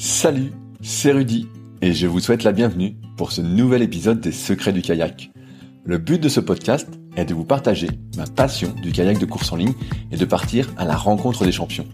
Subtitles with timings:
[0.00, 1.48] Salut, c'est Rudy
[1.82, 5.32] et je vous souhaite la bienvenue pour ce nouvel épisode des Secrets du kayak.
[5.84, 9.50] Le but de ce podcast est de vous partager ma passion du kayak de course
[9.50, 9.74] en ligne
[10.12, 11.88] et de partir à la rencontre des champions.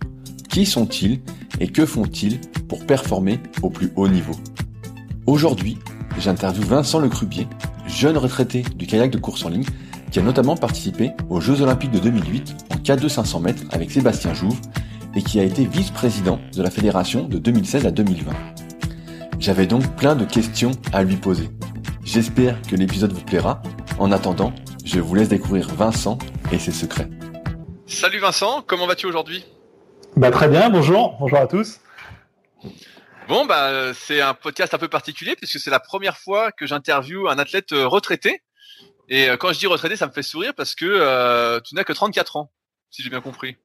[0.50, 1.22] Qui sont-ils
[1.60, 4.36] et que font-ils pour performer au plus haut niveau?
[5.24, 5.78] Aujourd'hui,
[6.18, 7.48] j'interviewe Vincent Lecrubier,
[7.86, 9.64] jeune retraité du kayak de course en ligne
[10.10, 14.34] qui a notamment participé aux Jeux Olympiques de 2008 en K2 500 mètres avec Sébastien
[14.34, 14.60] Jouve
[15.16, 18.32] et qui a été vice-président de la fédération de 2016 à 2020.
[19.38, 21.50] J'avais donc plein de questions à lui poser.
[22.04, 23.62] J'espère que l'épisode vous plaira.
[23.98, 24.52] En attendant,
[24.84, 26.18] je vous laisse découvrir Vincent
[26.52, 27.08] et ses secrets.
[27.86, 29.44] Salut Vincent, comment vas-tu aujourd'hui?
[30.16, 31.80] Bah, Très bien, bonjour, bonjour à tous.
[33.28, 37.28] Bon, bah, c'est un podcast un peu particulier puisque c'est la première fois que j'interviewe
[37.28, 38.42] un athlète euh, retraité.
[39.08, 41.84] Et euh, quand je dis retraité, ça me fait sourire parce que euh, tu n'as
[41.84, 42.52] que 34 ans,
[42.90, 43.56] si j'ai bien compris.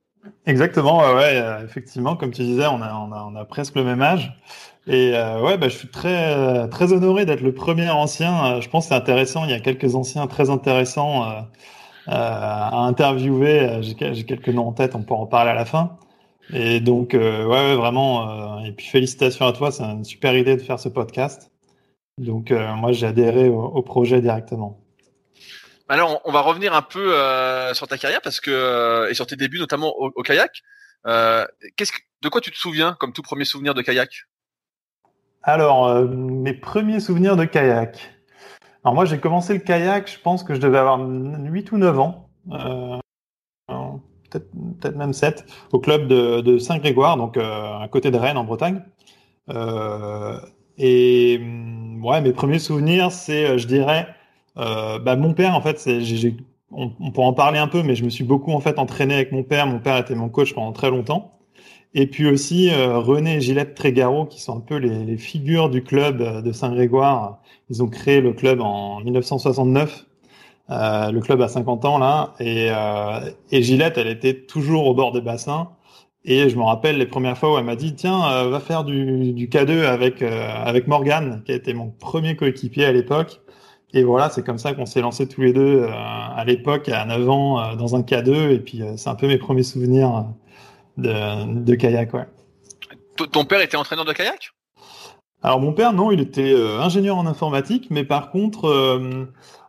[0.45, 3.83] Exactement, ouais, euh, effectivement, comme tu disais, on a, on a, on a presque le
[3.83, 4.33] même âge.
[4.87, 8.59] Et euh, ouais, bah, je suis très, très honoré d'être le premier ancien.
[8.61, 9.45] Je pense que c'est intéressant.
[9.45, 11.41] Il y a quelques anciens très intéressants euh,
[12.07, 13.81] à interviewer.
[13.81, 15.97] J'ai quelques noms en tête, on pourra en parler à la fin.
[16.53, 18.59] Et donc, ouais, ouais, vraiment.
[18.65, 21.51] et puis félicitations à toi, c'est une super idée de faire ce podcast.
[22.19, 24.79] Donc, moi, j'ai adhéré au projet directement.
[25.91, 29.25] Alors, on va revenir un peu euh, sur ta carrière parce que euh, et sur
[29.25, 30.61] tes débuts, notamment au, kayak.
[31.07, 31.43] Euh,
[31.75, 34.27] qu'est-ce que, de quoi tu te souviens comme tout premier souvenir de kayak?
[35.41, 38.11] Alors, mes premiers souvenirs de kayak.
[38.83, 41.99] Alors moi, j'ai commencé le kayak, je pense que je devais avoir 8 ou 9
[41.99, 42.29] ans,
[44.29, 48.83] peut-être, même 7, au club de, de Saint-Grégoire, donc à côté de Rennes en Bretagne.
[50.77, 51.39] et
[52.03, 54.07] ouais, mes premiers souvenirs, c'est, je dirais,
[54.59, 56.01] bah, mon père, en fait, c'est,
[56.71, 59.15] on, on pourra en parler un peu, mais je me suis beaucoup en fait entraîné
[59.15, 59.67] avec mon père.
[59.67, 61.39] Mon père était mon coach pendant très longtemps.
[61.95, 65.69] Et puis aussi euh, René et Gillette Trégaro, qui sont un peu les, les figures
[65.69, 67.39] du club euh, de Saint-Grégoire.
[67.69, 70.05] Ils ont créé le club en 1969,
[70.71, 72.33] euh, le club a 50 ans là.
[72.39, 75.69] Et, euh, et Gillette, elle était toujours au bord des bassins.
[76.25, 78.83] Et je me rappelle les premières fois où elle m'a dit tiens euh, va faire
[78.83, 83.41] du, du K2 avec avec Morgan, qui a été mon premier coéquipier à l'époque.
[83.93, 87.05] Et voilà, c'est comme ça qu'on s'est lancés tous les deux euh, à l'époque, à
[87.05, 88.51] 9 ans, euh, dans un K2.
[88.51, 90.25] Et puis, euh, c'est un peu mes premiers souvenirs
[90.97, 92.13] de, de kayak.
[92.13, 92.27] Ouais.
[93.31, 94.51] Ton père était entraîneur de kayak?
[95.41, 97.87] Alors, mon père, non, il était ingénieur en informatique.
[97.89, 98.99] Mais par contre,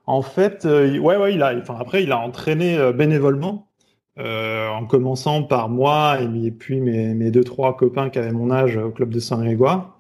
[0.06, 3.68] en fait, ouais, ouais, il a, enfin, après, il a entraîné bénévolement.
[4.18, 8.76] en commençant par moi et puis mes, mes deux trois copains qui avaient mon âge
[8.76, 9.96] au club de Saint-Grégoire.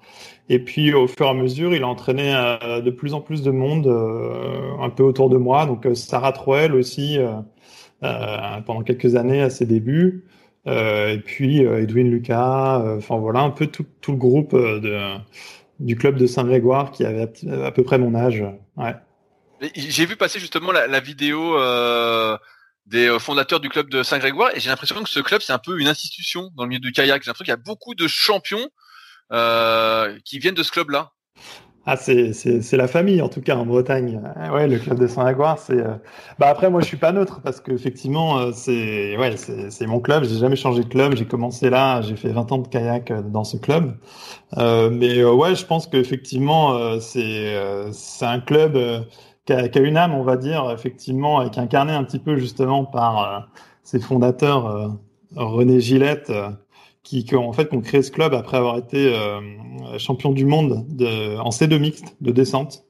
[0.52, 3.42] Et puis au fur et à mesure, il a entraîné euh, de plus en plus
[3.42, 5.64] de monde euh, un peu autour de moi.
[5.64, 7.18] Donc euh, Sarah Troel aussi
[8.00, 10.24] pendant quelques années à ses débuts.
[10.66, 12.82] et puis Edwin Lucas.
[12.96, 14.56] Enfin voilà, un peu tout, le groupe
[15.78, 17.28] du club de Saint-Grégoire qui avait
[17.64, 18.42] à, peu près mon âge.
[18.76, 18.94] Ouais.
[19.76, 21.56] J'ai vu passer justement la, vidéo
[22.86, 25.78] des fondateurs du club de Saint-Grégoire et j'ai l'impression que ce club c'est un peu
[25.78, 27.22] une institution dans le milieu du kayak.
[27.22, 28.66] J'ai l'impression qu'il y a beaucoup de champions
[29.30, 31.12] qui viennent de ce club-là
[31.86, 34.20] ah, c'est, la famille, en tout cas, en Bretagne.
[34.52, 35.80] Ouais, le club de Saint-Agoire, c'est.
[35.80, 35.94] Euh...
[36.38, 40.24] Bah après, moi, je suis pas neutre parce qu'effectivement, euh, c'est, ouais, c'est, mon club.
[40.24, 41.16] J'ai jamais changé de club.
[41.16, 42.02] J'ai commencé là.
[42.02, 43.96] J'ai fait 20 ans de kayak euh, dans ce club.
[44.58, 47.56] Euh, mais ouais, je pense qu'effectivement, c'est,
[47.92, 48.78] c'est un club
[49.46, 52.04] qui a, qui, a, une âme, on va dire, effectivement, et qui est incarné un
[52.04, 53.48] petit peu justement par
[53.82, 54.96] ses fondateurs,
[55.34, 56.30] René Gillette
[57.02, 59.40] qui, qui en fait ont créé ce club après avoir été euh,
[59.98, 62.84] champion du monde de, en C2 mixte de descente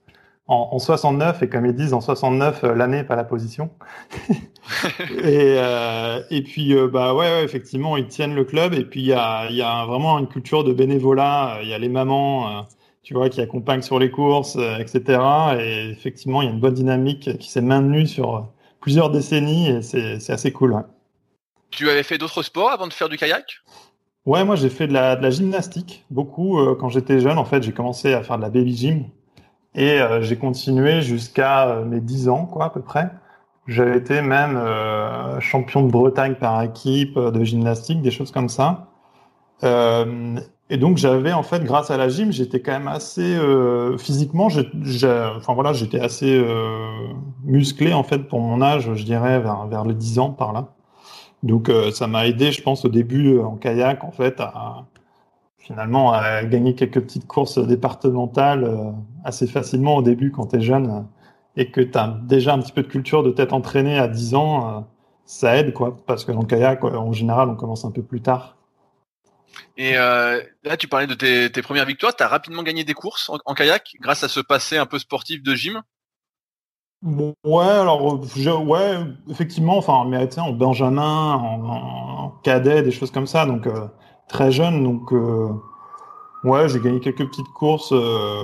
[0.51, 3.71] en, en 69 et comme ils disent en 69 euh, l'année pas la position
[4.29, 9.01] et, euh, et puis euh, bah ouais, ouais, effectivement ils tiennent le club et puis
[9.01, 12.67] il y a, y a vraiment une culture de bénévolat il y a les mamans
[13.03, 15.21] tu vois qui accompagnent sur les courses etc
[15.59, 18.49] et effectivement il y a une bonne dynamique qui s'est maintenue sur
[18.81, 20.83] plusieurs décennies et c'est assez cool ouais.
[21.71, 23.63] Tu avais fait d'autres sports avant de faire du kayak?
[24.27, 27.39] Ouais, moi j'ai fait de la, gymnastique beaucoup euh, quand j'étais jeune.
[27.39, 29.05] En fait, j'ai commencé à faire de la baby gym
[29.75, 33.11] et euh, j'ai continué jusqu'à euh, mes 10 ans, quoi, à peu près.
[33.67, 34.59] J'avais été même
[35.41, 38.89] champion de Bretagne par équipe de gymnastique, des choses comme ça.
[39.63, 43.39] et donc j'avais en fait, grâce à la gym, j'étais quand même assez
[43.99, 46.45] physiquement, enfin voilà, j'étais assez
[47.45, 50.75] musclé en fait pour mon âge, je dirais vers vers les 10 ans par là.
[51.43, 54.87] Donc euh, ça m'a aidé, je pense, au début euh, en kayak, en fait, à
[55.59, 58.91] finalement à gagner quelques petites courses départementales euh,
[59.25, 61.07] assez facilement au début quand tu es jeune
[61.57, 64.35] et que tu as déjà un petit peu de culture de t'être entraîné à 10
[64.35, 64.89] ans,
[65.27, 68.23] ça aide, quoi, parce que dans le kayak, en général, on commence un peu plus
[68.23, 68.57] tard.
[69.77, 72.15] Et là, tu parlais de tes, tes premières victoires.
[72.15, 75.43] Tu as rapidement gagné des courses en, kayak grâce à ce passé un peu sportif
[75.43, 75.83] de gym
[77.03, 78.21] Ouais, alors,
[78.67, 78.99] ouais,
[79.31, 83.87] effectivement, enfin, tu sais, en Benjamin, en, cadet, des choses comme ça, donc euh,
[84.29, 85.49] très jeune, donc euh,
[86.45, 88.43] ouais, j'ai gagné quelques petites courses euh,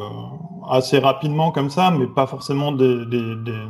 [0.70, 3.66] assez rapidement comme ça, mais pas forcément des, des, des,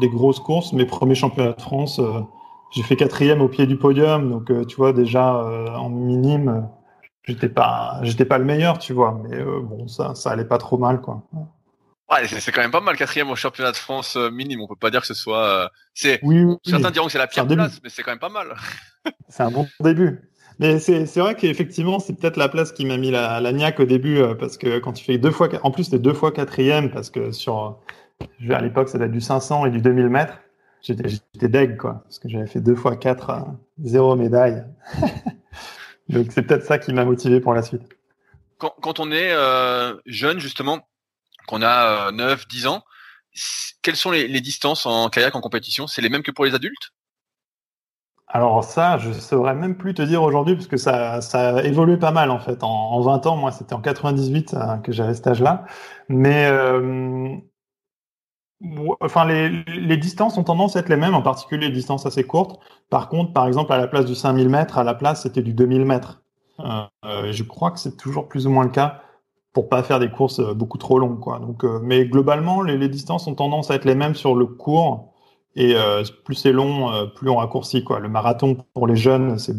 [0.00, 0.72] des, grosses courses.
[0.72, 2.00] Mes premiers championnats de France,
[2.70, 5.34] j'ai fait quatrième au pied du podium, donc tu vois déjà
[5.78, 6.68] en minime,
[7.24, 10.78] j'étais pas, j'étais pas le meilleur, tu vois, mais bon, ça, ça allait pas trop
[10.78, 11.22] mal, quoi.
[12.26, 14.60] C'est quand même pas mal quatrième au championnat de France euh, minime.
[14.60, 15.44] On peut pas dire que ce soit.
[15.44, 16.20] Euh, c'est.
[16.64, 18.54] Certains diront que c'est la pire place, mais c'est quand même pas mal.
[19.28, 20.20] c'est un bon début.
[20.60, 23.86] Mais c'est vrai qu'effectivement, c'est peut-être la place qui m'a mis la, la niaque au
[23.86, 26.92] début, euh, parce que quand tu fais deux fois, en plus, t'es deux fois quatrième,
[26.92, 27.80] parce que sur,
[28.48, 30.38] à l'époque, ça date du 500 et du 2000 mètres.
[30.80, 33.46] J'étais deg, quoi, parce que j'avais fait deux fois quatre,
[33.82, 34.64] zéro médaille.
[36.10, 37.82] Donc c'est peut-être ça qui m'a motivé pour la suite.
[38.58, 39.34] Quand, quand on est
[40.06, 40.86] jeune, justement,
[41.46, 42.84] qu'on a 9, euh, 10 ans,
[43.82, 45.86] quelles sont les, distances en kayak en compétition?
[45.86, 46.92] C'est les mêmes que pour les adultes?
[48.28, 51.96] Alors ça, je saurais même plus te dire aujourd'hui parce que ça, ça a évolué
[51.96, 52.62] pas mal en fait.
[52.62, 55.64] En, 20 ans, moi c'était en 98 euh, que j'avais cet âge-là.
[56.08, 57.36] Mais euh,
[59.00, 62.58] enfin les, distances ont tendance à être les mêmes, en particulier les distances assez courtes.
[62.90, 65.52] Par contre, par exemple, à la place du 5000 mètres, à la place c'était du
[65.54, 66.22] 2000 mètres.
[66.62, 69.03] je crois que c'est toujours plus ou moins le cas
[69.54, 71.38] pour pas faire des courses euh, beaucoup trop longues, quoi.
[71.38, 75.14] Donc, euh, mais globalement, les, distances ont tendance à être les mêmes sur le court.
[75.56, 78.00] Et euh, plus c'est long, plus on raccourcit, quoi.
[78.00, 79.54] Le marathon pour les jeunes, c'est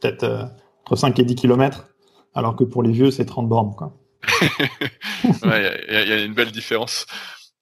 [0.00, 0.50] peut-être
[0.80, 1.88] entre 5 et 10 km,
[2.34, 3.74] alors que pour les vieux, c'est 30 bornes,
[4.42, 4.88] il
[6.08, 7.04] y, a une belle différence.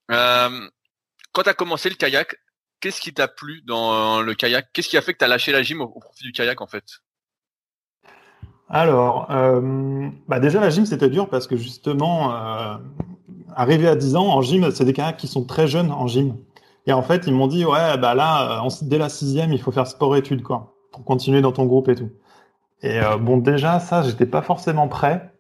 [0.09, 2.37] Quand tu as commencé le kayak,
[2.79, 4.69] qu'est-ce qui t'a plu dans le kayak?
[4.73, 6.69] Qu'est-ce qui a fait que tu as lâché la gym au profit du kayak, en
[6.69, 6.85] fait?
[8.69, 12.77] Alors, euh, bah déjà la gym c'était dur parce que justement, euh,
[13.55, 16.37] arrivé à 10 ans en gym, c'est des kayaks qui sont très jeunes en gym.
[16.87, 19.73] Et en fait, ils m'ont dit ouais bah là, en, dès la sixième, il faut
[19.73, 22.11] faire sport-études quoi, pour continuer dans ton groupe et tout.
[22.83, 25.33] Et euh, bon déjà ça, j'étais pas forcément prêt.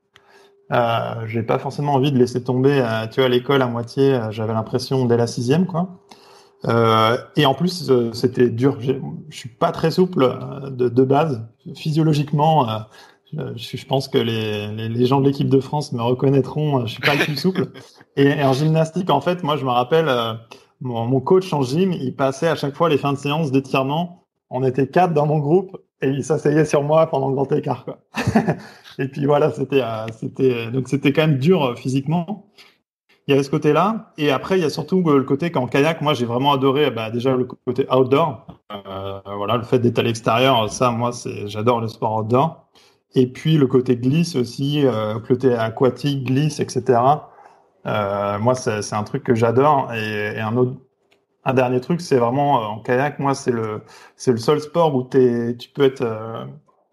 [0.73, 4.15] Euh, j'ai pas forcément envie de laisser tomber, euh, tu vois, l'école à moitié.
[4.15, 6.01] Euh, j'avais l'impression dès la sixième quoi.
[6.67, 8.79] Euh, et en plus, c'était dur.
[8.81, 8.95] Je
[9.31, 10.39] suis pas très souple
[10.71, 11.47] de base.
[11.75, 12.67] Physiologiquement,
[13.33, 16.87] je, pense que les, les, gens de l'équipe de France me reconnaîtront.
[16.87, 17.69] Je suis pas le plus souple.
[18.17, 20.35] Et, en gymnastique, en fait, moi, je me rappelle, euh,
[20.81, 24.25] mon, mon, coach en gym, il passait à chaque fois les fins de séance d'étirement.
[24.51, 27.85] On était quatre dans mon groupe et il s'asseyait sur moi pendant le grand écart.
[27.85, 27.99] Quoi.
[28.99, 32.47] et puis voilà, c'était, euh, c'était, donc c'était quand même dur euh, physiquement.
[33.27, 34.13] Il y avait ce côté-là.
[34.17, 37.11] Et après, il y a surtout le côté qu'en kayak, moi, j'ai vraiment adoré bah,
[37.11, 38.47] déjà le côté outdoor.
[38.73, 42.68] Euh, voilà, le fait d'être à l'extérieur, ça, moi, c'est, j'adore le sport outdoor.
[43.15, 47.01] Et puis le côté glisse aussi, euh, côté aquatique, glisse, etc.
[47.87, 49.93] Euh, moi, c'est un truc que j'adore.
[49.95, 50.75] Et, et, un autre,
[51.45, 53.19] un dernier truc, c'est vraiment euh, en kayak.
[53.19, 53.83] Moi, c'est le,
[54.17, 56.45] c'est le seul sport où es, tu peux être euh,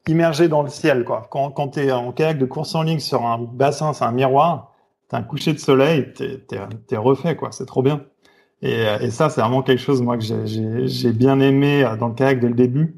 [0.07, 1.27] immergé dans le ciel, quoi.
[1.31, 4.11] Quand, quand tu es en kayak de course en ligne sur un bassin, c'est un
[4.11, 4.71] miroir.
[5.09, 6.41] T'as un coucher de soleil, t'es
[6.91, 7.51] es, refait, quoi.
[7.51, 8.03] C'est trop bien.
[8.61, 12.39] Et, et ça, c'est vraiment quelque chose, moi, que j'ai bien aimé dans le kayak
[12.39, 12.95] dès le début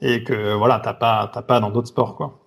[0.00, 2.39] et que voilà, t'as pas, t'as pas dans d'autres sports, quoi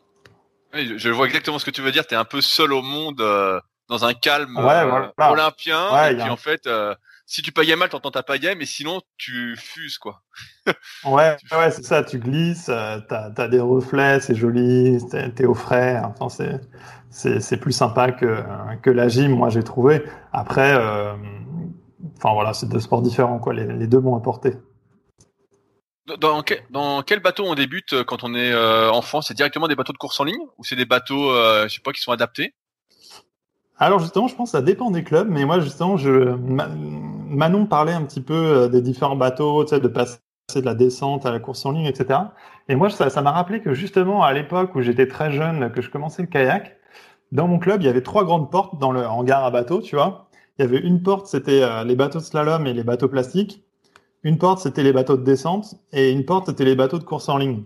[0.73, 2.05] je vois exactement ce que tu veux dire.
[2.07, 3.59] Tu es un peu seul au monde, euh,
[3.89, 6.09] dans un calme euh, olympien.
[6.09, 9.55] et puis en fait, euh, si tu payais mal, t'entends ta pagaie, mais sinon tu
[9.57, 10.21] fuses quoi.
[11.05, 12.03] ouais, ouais, c'est ça.
[12.03, 14.97] Tu glisses, t'as as des reflets, c'est joli,
[15.35, 16.01] t'es au frais.
[16.03, 18.43] Enfin, c'est c'est plus sympa que
[18.81, 19.35] que la gym.
[19.35, 20.03] Moi, j'ai trouvé.
[20.31, 20.73] Après,
[22.17, 23.53] enfin voilà, c'est deux sports différents quoi.
[23.53, 24.53] Les, les deux m'ont apporté.
[26.19, 29.21] Dans quel, dans quel bateau on débute euh, quand on est euh, enfant?
[29.21, 31.81] C'est directement des bateaux de course en ligne ou c'est des bateaux, euh, je sais
[31.81, 32.53] pas, qui sont adaptés?
[33.77, 37.93] Alors justement, je pense que ça dépend des clubs, mais moi justement, je Manon parlait
[37.93, 40.19] un petit peu des différents bateaux, tu sais, de passer
[40.55, 42.19] de la descente à la course en ligne, etc.
[42.67, 45.89] Et moi, ça m'a rappelé que justement à l'époque où j'étais très jeune, que je
[45.89, 46.77] commençais le kayak,
[47.31, 49.95] dans mon club, il y avait trois grandes portes dans le hangar à bateau, tu
[49.95, 50.29] vois.
[50.59, 53.63] Il y avait une porte, c'était les bateaux de slalom et les bateaux plastiques.
[54.23, 57.27] Une porte, c'était les bateaux de descente et une porte, c'était les bateaux de course
[57.27, 57.63] en ligne.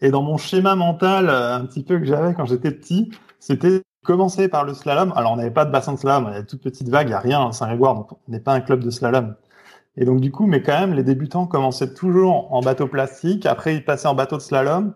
[0.00, 3.10] Et dans mon schéma mental, euh, un petit peu que j'avais quand j'étais petit,
[3.40, 5.12] c'était commencer par le slalom.
[5.16, 7.14] Alors, on n'avait pas de bassin de slalom, on avait toute petite vague, il n'y
[7.14, 9.34] a rien à Saint-Grégoire, donc on n'est pas un club de slalom.
[9.96, 13.74] Et donc, du coup, mais quand même, les débutants commençaient toujours en bateau plastique, après
[13.74, 14.94] ils passaient en bateau de slalom.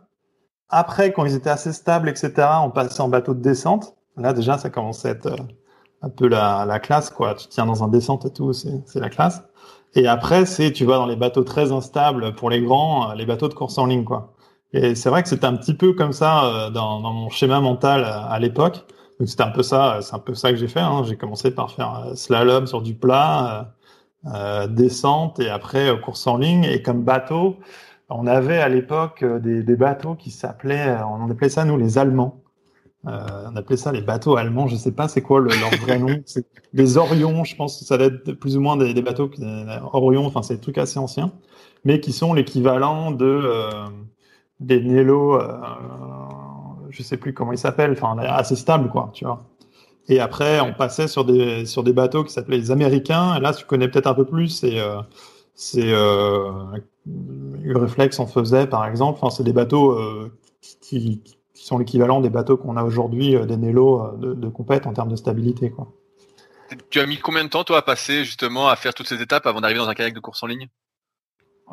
[0.71, 3.97] Après, quand ils étaient assez stables, etc., on passait en bateau de descente.
[4.17, 5.37] Là, déjà, ça commençait à être euh,
[6.01, 7.35] un peu la, la classe, quoi.
[7.35, 9.43] Tu tiens dans un descente et tout, c'est la classe.
[9.95, 13.27] Et après, c'est, tu vas dans les bateaux très instables pour les grands, euh, les
[13.27, 14.33] bateaux de course en ligne, quoi.
[14.73, 18.05] Et c'est vrai que c'était un petit peu comme ça dans, dans, mon schéma mental
[18.05, 18.87] à, l'époque.
[19.21, 20.81] Donc c'était un peu ça, c'est un peu ça que j'ai fait.
[20.81, 21.03] Hein.
[21.05, 23.75] J'ai commencé par faire slalom sur du plat,
[24.27, 26.65] euh, descente et après course en ligne.
[26.65, 27.59] Et comme bateau,
[28.09, 32.42] on avait à l'époque des, des, bateaux qui s'appelaient, on appelait ça nous les Allemands.
[33.07, 34.69] Euh, on appelait ça les bateaux allemands.
[34.69, 36.23] Je sais pas c'est quoi le, leur vrai nom.
[36.73, 37.45] Les Orions.
[37.45, 39.31] Je pense que ça doit être plus ou moins des, des bateaux
[39.93, 40.27] Orion.
[40.27, 41.33] Enfin, c'est des trucs assez anciens,
[41.85, 43.71] mais qui sont l'équivalent de euh,
[44.61, 45.35] des Nelo.
[45.35, 45.53] Euh,
[46.91, 47.93] je sais plus comment ils s'appellent.
[47.93, 49.11] Enfin, assez stable, quoi.
[49.13, 49.45] Tu vois.
[50.09, 53.37] Et après, on passait sur des sur des bateaux qui s'appelaient les Américains.
[53.37, 54.49] Et là, tu connais peut-être un peu plus.
[54.49, 55.01] C'est euh,
[55.55, 56.51] c'est euh,
[57.63, 59.19] Ureflex en faisait, par exemple.
[59.21, 60.33] Enfin, c'est des bateaux euh,
[60.81, 64.35] qui, qui qui sont l'équivalent des bateaux qu'on a aujourd'hui, euh, des Nelo euh, de,
[64.35, 65.71] de compète en termes de stabilité.
[65.71, 65.87] Quoi.
[66.91, 69.47] Tu as mis combien de temps, toi, à passer justement à faire toutes ces étapes
[69.47, 70.67] avant d'arriver dans un kayak de course en ligne?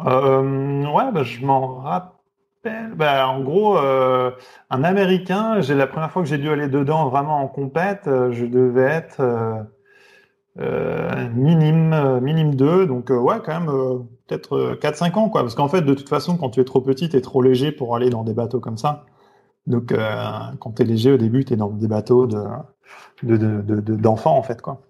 [0.06, 2.94] Euh, Ouais, bah, je m'en rappelle.
[2.96, 4.30] Bah, en gros, euh,
[4.70, 8.46] un Américain, j'ai la première fois que j'ai dû aller dedans vraiment en compète, je
[8.46, 9.22] devais être
[10.60, 15.42] euh, minime, minime 2, donc ouais, quand même peut-être 4-5 ans, quoi.
[15.42, 17.72] Parce qu'en fait, de toute façon, quand tu es trop petit, tu es trop léger
[17.72, 19.06] pour aller dans des bateaux comme ça.
[19.70, 20.22] Donc, euh,
[20.60, 22.66] quand tu es léger au début, tu es dans des bateaux d'enfants,
[23.22, 24.62] de, de, de, en fait.
[24.62, 24.82] Quoi.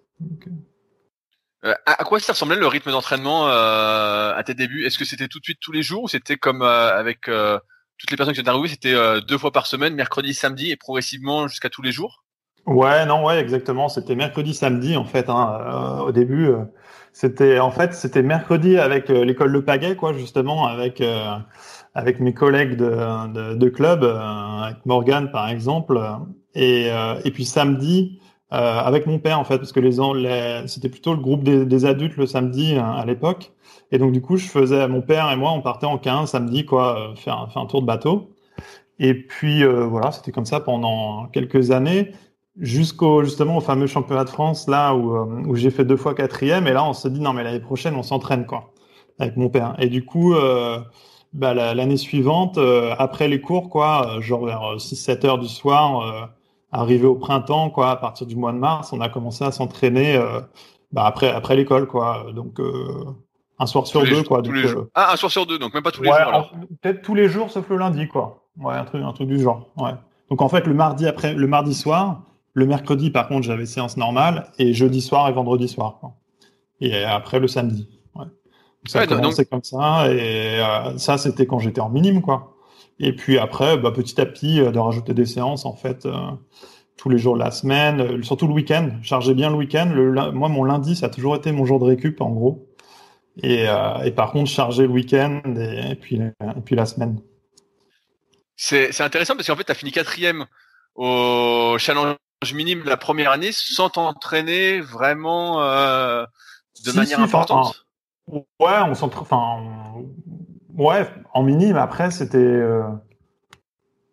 [1.66, 4.86] Euh, à, quoi ça ressemblait le rythme d'entraînement euh, à tes débuts?
[4.86, 7.60] Est-ce que c'était tout de suite tous les jours ou c'était comme euh, avec euh,
[7.98, 8.96] toutes les personnes qui sont arrivées, c'était
[9.28, 12.24] deux fois par semaine, mercredi, samedi et progressivement jusqu'à tous les jours?
[12.66, 13.90] Ouais, non, ouais, exactement.
[13.90, 15.30] C'était mercredi, samedi en fait.
[15.30, 16.50] Hein, au début,
[17.12, 21.04] c'était en fait c'était mercredi avec l'école de Pagaie, quoi, justement, avec
[22.00, 26.02] avec mes collègues de, club, euh, avec Morgan par exemple,
[26.56, 28.20] et, euh, et puis samedi
[28.54, 31.86] euh, avec mon père en fait, parce que les, les c'était plutôt le groupe des,
[31.86, 33.52] adultes le samedi à l'époque,
[33.92, 36.66] et donc du coup je faisais mon père et moi on partait en 15 samedi
[36.66, 38.30] quoi, faire, faire un tour de bateau,
[38.98, 42.14] et puis voilà c'était comme ça pendant quelques années
[42.58, 45.16] jusqu'au justement au fameux championnat de France là où,
[45.48, 46.66] où j'ai fait deux fois quatrième.
[46.68, 48.72] Et là on se dit non mais l'année prochaine on s'entraîne quoi
[49.20, 49.76] avec mon père.
[49.80, 50.34] Et du coup
[51.34, 56.02] bah, l'année suivante, euh, après les cours, quoi, euh, genre vers 6-7 heures du soir,
[56.02, 56.26] euh,
[56.72, 60.20] arrivé au printemps, quoi, à partir du mois de mars, on a commencé à s'entraîner
[60.92, 62.26] bah, après, après l'école, quoi.
[62.34, 62.60] Donc,
[63.60, 64.42] un soir sur deux, quoi.
[64.42, 64.56] Donc,
[64.96, 66.52] ah, un soir sur deux, donc même pas tous les jours.
[66.82, 68.48] Peut-être tous les jours, sauf le lundi, quoi.
[68.60, 69.70] Ouais, un truc, un truc du genre.
[69.78, 69.94] Ouais.
[70.30, 73.98] Donc, en fait, le mardi après, le mardi soir, le mercredi, par contre, j'avais séance
[73.98, 76.14] normale, et jeudi soir et vendredi soir, quoi.
[76.82, 77.99] Et après, le samedi.
[78.90, 82.56] Ça a commencé comme ça, et euh, ça, c'était quand j'étais en minime, quoi.
[83.00, 86.16] Et puis après, bah, petit à petit, euh, de rajouter des séances, en fait, euh,
[86.98, 88.90] tous les jours de la semaine, surtout le week-end.
[89.04, 89.92] Charger bien le week-end.
[89.94, 92.68] Le, moi, mon lundi, ça a toujours été mon jour de récup, en gros.
[93.42, 93.68] Et,
[94.04, 97.22] et par contre, charger le week-end et, puis, et puis la semaine.
[98.58, 100.46] C'est intéressant parce qu'en fait, tu as fini quatrième
[100.96, 102.18] au challenge
[102.54, 107.86] minime la première année sans t'entraîner vraiment de manière importante.
[108.32, 109.22] Ouais, on s'entraîne.
[109.22, 109.58] Enfin,
[110.78, 111.78] ouais, en minime.
[111.78, 112.38] Après, c'était.
[112.38, 112.84] Euh,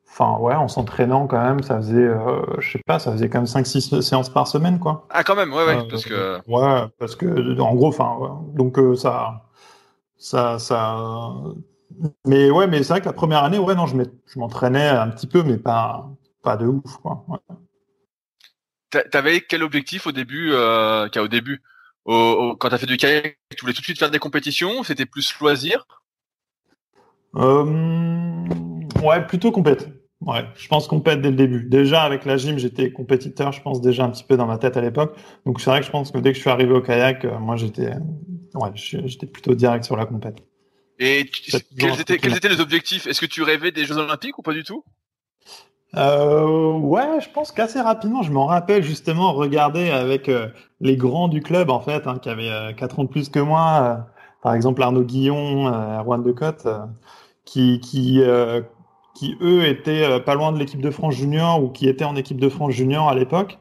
[0.08, 3.38] enfin, ouais, en s'entraînant quand même, ça faisait, euh, je sais pas, ça faisait quand
[3.38, 5.06] même 5-6 séances par semaine, quoi.
[5.10, 6.38] Ah, quand même, ouais, ouais, euh, parce que.
[6.48, 9.44] Ouais, parce que, en gros, enfin, donc ça,
[10.16, 11.32] ça, ça.
[12.26, 15.26] Mais ouais, mais c'est vrai que la première année, ouais, non, je m'entraînais un petit
[15.26, 16.08] peu, mais pas,
[16.42, 17.24] pas de ouf, quoi.
[17.28, 17.38] Ouais.
[19.10, 21.62] T'avais quel objectif au début, euh, au début?
[22.06, 24.82] Au, quand tu as fait du kayak, tu voulais tout de suite faire des compétitions
[24.82, 25.86] C'était plus loisir?
[27.36, 27.64] Euh,
[29.02, 29.88] Ouais, plutôt compète.
[30.20, 31.64] Ouais, je pense compète dès le début.
[31.64, 34.76] Déjà avec la gym, j'étais compétiteur, je pense déjà un petit peu dans ma tête
[34.76, 35.16] à l'époque.
[35.44, 37.38] Donc c'est vrai que je pense que dès que je suis arrivé au kayak, euh,
[37.38, 37.90] moi j'étais,
[38.54, 40.38] ouais, j'étais plutôt direct sur la compète.
[40.98, 41.30] Et
[41.78, 43.06] quels étaient, quels étaient les objectifs?
[43.06, 44.82] Est-ce que tu rêvais des Jeux Olympiques ou pas du tout?
[45.94, 50.48] Euh, ouais, je pense qu'assez rapidement, je m'en rappelle justement regarder avec euh,
[50.80, 53.38] les grands du club en fait, hein, qui avaient euh, 4 ans de plus que
[53.38, 54.12] moi, euh,
[54.42, 56.66] par exemple Arnaud Guillon, euh, Erwan Decotte,
[57.44, 58.20] qui qui
[59.14, 62.40] qui eux étaient pas loin de l'équipe de France junior ou qui étaient en équipe
[62.40, 63.58] de France junior à l'époque,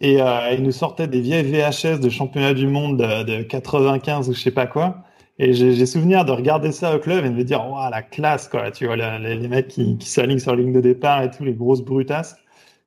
[0.00, 0.18] et
[0.52, 4.40] ils nous sortaient des vieilles VHS de championnat du monde de, de 95 ou je
[4.40, 5.04] sais pas quoi.
[5.38, 8.48] Et j'ai souvenir de regarder ça au club et de me dire, waouh, la classe,
[8.48, 8.70] quoi.
[8.72, 11.44] Tu vois, les, les mecs qui, qui s'alignent sur la ligne de départ et tout,
[11.44, 12.36] les grosses brutasses.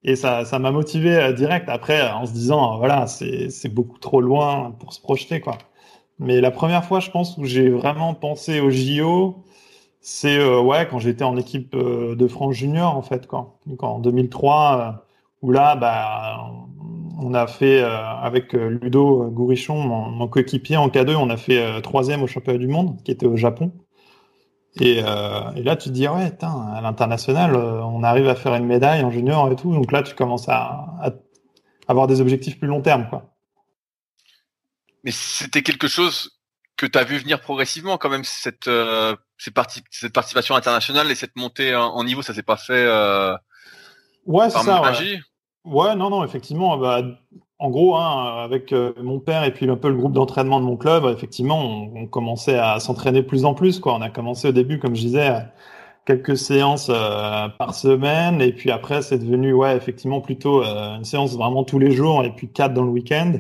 [0.04, 4.22] Et ça, ça m'a motivé euh, direct après en se disant, voilà, c'est beaucoup trop
[4.22, 5.58] loin pour se projeter, quoi.
[6.20, 9.44] Mais la première fois, je pense, où j'ai vraiment pensé au JO,
[10.02, 13.60] c'est euh, ouais quand j'étais en équipe euh, de France junior en fait quoi.
[13.68, 15.06] Donc en 2003
[15.42, 16.40] où là bah
[17.22, 21.62] on a fait euh, avec euh, Ludo Gourichon, mon, coéquipier en K2, on a fait
[21.62, 23.72] euh, troisième au championnat du monde, qui était au Japon.
[24.80, 29.04] Et, et là, tu te dis, ouais, à l'international, on arrive à faire une médaille
[29.04, 29.74] en junior et tout.
[29.74, 31.12] Donc là, tu commences à, à
[31.90, 33.36] avoir des objectifs plus long terme, quoi.
[35.04, 36.42] Mais c'était quelque chose
[36.82, 39.56] que tu as vu venir progressivement quand même cette euh, cette,
[39.92, 43.36] cette participation internationale et cette montée en, niveau ça s'est pas fait euh,
[44.26, 45.20] ouais c'est ça ouais.
[45.66, 47.02] Non non effectivement bah,
[47.60, 50.66] en gros hein, avec euh, mon père et puis un peu le groupe d'entraînement de
[50.66, 51.60] mon club effectivement
[51.96, 55.02] on, commençait à s'entraîner plus en plus quoi on a commencé au début comme je
[55.02, 55.46] disais
[56.06, 61.36] quelques séances euh, par semaine et puis après c'est devenu ouais effectivement plutôt une séance
[61.36, 63.34] vraiment tous les jours et puis quatre dans le week-end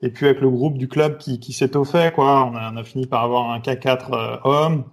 [0.00, 2.84] et puis avec le groupe du club qui, qui s'étoffait, quoi, on a, on a,
[2.84, 4.84] fini par avoir un K4 euh, homme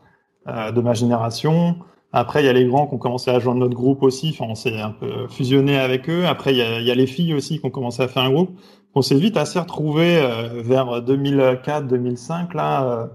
[0.48, 1.78] euh, de ma génération.
[2.14, 4.30] Après, il y a les grands qui ont commencé à joindre notre groupe aussi.
[4.30, 6.26] Enfin, on s'est un peu fusionné avec eux.
[6.26, 8.58] Après, il y a, les filles aussi qui ont commencé à faire un groupe.
[8.94, 13.10] On s'est vite assez retrouvés euh, vers 2004-2005 là,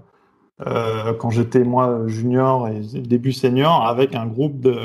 [0.67, 4.75] euh, quand j'étais moi junior et début senior, avec un groupe de,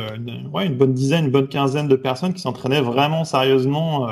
[0.51, 4.09] ouais, une bonne dizaine, une bonne quinzaine de personnes qui s'entraînaient vraiment sérieusement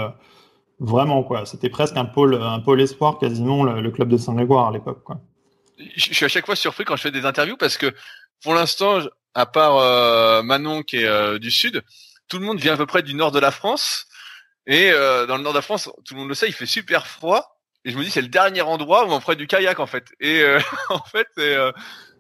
[0.81, 1.47] Vraiment, quoi.
[1.47, 5.03] C'était presque un pôle, un pôle espoir, quasiment le, club de Saint-Grégoire à l'époque.
[5.79, 7.95] Je, suis à chaque fois surpris quand je fais des interviews parce que,
[8.43, 8.99] pour l'instant,
[9.35, 11.83] à part euh, Manon qui est euh, du sud,
[12.29, 14.07] tout le monde vient à peu près du nord de la France.
[14.67, 16.67] Et euh, dans le nord de la France, tout le monde le sait, il fait
[16.67, 17.59] super froid.
[17.85, 20.07] Et je me dis, c'est le dernier endroit où on ferait du kayak, en fait.
[20.19, 20.43] Et
[20.89, 21.27] en fait,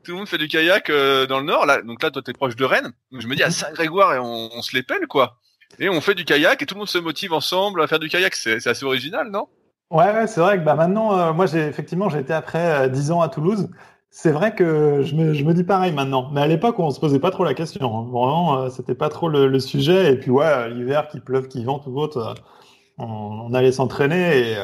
[0.05, 1.65] tout le monde fait du kayak dans le nord.
[1.65, 2.93] Là, donc là, toi, t'es proche de Rennes.
[3.19, 5.39] Je me dis, à Saint-Grégoire, et on, se les pèle, quoi.
[5.79, 8.11] Et on fait du kayak et tout le monde se motive ensemble à faire du
[8.11, 8.35] kayak.
[8.35, 9.49] C'est assez original, non?
[9.91, 13.11] Ouais, c'est vrai que bah, maintenant, euh, moi, j'ai effectivement, j'ai été après euh, 10
[13.13, 13.69] ans à Toulouse.
[14.17, 16.31] C'est vrai que je me, dis pareil maintenant.
[16.33, 17.99] Mais à l'époque, on se posait pas trop la question.
[17.99, 18.03] Hein.
[18.13, 20.13] Vraiment, euh, c'était pas trop le, sujet.
[20.13, 24.39] Et puis, ouais, l'hiver, qu'il pleuve, qu'il vente ou autre, euh, on, allait s'entraîner.
[24.39, 24.57] Et,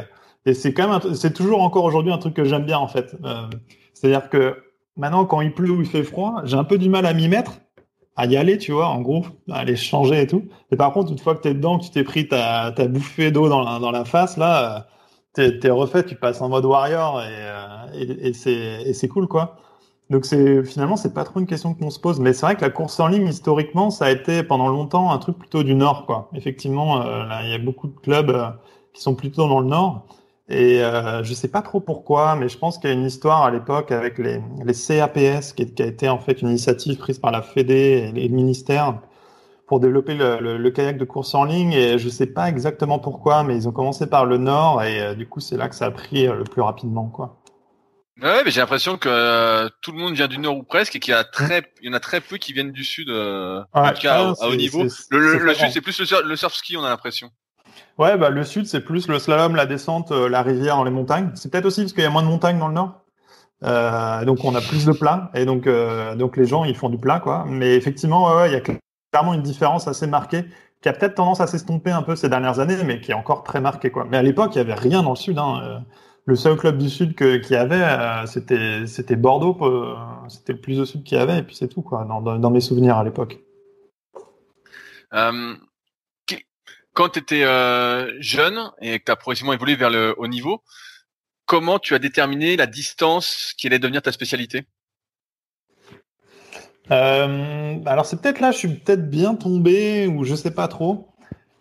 [0.47, 3.17] et c'est quand même, c'est toujours encore aujourd'hui un truc que j'aime bien, en fait.
[3.93, 4.57] C'est-à-dire que
[4.97, 7.27] maintenant, quand il pleut ou il fait froid, j'ai un peu du mal à m'y
[7.27, 7.55] mettre
[8.15, 10.45] à y aller, tu vois, en gros, à aller changer et tout.
[10.71, 13.33] Et par contre, une fois que tu es dedans, que tu t'es pris ta, bouffée
[13.33, 14.87] d'eau dans la face, là,
[15.35, 19.57] t'es es refait, tu passes en mode warrior et, euh, et, et c'est cool, quoi.
[20.11, 22.63] Donc c'est finalement c'est pas trop une question qu'on se pose, mais c'est vrai que
[22.63, 26.05] la course en ligne historiquement ça a été pendant longtemps un truc plutôt du nord
[26.05, 26.29] quoi.
[26.35, 28.49] Effectivement, euh, il y a beaucoup de clubs euh,
[28.93, 30.07] qui sont plutôt dans le nord.
[30.49, 33.45] Et euh, je sais pas trop pourquoi, mais je pense qu'il y a une histoire
[33.45, 37.21] à l'époque avec les, les CAPS, qui, qui, a été en fait une initiative prise
[37.21, 39.01] par la Fédé et le ministère
[39.71, 41.73] pour développer le, le, kayak de course en ligne.
[41.73, 45.15] Et je sais pas exactement pourquoi, mais ils ont commencé par le nord et euh,
[45.15, 47.41] du coup c'est là que ça a pris euh, le plus rapidement, quoi.
[48.21, 50.99] Ouais, mais j'ai l'impression que euh, tout le monde vient du nord ou presque et
[50.99, 53.65] qu'il y a très, il y en a très peu qui viennent du sud, en
[53.93, 54.83] tout cas à, haut niveau.
[55.13, 57.31] Le, le sud, c'est plus le, le surf ski, on a l'impression.
[57.97, 60.91] Ouais, bah, le sud, c'est plus le slalom, la descente, euh, la rivière dans les
[60.91, 61.31] montagnes.
[61.37, 63.05] C'est peut-être aussi parce qu'il y a moins de montagnes dans le nord.
[64.27, 65.69] Donc on a plus de plat et donc
[66.17, 67.45] donc les gens ils font du plat quoi.
[67.47, 68.61] Mais effectivement, ouais, il y a
[69.11, 70.45] clairement une différence assez marquée
[70.83, 73.45] qui a peut-être tendance à s'estomper un peu ces dernières années, mais qui est encore
[73.45, 73.93] très marquée.
[74.09, 75.39] Mais à l'époque, il y avait rien dans le sud.
[75.39, 75.61] Hein.
[75.63, 75.79] Euh,
[76.31, 78.27] le seul club du sud qu'il y avait, euh,
[78.87, 79.57] c'était Bordeaux.
[80.29, 82.05] c'était le plus au sud qu'il y avait et puis c'est tout quoi.
[82.05, 83.39] Dans, mes souvenirs à l'époque.
[85.13, 85.57] Euh,
[86.95, 90.63] quand tu étais euh, jeune et que tu as progressivement évolué vers le haut niveau,
[91.47, 94.67] comment tu as déterminé la distance qui allait devenir ta spécialité?
[96.91, 101.09] Euh, Alors c'est peut-être là, je suis peut-être bien tombé ou je sais pas trop.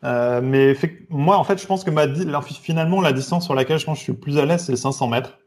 [0.04, 0.76] Euh, mais
[1.10, 2.08] moi, en fait, je pense que ma,
[2.42, 4.78] finalement, la distance sur laquelle je pense que je suis plus à l'aise, c'est les
[4.78, 5.40] 500 mètres.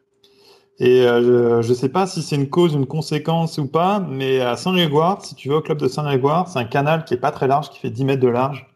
[0.78, 4.40] Et euh, je ne sais pas si c'est une cause, une conséquence ou pas, mais
[4.40, 7.30] à Saint-Grégoire, si tu vas au club de Saint-Grégoire, c'est un canal qui est pas
[7.30, 8.66] très large, qui fait 10 mètres de large.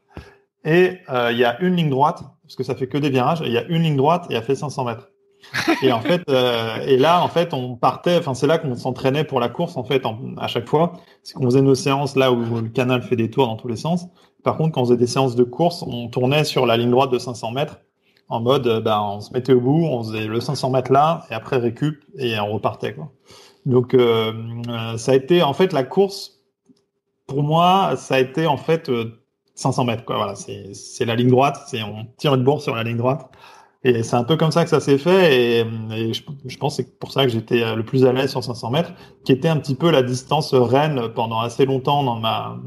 [0.64, 3.42] Et euh, il y a une ligne droite, parce que ça fait que des virages,
[3.44, 5.08] il y a une ligne droite et elle fait 500 mètres.
[5.82, 8.18] Et en fait, euh, et là, en fait, on partait.
[8.18, 10.02] Enfin, c'est là qu'on s'entraînait pour la course, en fait,
[10.38, 10.92] à chaque fois.
[11.22, 13.76] C'est qu'on faisait nos séances là où le canal fait des tours dans tous les
[13.76, 14.06] sens.
[14.42, 17.10] Par contre, quand on faisait des séances de course, on tournait sur la ligne droite
[17.10, 17.80] de 500 mètres
[18.28, 21.24] en mode, euh, bah, on se mettait au bout, on faisait le 500 mètres là,
[21.30, 22.94] et après récup, et on repartait.
[22.94, 23.12] Quoi.
[23.66, 24.32] Donc, euh,
[24.96, 26.40] ça a été en fait la course.
[27.26, 28.90] Pour moi, ça a été en fait
[29.54, 30.04] 500 mètres.
[30.04, 30.16] Quoi.
[30.16, 33.28] Voilà, c'est la ligne droite, c'est on tire une bourse sur la ligne droite.
[33.86, 35.60] Et c'est un peu comme ça que ça s'est fait.
[35.60, 38.70] Et, je, pense que c'est pour ça que j'étais le plus à l'aise sur 500
[38.70, 38.92] mètres,
[39.24, 42.58] qui était un petit peu la distance reine pendant assez longtemps dans ma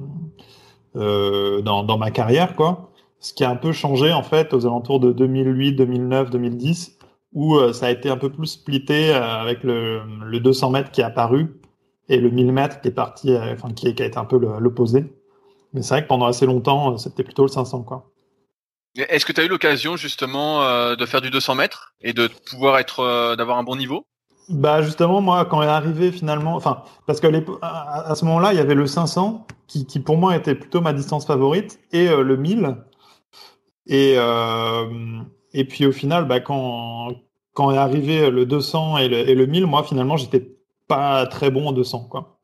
[0.95, 2.91] euh, dans, ma carrière, quoi.
[3.19, 6.97] Ce qui a un peu changé en fait aux alentours de 2008, 2009, 2010,
[7.33, 10.91] où euh, ça a été un peu plus splitté euh, avec le, le 200 mètres
[10.91, 11.59] qui est apparu
[12.09, 15.05] et le 1000 mètres qui est parti, euh, enfin qui, a été un peu l'opposé.
[15.73, 18.08] Mais c'est vrai que pendant assez longtemps, euh, c'était plutôt le 500, quoi.
[18.95, 22.27] Est-ce que tu as eu l'occasion justement euh, de faire du 200 mètres et de
[22.49, 24.05] pouvoir être euh, d'avoir un bon niveau?
[24.49, 28.73] Bah justement, moi, quand est arrivé finalement, enfin, parce qu'à ce moment-là, il y avait
[28.73, 32.75] le 500 qui, pour moi était plutôt ma distance favorite et euh, le 1000.
[33.85, 35.21] Et euh,
[35.53, 37.09] et puis au final, bah, quand
[37.53, 41.51] quand est arrivé le 200 et le, et le 1000, moi finalement, j'étais pas très
[41.51, 42.38] bon en 200 quoi.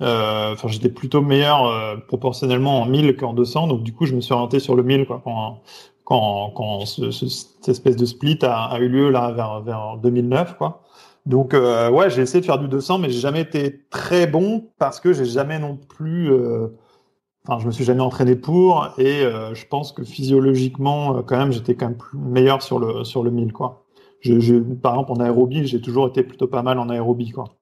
[0.00, 4.14] Euh, enfin, j'étais plutôt meilleur euh, proportionnellement en 1000 qu'en 200, donc du coup, je
[4.14, 5.60] me suis orienté sur le 1000 quoi, quand,
[6.04, 9.98] quand, quand ce, ce, cette espèce de split a, a, eu lieu là vers, vers
[10.02, 10.56] 2009.
[10.56, 10.82] Quoi.
[11.26, 14.70] Donc, euh, ouais, j'ai essayé de faire du 200, mais j'ai jamais été très bon
[14.78, 16.32] parce que j'ai jamais non plus.
[16.32, 16.68] Euh,
[17.46, 21.52] enfin, je me suis jamais entraîné pour et euh, je pense que physiologiquement, quand même,
[21.52, 23.52] j'étais quand même plus meilleur sur le, sur le 1000.
[23.52, 23.84] Quoi.
[24.20, 27.30] Je, je, par exemple, en aérobie, j'ai toujours été plutôt pas mal en aérobie.
[27.32, 27.57] Quoi.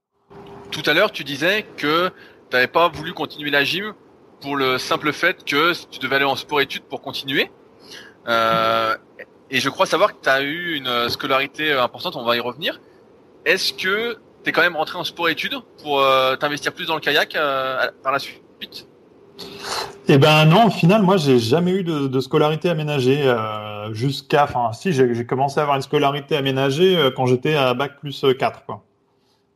[0.70, 2.08] Tout à l'heure, tu disais que
[2.50, 3.94] tu n'avais pas voulu continuer la gym
[4.40, 7.50] pour le simple fait que tu devais aller en sport-études pour continuer.
[8.28, 8.96] Euh,
[9.50, 12.80] et je crois savoir que tu as eu une scolarité importante, on va y revenir.
[13.44, 17.00] Est-ce que tu es quand même rentré en sport-études pour euh, t'investir plus dans le
[17.00, 18.88] kayak euh, par la suite?
[20.08, 24.44] Eh ben non, au final, moi, j'ai jamais eu de, scolarité aménagée euh, jusqu'à.
[24.44, 28.64] Enfin, si, j'ai commencé à avoir une scolarité aménagée quand j'étais à bac plus 4,
[28.64, 28.85] quoi.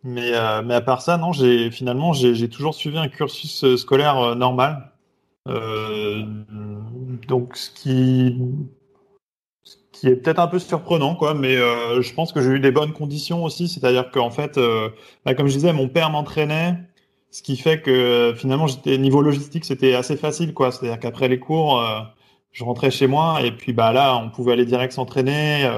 [0.03, 3.77] Mais, euh, mais à part ça, non, j'ai finalement j'ai toujours suivi un cursus euh,
[3.77, 4.93] scolaire euh, normal.
[5.49, 6.25] Euh,
[7.29, 8.37] donc ce qui
[9.63, 11.35] ce qui est peut-être un peu surprenant, quoi.
[11.35, 13.69] Mais euh, je pense que j'ai eu des bonnes conditions aussi.
[13.69, 14.59] C'est-à-dire qu'en fait,
[15.25, 16.77] bah, comme je disais, mon père m'entraînait,
[17.31, 20.73] ce qui fait que finalement j'étais niveau logistique, c'était assez facile, quoi.
[20.73, 21.83] C'est-à-dire qu'après les cours,
[22.53, 25.71] je rentrais chez moi et puis bah là, on pouvait aller direct s'entraîner.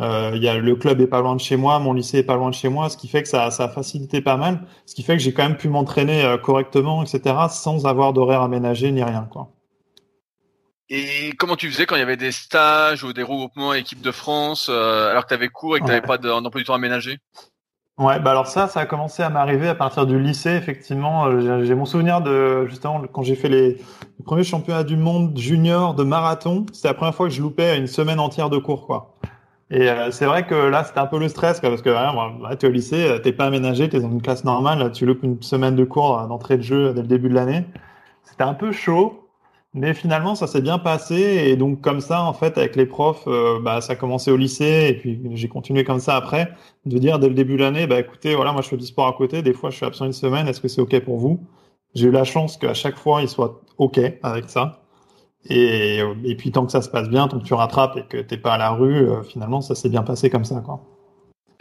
[0.00, 2.36] Euh, y a, le club est pas loin de chez moi, mon lycée est pas
[2.36, 4.94] loin de chez moi, ce qui fait que ça, ça a facilité pas mal, ce
[4.94, 8.92] qui fait que j'ai quand même pu m'entraîner euh, correctement, etc., sans avoir d'horaire aménagé
[8.92, 9.48] ni rien, quoi.
[10.90, 14.10] Et comment tu faisais quand il y avait des stages ou des regroupements équipe de
[14.10, 16.06] France, euh, alors que tu avais cours et que tu n'avais ouais.
[16.06, 17.18] pas d'emploi du temps aménagé?
[17.98, 21.26] Ouais, bah alors ça, ça a commencé à m'arriver à partir du lycée, effectivement.
[21.26, 25.36] Euh, j'ai mon souvenir de, justement, quand j'ai fait les, les premiers championnats du monde
[25.36, 28.86] junior de marathon, c'était la première fois que je loupais une semaine entière de cours,
[28.86, 29.16] quoi.
[29.70, 32.56] Et euh, c'est vrai que là, c'était un peu le stress, quoi, parce que ouais,
[32.56, 35.04] tu es au lycée, euh, t'es pas aménagé, tu es dans une classe normale, tu
[35.04, 37.64] loupes une semaine de cours d'entrée de jeu dès le début de l'année.
[38.22, 39.28] C'était un peu chaud,
[39.74, 41.16] mais finalement, ça s'est bien passé.
[41.48, 44.36] Et donc, comme ça, en fait, avec les profs, euh, bah, ça a commencé au
[44.38, 46.50] lycée, et puis j'ai continué comme ça après,
[46.86, 49.06] de dire dès le début de l'année, bah, écoutez, voilà, moi, je fais du sport
[49.06, 51.40] à côté, des fois, je suis absent une semaine, est-ce que c'est OK pour vous?
[51.94, 54.80] J'ai eu la chance qu'à chaque fois, il soit OK avec ça.
[55.44, 56.02] Et,
[56.36, 58.54] puis tant que ça se passe bien, tant que tu rattrapes et que t'es pas
[58.54, 60.60] à la rue, euh, finalement ça s'est bien passé comme ça.
[60.64, 60.80] quoi.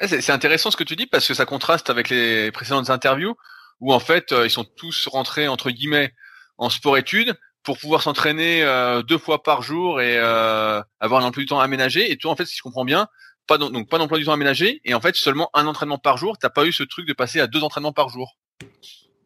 [0.05, 3.35] C'est intéressant ce que tu dis parce que ça contraste avec les précédentes interviews
[3.79, 6.13] où en fait euh, ils sont tous rentrés entre guillemets
[6.57, 11.47] en sport-études pour pouvoir s'entraîner euh, deux fois par jour et avoir un emploi du
[11.47, 12.11] temps aménagé.
[12.11, 13.07] Et toi en fait si je comprends bien,
[13.47, 16.37] pas pas d'emploi du temps aménagé et en fait seulement un entraînement par jour.
[16.37, 18.37] T'as pas eu ce truc de passer à deux entraînements par jour.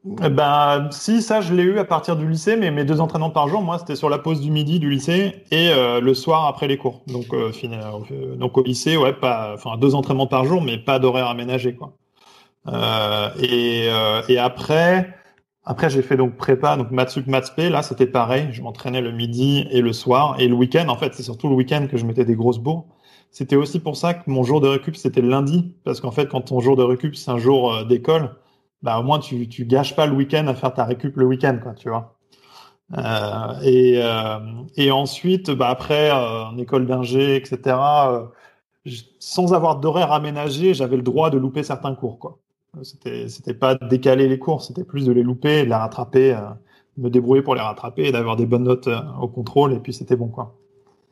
[0.04, 3.30] Eh ben, si, ça, je l'ai eu à partir du lycée, mais mes deux entraînements
[3.30, 6.48] par jour, moi, c'était sur la pause du midi du lycée et euh, le soir
[6.48, 7.04] après les cours.
[7.06, 10.98] Donc, euh, euh, donc au lycée, ouais, pas, enfin, deux entraînements par jour, mais pas
[10.98, 11.94] d'horaire aménagé, quoi.
[12.68, 13.90] Euh, et,
[14.28, 15.14] et après,
[15.66, 17.70] après, j'ai fait donc prépa, donc mathsup, mathspé.
[17.70, 18.48] Là, c'était pareil.
[18.52, 20.90] Je m'entraînais le midi et le soir et le week-end.
[20.90, 22.86] En fait, c'est surtout le week-end que je mettais des grosses bourres.
[23.30, 26.28] C'était aussi pour ça que mon jour de récup, c'était le lundi, parce qu'en fait,
[26.28, 28.36] quand ton jour de récup, c'est un jour d'école
[28.84, 31.60] bah au moins tu tu gâches pas le week-end à faire ta récup le week-end
[31.62, 32.18] quoi tu vois.
[32.98, 34.40] Euh, et euh,
[34.76, 38.26] et ensuite bah après euh, en école d'ingé etc euh,
[39.20, 42.40] sans avoir d'horaire aménagé j'avais le droit de louper certains cours quoi.
[42.84, 46.40] C'était c'était pas décaler les cours c'était plus de les louper de les rattraper euh,
[46.98, 49.94] me débrouiller pour les rattraper et d'avoir des bonnes notes euh, au contrôle et puis
[49.94, 50.58] c'était bon quoi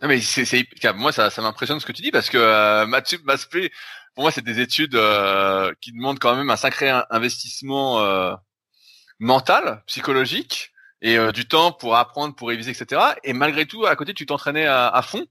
[0.01, 3.23] non mais c'est moi ça ça m'impressionne ce que tu dis parce que euh, Matsup
[3.25, 3.71] Maspé
[4.19, 8.33] pour moi, c'est des études euh, qui demandent quand même un sacré investissement euh,
[9.19, 13.01] mental, psychologique, et euh, du temps pour apprendre, pour réviser, etc.
[13.23, 15.25] Et malgré tout, à côté, tu t'entraînais à, à, fond.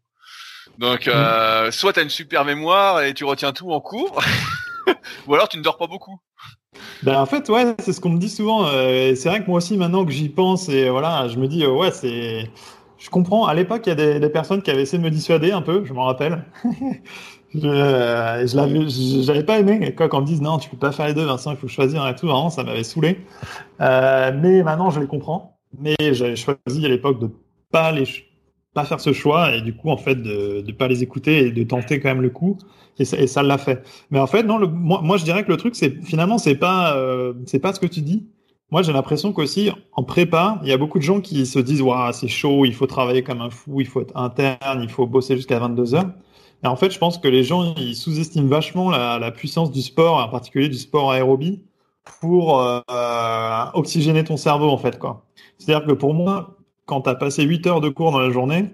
[0.79, 4.23] Donc, euh, soit tu as une super mémoire et tu retiens tout en cours,
[5.27, 6.19] ou alors tu ne dors pas beaucoup.
[7.03, 8.67] Ben en fait, ouais, c'est ce qu'on me dit souvent.
[8.67, 11.67] Euh, c'est vrai que moi aussi, maintenant que j'y pense, et voilà, je me dis,
[11.67, 12.51] ouais, c'est.
[12.99, 13.47] Je comprends.
[13.47, 15.85] À l'époque, il y a des, personnes qui avaient essayé de me dissuader un peu,
[15.85, 16.45] je m'en rappelle.
[17.55, 18.89] Je, l'avais,
[19.23, 21.53] j'avais pas aimé quoi qu'on me dise non, tu peux pas faire les deux, Vincent,
[21.53, 22.27] il faut choisir et tout.
[22.27, 23.25] Vraiment, ça m'avait saoulé.
[23.81, 25.59] Euh, mais maintenant, je les comprends.
[25.79, 27.31] Mais j'avais choisi à l'époque de
[27.71, 28.05] pas les
[28.75, 31.51] pas faire ce choix et du coup en fait de de pas les écouter et
[31.51, 32.59] de tenter quand même le coup
[32.99, 33.83] et ça, l'a fait.
[34.11, 37.33] Mais en fait non, moi je dirais que le truc c'est finalement c'est pas euh,
[37.47, 38.29] c'est pas ce que tu dis.
[38.71, 41.81] Moi, j'ai l'impression qu'aussi, en prépa, il y a beaucoup de gens qui se disent,
[41.81, 45.07] waouh, c'est chaud, il faut travailler comme un fou, il faut être interne, il faut
[45.07, 46.11] bosser jusqu'à 22 heures.
[46.65, 50.19] Et en fait, je pense que les gens, ils sous-estiment vachement la, puissance du sport,
[50.19, 51.63] en particulier du sport aérobie,
[52.21, 52.81] pour euh,
[53.75, 55.25] oxygéner ton cerveau, en fait, quoi.
[55.59, 58.71] C'est-à-dire que pour moi, quand tu as passé 8 heures de cours dans la journée,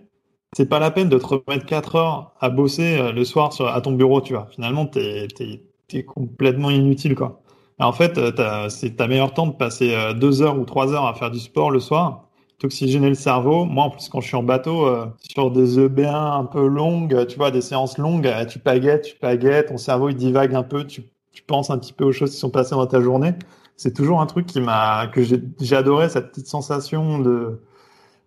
[0.57, 3.81] c'est pas la peine de te remettre 4 heures à bosser euh, le soir à
[3.81, 4.49] ton bureau, tu vois.
[4.51, 7.43] Finalement, tu es, complètement inutile, quoi.
[7.79, 11.15] En fait, euh, c'est ta meilleur temps de passer 2 heures ou 3 heures à
[11.15, 13.65] faire du sport le soir, t'oxygéner le cerveau.
[13.65, 17.37] Moi, en plus, quand je suis en bateau, sur des EB1 un peu longues, tu
[17.37, 21.03] vois, des séances longues, tu paguettes, tu paguettes, ton cerveau, il divague un peu, tu,
[21.33, 23.35] tu penses un petit peu aux choses qui sont passées dans ta journée
[23.77, 27.61] c'est toujours un truc qui m'a que j'ai adoré cette petite sensation de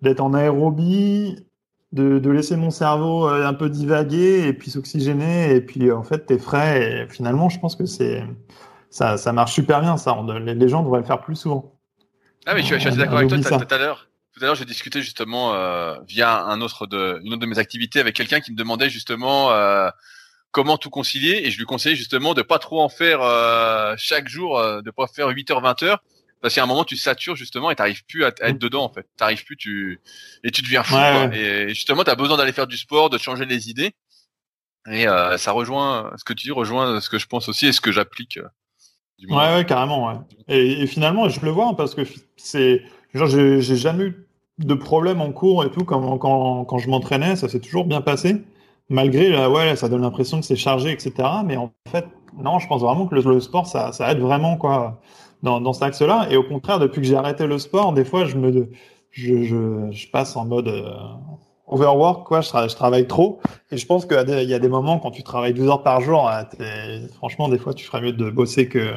[0.02, 1.38] d'être en aérobie,
[1.92, 6.04] de, de, laisser mon cerveau euh, un peu divaguer et puis s'oxygéner et puis en
[6.04, 8.24] fait t'es frais et finalement je pense que c'est
[8.90, 10.18] ça, ça marche super bien ça.
[10.40, 11.74] Les, gens devraient le faire plus souvent.
[12.46, 14.10] Ah mais je, suis assez d'accord avec toi tout à l'heure.
[14.34, 17.58] Tout à l'heure, j'ai discuté justement euh, via un autre de une autre de mes
[17.58, 19.90] activités avec quelqu'un qui me demandait justement euh,
[20.52, 24.28] comment tout concilier et je lui conseillais justement de pas trop en faire euh, chaque
[24.28, 26.04] jour, euh, de pas faire 8 heures 20 heures
[26.42, 29.08] parce qu'à un moment tu satures justement et t'arrives plus à, être dedans en fait.
[29.18, 30.00] T'arrives plus tu
[30.44, 30.96] et tu deviens fou
[31.34, 33.94] et justement tu as besoin d'aller faire du sport, de changer les idées
[34.90, 37.72] et euh, ça rejoint ce que tu dis rejoint ce que je pense aussi et
[37.72, 38.40] ce que j'applique.
[39.20, 40.08] Du ouais, ouais, carrément.
[40.08, 40.16] Ouais.
[40.48, 42.02] Et, et, finalement, je le vois hein, parce que
[42.36, 42.82] c'est
[43.14, 44.28] genre j'ai jamais eu
[44.60, 48.02] de problème en cours et tout quand quand, quand je m'entraînais, ça s'est toujours bien
[48.02, 48.44] passé
[48.90, 51.14] malgré, là, ouais, ça donne l'impression que c'est chargé, etc.
[51.46, 52.06] Mais en fait,
[52.38, 55.02] non, je pense vraiment que le, sport, ça, ça, aide vraiment, quoi,
[55.44, 56.28] dans, dans cet axe-là.
[56.32, 58.70] Et au contraire, depuis que j'ai arrêté le sport, des fois, je me,
[59.12, 60.92] je, je, je passe en mode euh,
[61.68, 62.42] overwork, quoi.
[62.42, 63.40] Je, je, travaille trop.
[63.72, 66.30] Et je pense qu'il y a des moments quand tu travailles 12 heures par jour,
[66.30, 68.94] euh, franchement, des fois, tu ferais mieux de bosser que,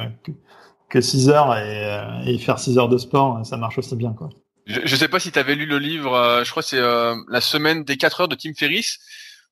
[0.89, 3.45] que, 6 heures et, euh, faire 6 heures de sport.
[3.45, 4.29] Ça marche aussi bien, quoi.
[4.65, 6.81] Je, je sais pas si tu avais lu le livre, je crois que c'est
[7.29, 8.99] La semaine des 4 heures de Tim Ferriss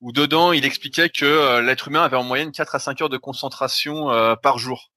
[0.01, 3.09] où dedans il expliquait que euh, l'être humain avait en moyenne 4 à 5 heures
[3.09, 4.91] de concentration euh, par jour.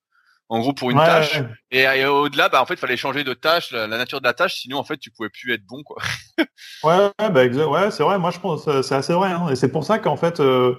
[0.52, 1.40] En gros pour une tâche.
[1.70, 4.56] Et, au-delà, bah en fait, il fallait changer de tâche, la, nature de la tâche,
[4.60, 5.96] sinon en fait, tu pouvais plus être bon quoi.
[6.84, 8.18] ouais, bah, ouais, c'est vrai.
[8.18, 9.30] Moi, je pense c'est assez vrai.
[9.30, 9.48] Hein.
[9.50, 10.74] Et c'est pour ça qu'en fait, euh,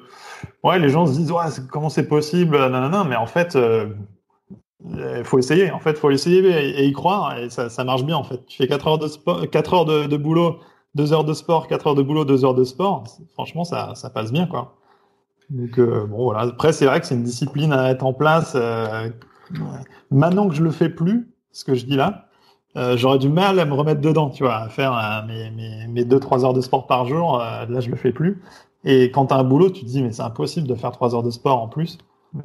[0.64, 3.58] ouais, les gens se disent, ouais, comment c'est possible, non, mais en fait.
[4.86, 6.46] il faut essayer, en fait, faut essayer
[6.80, 8.46] et, y croire, et ça, ça, marche bien, en fait.
[8.46, 10.60] Tu fais 4 heures de, sport, 4 heures de, de boulot
[10.96, 14.10] deux heures de sport, quatre heures de boulot, deux heures de sport, franchement, ça, ça
[14.10, 14.76] passe bien, quoi.
[15.50, 16.42] Donc, euh, bon, voilà.
[16.42, 18.54] Après, c'est vrai que c'est une discipline à mettre en place.
[18.56, 19.10] Euh,
[20.12, 22.30] maintenant que je le fais plus, ce que je dis là,
[22.76, 25.88] euh, j'aurais du mal à me remettre dedans, tu vois, à faire euh, mes, mes,
[25.88, 27.39] mes deux, trois heures de sport par jour.
[27.39, 28.42] Euh, là, je le fais plus.
[28.84, 31.13] Et quand tu as un boulot, tu te dis, mais c'est impossible de faire trois
[31.13, 31.98] heures de sport en plus.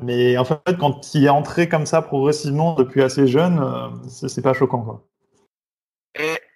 [0.02, 3.58] Mais en fait, quand tu y es entré comme ça progressivement depuis assez jeune,
[4.06, 5.04] c'est pas choquant, quoi.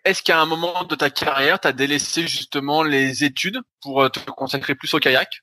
[0.04, 4.18] Est-ce qu'à un moment de ta carrière, tu as délaissé justement les études pour te
[4.32, 5.42] consacrer plus au kayak?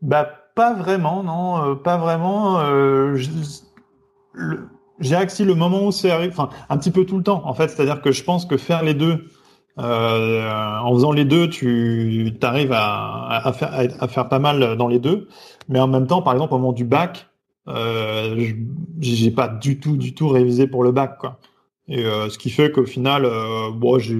[0.00, 2.60] Bah pas vraiment, non, euh, pas vraiment.
[2.60, 3.16] Euh,
[5.00, 7.54] j'ai accès le moment où c'est arrivé, enfin un petit peu tout le temps en
[7.54, 9.28] fait, c'est-à-dire que je pense que faire les deux,
[9.76, 15.28] en faisant les deux, tu arrives à, faire, à, faire pas mal dans les deux,
[15.68, 17.28] mais en même temps, par exemple au moment du bac,
[17.68, 18.52] euh,
[19.00, 21.38] j'ai pas du tout, du tout révisé pour le bac quoi.
[21.88, 24.14] Et euh, ce qui fait qu'au final, euh, bon, j'ai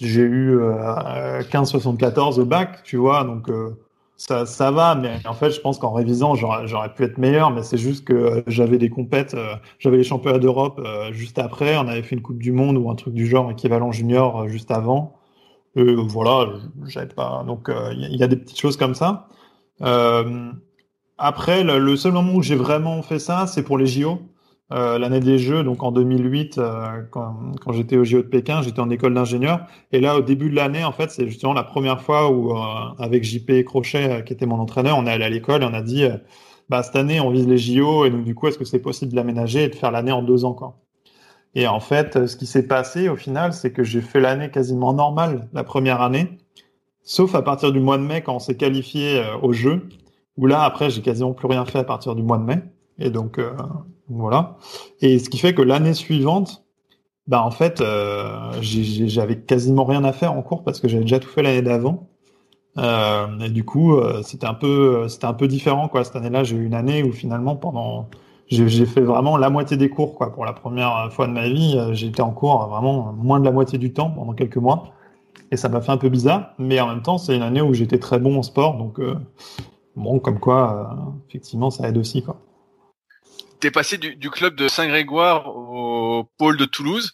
[0.00, 3.78] eu euh, 15,74 au bac, tu vois, donc euh,
[4.28, 7.62] ça, ça va, mais en fait, je pense qu'en révisant, j'aurais pu être meilleur, mais
[7.62, 9.36] c'est juste que j'avais des compètes,
[9.78, 10.80] j'avais les championnats d'Europe
[11.10, 13.90] juste après, on avait fait une Coupe du Monde ou un truc du genre équivalent
[13.90, 15.16] junior juste avant.
[15.74, 16.52] Et voilà,
[16.86, 17.44] j'avais pas.
[17.46, 19.28] Donc, il y, a des petites choses comme ça.
[21.18, 24.20] après, le, le, seul moment où j'ai vraiment fait ça, c'est pour les JO.
[24.72, 28.62] Euh, l'année des Jeux, donc en 2008, euh, quand, quand j'étais au JO de Pékin,
[28.62, 29.66] j'étais en école d'ingénieur.
[29.92, 32.62] Et là, au début de l'année, en fait, c'est justement la première fois où, euh,
[32.98, 35.82] avec JP Crochet, qui était mon entraîneur, on est allé à l'école et on a
[35.82, 36.06] dit,
[36.70, 39.10] bah, cette année, on vise les JO, et donc du coup, est-ce que c'est possible
[39.10, 40.78] de l'aménager et de faire l'année en deux ans, quoi?
[41.54, 44.94] Et en fait, ce qui s'est passé au final, c'est que j'ai fait l'année quasiment
[44.94, 46.38] normale la première année,
[47.02, 49.86] sauf à partir du mois de mai quand on s'est qualifié au jeu,
[50.38, 52.62] où là, après, j'ai quasiment plus rien fait à partir du mois de mai.
[52.98, 53.38] Et donc,
[54.08, 54.56] voilà.
[55.00, 56.62] Et ce qui fait que l'année suivante,
[57.26, 61.20] bah en fait, euh, j'avais quasiment rien à faire en cours parce que j'avais déjà
[61.20, 62.08] tout fait l'année d'avant.
[62.78, 65.06] Euh, et du coup, euh, c'était un peu,
[65.48, 66.04] différent quoi.
[66.04, 68.08] Cette année-là, j'ai eu une année où finalement, pendant,
[68.48, 70.32] j'ai fait vraiment la moitié des cours quoi.
[70.32, 73.78] Pour la première fois de ma vie, j'étais en cours vraiment moins de la moitié
[73.78, 74.84] du temps pendant quelques mois.
[75.50, 77.74] Et ça m'a fait un peu bizarre, mais en même temps, c'est une année où
[77.74, 79.00] j'étais très bon en sport, donc
[79.96, 80.96] bon, comme quoi,
[81.28, 82.24] effectivement, ça aide aussi.
[83.62, 87.12] Tu es passé du, club de Saint-Grégoire au pôle de Toulouse.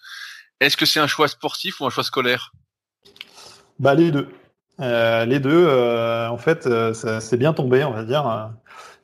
[0.61, 2.53] Est-ce que c'est un choix sportif ou un choix scolaire?
[3.79, 4.29] Bah, Les deux.
[4.81, 8.51] Euh, les deux, euh, en fait, euh, c'est bien tombé, on va dire.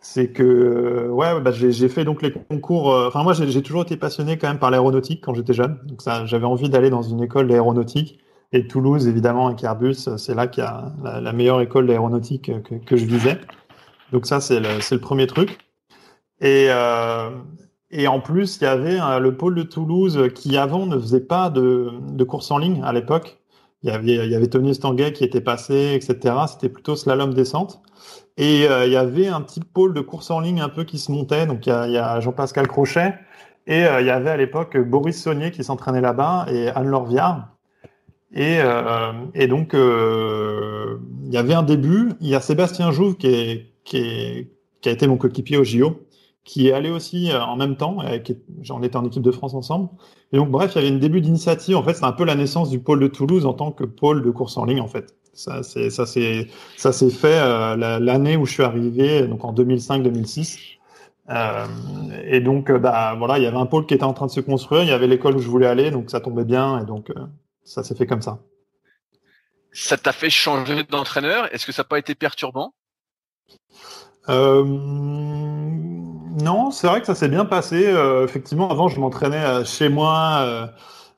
[0.00, 2.88] C'est que, ouais, bah, j'ai fait donc les concours.
[2.88, 5.78] Enfin, moi, j'ai toujours été passionné quand même par l'aéronautique quand j'étais jeune.
[5.84, 8.20] Donc, j'avais envie d'aller dans une école d'aéronautique.
[8.52, 12.50] Et Toulouse, évidemment, avec Airbus, c'est là qu'il y a la, meilleure école d'aéronautique
[12.86, 13.38] que, je visais.
[14.12, 15.58] Donc, ça, c'est le, premier truc.
[16.40, 17.30] Et, euh,
[17.90, 21.20] et en plus, il y avait euh, le pôle de Toulouse qui avant ne faisait
[21.20, 23.38] pas de, de course en ligne à l'époque.
[23.82, 26.34] Il y avait, il y avait Tony Stanguet qui était passé, etc.
[26.48, 27.82] C'était plutôt slalom descente.
[28.36, 30.98] Et euh, il y avait un petit pôle de course en ligne un peu qui
[30.98, 31.46] se montait.
[31.46, 33.14] Donc il y a, a Jean-Pascal Crochet
[33.66, 37.48] et euh, il y avait à l'époque Boris Saunier qui s'entraînait là-bas et Anne Lorviard.
[38.32, 42.12] Et, euh, et donc il y avait un début.
[42.20, 45.64] Il y a Sébastien Jouve qui, est, qui, est, qui a été mon coéquipier au
[45.64, 46.00] JO
[46.44, 47.98] qui est allé aussi euh, en même temps.
[48.70, 49.88] on était en équipe de France ensemble.
[50.32, 51.76] Et donc, bref, il y avait une début d'initiative.
[51.76, 54.22] En fait, c'est un peu la naissance du pôle de Toulouse en tant que pôle
[54.22, 55.14] de course en ligne, en fait.
[55.32, 59.52] Ça, c'est, ça, c'est, ça s'est fait euh, l'année où je suis arrivé, donc en
[59.52, 60.58] 2005-2006.
[61.30, 61.66] Euh,
[62.24, 64.30] et donc, euh, bah, voilà, il y avait un pôle qui était en train de
[64.30, 64.82] se construire.
[64.82, 66.80] Il y avait l'école où je voulais aller, donc ça tombait bien.
[66.80, 67.10] Et donc,
[67.64, 68.40] ça s'est fait comme ça.
[69.72, 71.52] Ça t'a fait changer d'entraîneur?
[71.52, 72.74] Est-ce que ça n'a pas été perturbant?
[74.28, 74.64] Euh,
[76.42, 77.86] non, c'est vrai que ça s'est bien passé.
[77.86, 80.66] Euh, effectivement, avant, je m'entraînais euh, chez moi, euh,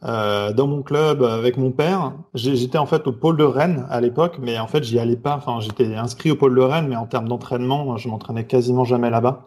[0.04, 2.12] euh, dans mon club, avec mon père.
[2.34, 5.36] J'étais en fait au pôle de Rennes à l'époque, mais en fait, j'y allais pas.
[5.36, 9.08] Enfin, j'étais inscrit au pôle de Rennes, mais en termes d'entraînement, je m'entraînais quasiment jamais
[9.08, 9.44] là-bas.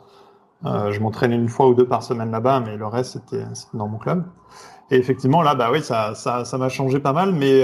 [0.65, 3.97] je m'entraînais une fois ou deux par semaine là-bas, mais le reste, c'était dans mon
[3.99, 4.23] club.
[4.91, 7.63] Et effectivement, là, bah oui, ça, ça, ça m'a changé pas mal, mais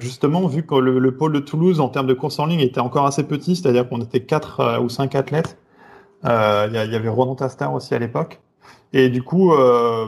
[0.00, 2.80] justement, vu que le, le, pôle de Toulouse, en termes de course en ligne, était
[2.80, 5.58] encore assez petit, c'est-à-dire qu'on était quatre ou cinq athlètes,
[6.24, 8.40] euh, il y, avait Ronan Tastar aussi à l'époque.
[8.92, 10.06] Et du coup, euh,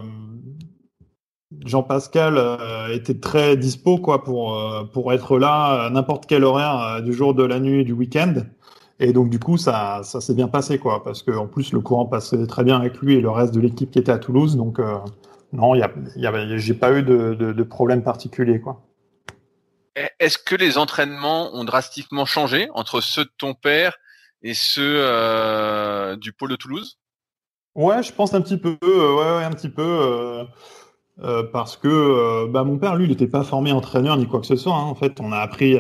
[1.65, 4.61] Jean-Pascal euh, était très dispo quoi pour
[4.93, 8.35] pour être là à n'importe quel horaire du jour, de la nuit, du week-end.
[9.01, 11.81] Et donc du coup, ça ça s'est bien passé quoi, parce que en plus le
[11.81, 14.57] courant passait très bien avec lui et le reste de l'équipe qui était à Toulouse.
[14.57, 14.81] Donc
[15.53, 18.83] non, y a, y avait, j'ai pas eu de, de, de problème particulier quoi.
[20.21, 23.99] Est-ce que les entraînements ont drastiquement changé entre ceux de ton père
[24.43, 26.99] et ceux euh, du pôle de Toulouse
[27.75, 30.47] Ouais, je pense un petit peu, euh, ouais, un petit peu,
[31.23, 34.47] euh, parce que bah, mon père, lui, il n'était pas formé entraîneur ni quoi que
[34.47, 34.75] ce soit.
[34.75, 34.85] Hein.
[34.85, 35.77] En fait, on a appris,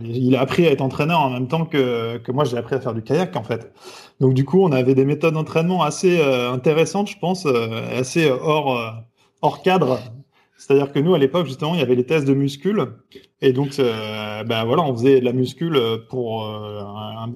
[0.00, 2.80] il a appris à être entraîneur en même temps que, que moi, j'ai appris à
[2.80, 3.72] faire du kayak, en fait.
[4.20, 9.04] Donc, du coup, on avait des méthodes d'entraînement assez intéressantes, je pense, assez hors,
[9.42, 10.00] hors cadre
[10.62, 12.86] c'est-à-dire que nous, à l'époque, justement, il y avait les tests de muscule.
[13.40, 15.76] Et donc, euh, ben voilà, on faisait de la muscule
[16.08, 16.80] pour euh,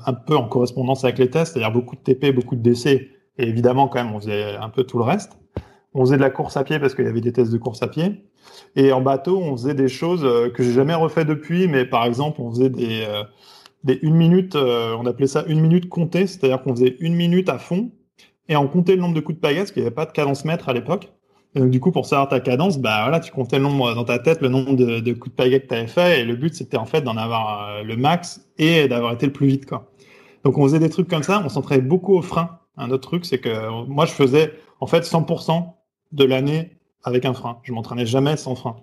[0.07, 2.87] un, peu en correspondance avec les tests, c'est-à-dire beaucoup de TP, beaucoup de DC.
[2.87, 5.37] Et évidemment, quand même, on faisait un peu tout le reste.
[5.93, 7.83] On faisait de la course à pied parce qu'il y avait des tests de course
[7.83, 8.29] à pied.
[8.77, 12.05] Et en bateau, on faisait des choses euh, que j'ai jamais refait depuis, mais par
[12.05, 13.25] exemple, on faisait des, euh,
[13.83, 17.59] des une minute, on appelait ça une minute comptée, c'est-à-dire qu'on faisait une minute à
[17.59, 17.91] fond
[18.49, 20.13] et on comptait le nombre de coups de pagaie, parce qu'il n'y avait pas de
[20.13, 21.13] cadence mètre à l'époque.
[21.57, 24.05] Et donc, du coup, pour savoir ta cadence, bah voilà, tu comptais le nombre dans
[24.05, 26.21] ta tête, le nombre de, de coups de pagaie que tu avais fait.
[26.21, 29.33] Et le but, c'était en fait d'en avoir euh, le max et d'avoir été le
[29.33, 29.91] plus vite, quoi.
[30.45, 31.41] Donc, on faisait des trucs comme ça.
[31.43, 32.61] On s'entraînait beaucoup au frein.
[32.77, 35.73] Un autre truc, c'est que moi, je faisais en fait 100%
[36.13, 37.59] de l'année avec un frein.
[37.63, 38.77] Je m'entraînais jamais sans frein.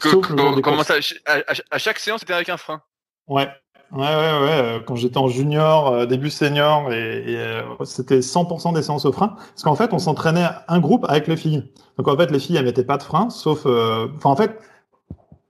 [0.00, 0.94] comment ça
[1.26, 2.82] à, chaque séance, c'était avec un frein?
[3.28, 3.48] Ouais.
[3.92, 4.50] Ouais, ouais, ouais.
[4.50, 9.12] Euh, quand j'étais en junior, euh, début senior, et, euh, c'était 100% des séances au
[9.12, 9.36] frein.
[9.36, 11.70] Parce qu'en fait, on s'entraînait un groupe avec les filles.
[11.96, 13.66] Donc en fait, les filles, elles mettaient pas de frein, sauf...
[13.66, 14.58] En fait,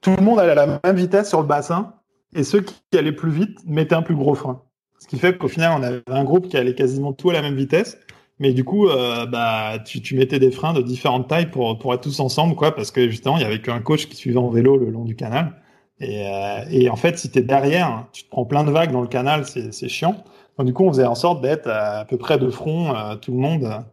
[0.01, 1.95] tout le monde allait à la même vitesse sur le bassin,
[2.35, 4.63] et ceux qui allaient plus vite mettaient un plus gros frein.
[4.99, 7.43] Ce qui fait qu'au final, on avait un groupe qui allait quasiment tout à la
[7.43, 7.99] même vitesse.
[8.39, 12.03] Mais du coup, bah, tu, tu, mettais des freins de différentes tailles pour, pour être
[12.03, 14.77] tous ensemble, quoi, parce que justement, il y avait qu'un coach qui suivait en vélo
[14.77, 15.55] le long du canal.
[16.01, 18.93] Et, euh, et, en fait, si tu es derrière, tu te prends plein de vagues
[18.93, 20.17] dans le canal, c'est chiant.
[20.59, 23.33] Donc, du coup, on faisait en sorte d'être à, peu près de front, euh, tout
[23.33, 23.85] le monde.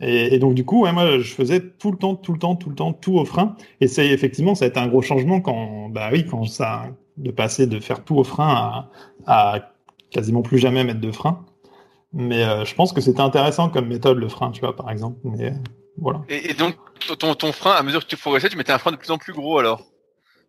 [0.00, 2.68] Et, donc, du coup, ouais, moi, je faisais tout le temps, tout le temps, tout
[2.68, 3.56] le temps, tout au frein.
[3.80, 7.30] Et c'est effectivement, ça a été un gros changement quand, bah oui, quand ça, de
[7.30, 8.48] passer de faire tout au frein
[9.26, 9.60] à, à
[10.10, 11.44] quasiment plus jamais mettre de frein.
[12.12, 15.18] Mais euh, je pense que c'était intéressant comme méthode, le frein, tu vois, par exemple.
[15.24, 15.54] Mais
[15.96, 16.22] voilà.
[16.28, 16.74] Et, et donc,
[17.18, 19.18] ton, ton frein, à mesure que tu progressais, tu mettais un frein de plus en
[19.18, 19.80] plus gros alors?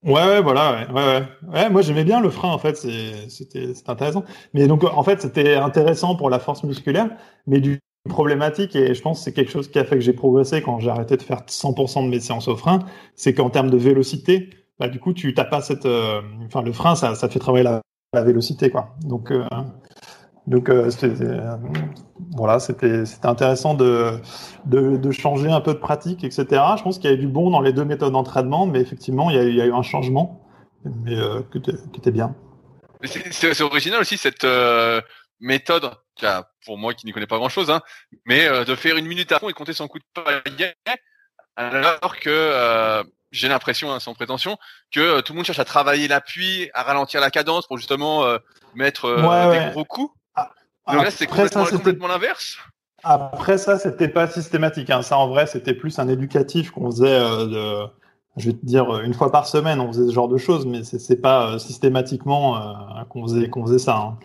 [0.03, 1.69] Ouais, voilà, ouais, ouais, ouais.
[1.69, 4.23] moi j'aimais bien le frein en fait, c'était intéressant.
[4.53, 7.09] Mais donc en fait c'était intéressant pour la force musculaire,
[7.47, 10.13] mais du problématique et je pense que c'est quelque chose qui a fait que j'ai
[10.13, 12.79] progressé quand j'ai arrêté de faire 100% de mes séances au frein,
[13.15, 16.71] c'est qu'en termes de vélocité, bah du coup tu t'as pas cette, euh, enfin le
[16.71, 17.81] frein ça, ça fait travailler la,
[18.13, 18.95] la, vélocité quoi.
[19.03, 19.43] Donc euh,
[20.47, 20.69] Donc
[22.31, 24.19] voilà, c'était intéressant de,
[24.65, 26.45] de, de, changer un peu de pratique, etc.
[26.77, 29.35] Je pense qu'il y avait du bon dans les deux méthodes d'entraînement, mais effectivement, il
[29.35, 30.41] y, a, il y, a, eu un changement,
[30.85, 31.15] mais
[31.51, 32.33] qui, était, qui, était, bien.
[33.03, 34.47] C'est original aussi cette
[35.41, 35.91] méthode,
[36.65, 37.81] pour moi qui n'y connais pas grand-chose, hein,
[38.25, 40.75] mais de faire une minute à fond et compter son coup de paillet,
[41.57, 43.03] alors que
[43.35, 44.57] j'ai l'impression, hein, sans prétention,
[44.91, 48.25] que euh, tout le monde cherche à travailler l'appui, à ralentir la cadence pour justement
[48.25, 48.37] euh,
[48.75, 50.13] mettre euh, des gros coups.
[50.85, 52.57] Ah, Donc là, c'est complètement, l'inverse.
[53.03, 54.89] Après ça, c'était pas systématique.
[54.89, 55.01] Hein.
[55.01, 57.19] Ça, en vrai, c'était plus un éducatif qu'on faisait.
[57.19, 57.85] de,
[58.37, 60.83] je vais te dire, une fois par semaine, on faisait ce genre de choses, mais
[60.83, 62.59] c'est pas systématiquement
[63.09, 63.97] qu'on faisait qu'on faisait ça.
[63.97, 64.17] Hein.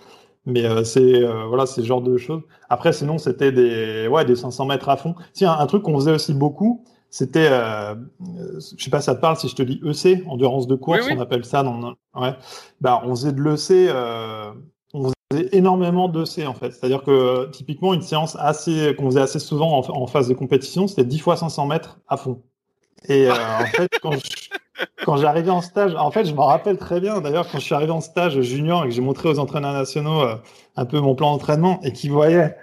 [0.47, 2.43] Mais c'est voilà, c'est ce genre de choses.
[2.69, 5.15] Après, sinon, c'était des ouais des 500 mètres à fond.
[5.33, 9.37] Si un truc qu'on faisait aussi beaucoup, c'était, euh, je sais pas, ça te parle
[9.37, 11.65] si je te dis EC, endurance de course, on appelle ça.
[11.65, 12.37] Dans, ouais.
[12.81, 14.53] Bah, on faisait de l'EC, euh,
[15.53, 16.73] énormément d'EC en fait.
[16.73, 21.05] C'est-à-dire que typiquement une séance assez qu'on faisait assez souvent en, phase de compétition, c'était
[21.05, 22.43] 10 fois 500 mètres à fond.
[23.09, 23.89] Et euh, en fait,
[25.05, 27.21] quand j'arrivais en stage, en fait, je me rappelle très bien.
[27.21, 30.21] D'ailleurs, quand je suis arrivé en stage junior et que j'ai montré aux entraîneurs nationaux
[30.21, 30.37] euh,
[30.77, 32.57] un peu mon plan d'entraînement et qu'ils voyaient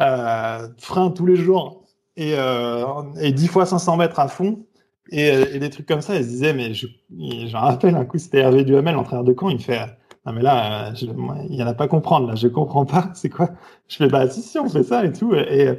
[0.00, 1.84] euh, frein tous les jours
[2.16, 2.84] et, euh,
[3.20, 4.64] et 10 fois 500 mètres à fond.
[5.12, 8.04] Et, et, des trucs comme ça, ils se disaient, mais je, je me rappelle un
[8.04, 9.80] coup, c'était Hervé Duhamel, l'entraîneur de camp, il me fait,
[10.26, 13.30] non mais là, il y en a pas à comprendre, là, je comprends pas, c'est
[13.30, 13.50] quoi?
[13.88, 15.34] Je fais, bah si, si, on fait ça et tout.
[15.34, 15.78] Et,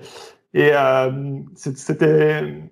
[0.54, 2.72] et euh, c'était,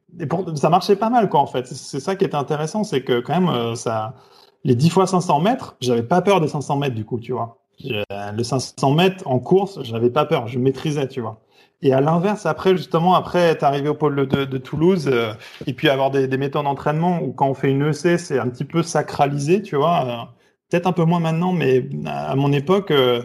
[0.56, 1.68] ça marchait pas mal, quoi, en fait.
[1.68, 4.16] C'est ça qui était intéressant, c'est que quand même, euh, ça,
[4.64, 7.60] les 10 fois 500 mètres, j'avais pas peur des 500 mètres, du coup, tu vois.
[7.82, 11.42] Le 500 mètres en course, j'avais pas peur, je maîtrisais, tu vois.
[11.82, 15.34] Et à l'inverse, après, justement, après être arrivé au pôle de, Toulouse, euh,
[15.66, 18.50] et puis avoir des, des méthodes d'entraînement où quand on fait une EC, c'est un
[18.50, 20.34] petit peu sacralisé, tu vois.
[20.70, 23.24] Euh, peut-être un peu moins maintenant, mais à mon époque, euh,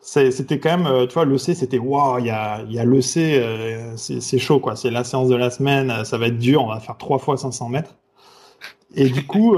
[0.00, 4.38] c'était quand même, tu vois, l'EC, c'était waouh, il y a, y a l'EC, c'est
[4.38, 4.76] chaud, quoi.
[4.76, 7.36] C'est la séance de la semaine, ça va être dur, on va faire trois fois
[7.36, 7.94] 500 mètres.
[8.96, 9.56] Et du coup,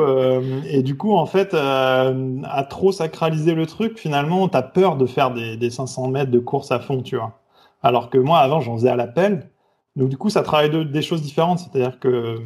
[0.67, 5.33] et du coup, en fait, à trop sacraliser le truc, finalement, t'as peur de faire
[5.35, 7.41] des, des 500 mètres de course à fond, tu vois.
[7.83, 9.51] Alors que moi, avant, j'en faisais à l'appel.
[9.97, 11.59] Donc, du coup, ça travaille de, des choses différentes.
[11.61, 12.37] C'est-à-dire que,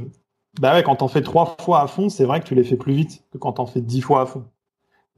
[0.61, 2.77] bah ouais, quand t'en fais trois fois à fond, c'est vrai que tu les fais
[2.77, 4.45] plus vite que quand t'en fais dix fois à fond.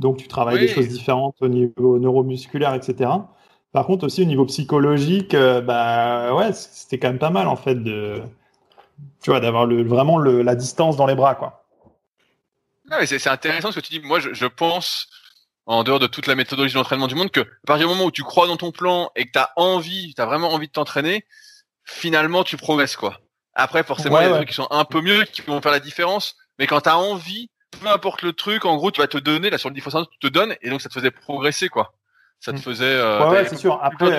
[0.02, 3.10] Donc, tu travailles des choses différentes au niveau neuromusculaire, etc.
[3.72, 7.56] Par contre, aussi au niveau psychologique, euh, bah ouais, c'était quand même pas mal en
[7.56, 8.20] fait de,
[9.22, 11.64] tu vois, d'avoir le, vraiment le, la distance dans les bras, quoi.
[13.06, 14.06] c'est intéressant ce que tu dis.
[14.06, 15.08] Moi, je, je pense
[15.66, 18.10] en dehors de toute la méthodologie d'entraînement du monde, que à partir du moment où
[18.10, 20.72] tu crois dans ton plan et que tu as envie, tu as vraiment envie de
[20.72, 21.24] t'entraîner,
[21.84, 23.20] finalement tu progresses quoi.
[23.54, 25.72] Après forcément il y a des trucs qui sont un peu mieux, qui vont faire
[25.72, 27.48] la différence, mais quand tu as envie,
[27.80, 30.06] peu importe le truc, en gros tu vas te donner, là sur le 10 fois
[30.10, 31.92] tu te donnes, et donc ça te faisait progresser quoi.
[32.40, 32.60] Ça te mm.
[32.60, 32.84] faisait...
[32.84, 33.78] Euh, ouais, c'est sûr.
[33.82, 34.18] Après,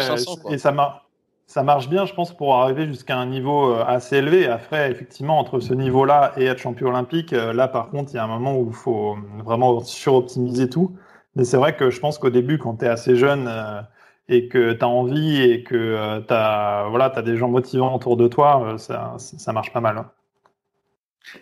[0.49, 0.99] et ça marche.
[1.45, 4.47] Ça marche bien, je pense, pour arriver jusqu'à un niveau euh, assez élevé.
[4.47, 8.18] Après, effectivement, entre ce niveau-là et être champion olympique, euh, là, par contre, il y
[8.18, 10.97] a un moment où il faut vraiment suroptimiser tout.
[11.36, 13.82] Mais c'est vrai que je pense qu'au début, quand tu es assez jeune euh,
[14.30, 17.95] et que tu as envie et que euh, tu as, voilà, as des gens motivants
[17.95, 20.06] autour de toi, euh, ça, ça marche pas mal.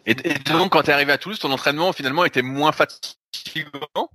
[0.06, 0.14] Et,
[0.46, 4.10] donc, quand tu es arrivé à Toulouse, ton entraînement finalement était moins fatigant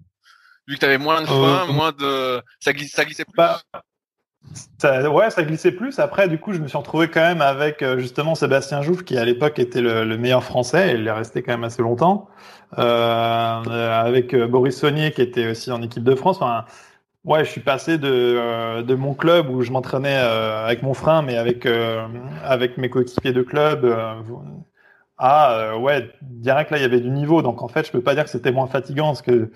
[0.69, 2.43] Vu que tu avais moins de frein, moins de.
[2.61, 3.37] Ça, glissait plus?
[3.37, 3.61] Bah,
[4.79, 5.99] ça, ouais, ça glissait plus.
[5.99, 9.25] Après, du coup, je me suis retrouvé quand même avec justement Sébastien Jouve, qui à
[9.25, 12.29] l'époque était le, le, meilleur français, et il est resté quand même assez longtemps.
[12.79, 16.37] Euh, avec euh, Boris Saunier qui était aussi en équipe de France.
[16.37, 16.65] Enfin,
[17.25, 21.23] ouais, je suis passé de, euh, de mon club où je m'entraînais avec mon frein,
[21.23, 21.67] mais avec
[22.45, 23.85] avec mes coéquipiers de club.
[25.19, 27.43] À ouais, direct là, il y avait du niveau.
[27.43, 29.51] Donc en fait, je peux pas dire que c'était moins fatigant parce que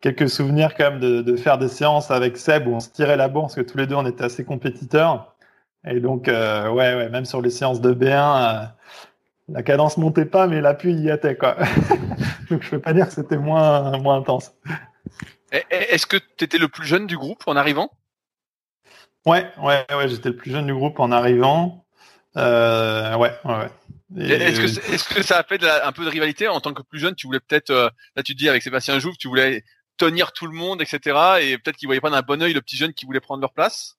[0.00, 3.16] quelques souvenirs quand même de, de, faire des séances avec Seb où on se tirait
[3.16, 5.34] la bourre parce que tous les deux on était assez compétiteurs.
[5.86, 8.70] Et donc ouais, ouais, même sur les séances de B1,
[9.48, 11.56] la cadence montait pas, mais l'appui y était quoi.
[12.50, 14.54] Donc je peux pas dire que c'était moins moins intense.
[15.70, 17.90] Est-ce que tu étais le plus jeune du groupe en arrivant?
[19.26, 21.84] Ouais, ouais, ouais, j'étais le plus jeune du groupe en arrivant.
[22.36, 23.70] Euh, ouais, ouais.
[24.16, 26.98] Est-ce que, est que, ça a fait un peu de rivalité en tant que plus
[26.98, 27.14] jeune?
[27.14, 29.64] Tu voulais peut-être, euh, là tu dis avec Sébastien Jouve, tu voulais
[29.96, 31.16] tenir tout le monde, etc.
[31.40, 33.52] Et peut-être qu'ils voyaient pas d'un bon oeil le petit jeune qui voulait prendre leur
[33.52, 33.96] place?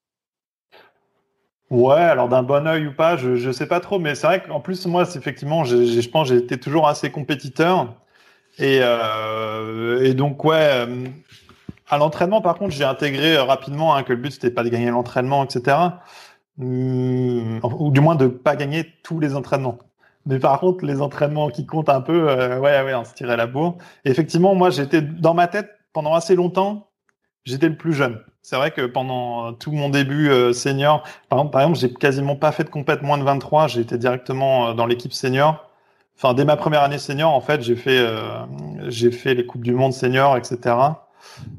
[1.72, 4.44] Ouais, alors d'un bon oeil ou pas, je je sais pas trop, mais c'est vrai
[4.44, 7.96] qu'en plus moi, effectivement, je pense j'ai été toujours assez compétiteur
[8.60, 11.08] et euh, et donc ouais, euh,
[11.90, 14.92] à l'entraînement par contre, j'ai intégré rapidement hein, que le but c'était pas de gagner
[14.92, 15.78] l'entraînement, etc.
[16.60, 19.80] Hum, ou du moins de pas gagner tous les entraînements.
[20.26, 23.38] Mais par contre, les entraînements qui comptent un peu, euh, ouais, ouais, on se tirait
[23.38, 23.78] la bourre.
[24.06, 26.90] Effectivement, moi, j'étais dans ma tête pendant assez longtemps
[27.46, 28.20] j'étais le plus jeune.
[28.42, 32.36] C'est vrai que pendant tout mon début euh, senior, par exemple, par exemple, j'ai quasiment
[32.36, 33.68] pas fait de compète moins de 23.
[33.68, 35.70] J'ai été directement euh, dans l'équipe senior.
[36.18, 39.74] Enfin, dès ma première année senior, en fait, j'ai fait, euh, fait les coupes du
[39.74, 40.76] monde senior, etc.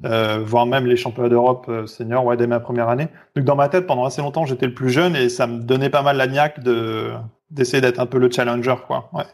[0.05, 3.09] Euh, voire même les championnats d'Europe senior, ouais, dès ma première année.
[3.35, 5.91] Donc, dans ma tête, pendant assez longtemps, j'étais le plus jeune et ça me donnait
[5.91, 7.13] pas mal la niaque de
[7.51, 9.11] d'essayer d'être un peu le challenger, quoi.
[9.13, 9.25] Ouais.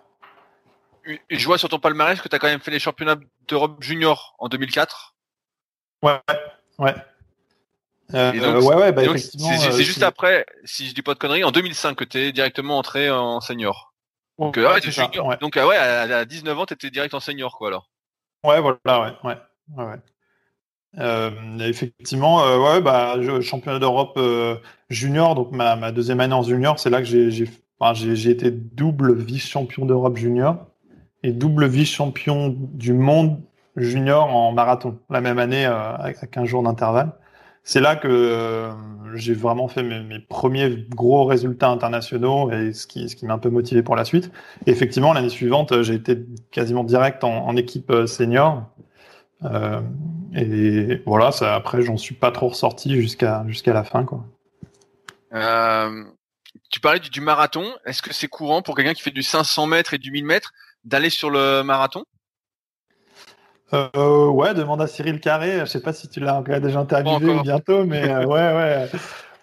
[1.30, 3.16] Et je vois sur ton palmarès que tu as quand même fait les championnats
[3.48, 5.14] d'Europe junior en 2004.
[6.02, 6.20] Ouais,
[6.78, 6.94] ouais.
[8.14, 9.56] Euh, ouais, ouais, bah, effectivement.
[9.58, 12.32] C'est euh, juste après, si je dis pas de conneries, en 2005 que tu es
[12.32, 13.94] directement entré en senior.
[14.38, 15.36] Donc, euh, ouais.
[15.40, 17.90] Donc, ouais, à, 19 ans, tu étais direct en senior, quoi, alors.
[18.44, 19.38] Ouais, voilà, ouais, ouais.
[19.76, 19.96] ouais,
[20.98, 24.18] Euh, effectivement, euh, ouais, bah, je, championnat d'Europe
[24.90, 27.46] junior, donc ma, ma, deuxième année en junior, c'est là que j'ai
[27.82, 30.56] enfin, été double vice-champion d'Europe junior
[31.22, 33.40] et double vice-champion du monde
[33.76, 37.12] junior en marathon, la même année à 15 jours d'intervalle
[37.64, 38.72] c'est là que euh,
[39.14, 43.38] j'ai vraiment fait mes, premiers gros résultats internationaux et ce qui, ce qui m'a un
[43.38, 44.32] peu motivé pour la suite.
[44.66, 48.64] Effectivement, l'année suivante, j'ai été quasiment direct en, équipe euh, senior.
[49.44, 49.80] Euh,
[50.34, 54.04] et voilà, ça, après, j'en suis pas trop ressorti jusqu'à jusqu'à la fin.
[54.04, 54.24] Quoi.
[55.34, 56.04] Euh,
[56.70, 57.64] tu parlais du, du marathon.
[57.86, 60.52] Est-ce que c'est courant pour quelqu'un qui fait du 500 mètres et du 1000 mètres
[60.84, 62.04] d'aller sur le marathon?
[63.74, 65.60] Euh, ouais, demande à Cyril Carré.
[65.60, 68.88] Je sais pas si tu l'as déjà interviewé bientôt, mais euh, ouais, ouais.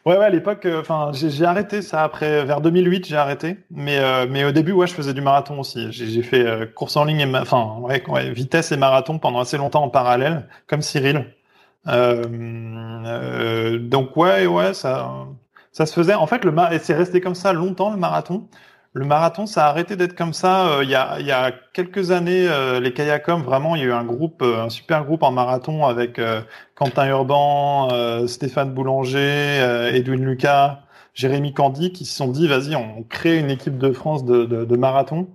[0.05, 3.57] Ouais, ouais, à l'époque, euh, enfin, j'ai arrêté ça après, vers 2008, j'ai arrêté.
[3.69, 5.91] Mais, euh, mais au début, ouais, je faisais du marathon aussi.
[5.91, 9.83] J'ai fait course en ligne et, enfin, ouais, ouais, vitesse et marathon pendant assez longtemps
[9.83, 11.25] en parallèle, comme Cyril.
[11.85, 12.05] donc
[14.15, 15.11] ouais, ouais, ça,
[15.71, 16.13] ça se faisait.
[16.13, 18.47] En fait, le c'est resté comme ça longtemps le marathon.
[18.93, 20.67] Le marathon, ça a arrêté d'être comme ça.
[20.67, 23.87] Euh, il, y a, y a quelques années, euh, les Kayacom, vraiment, il y a
[23.87, 26.19] eu un groupe, euh, un super groupe en marathon avec
[26.75, 27.89] Quentin Urban,
[28.27, 30.79] Stéphane Boulanger, Edwin Lucas,
[31.13, 34.65] Jérémy Candy, qui se sont dit, vas-y, on crée une équipe de France de, de,
[34.65, 35.27] de marathon.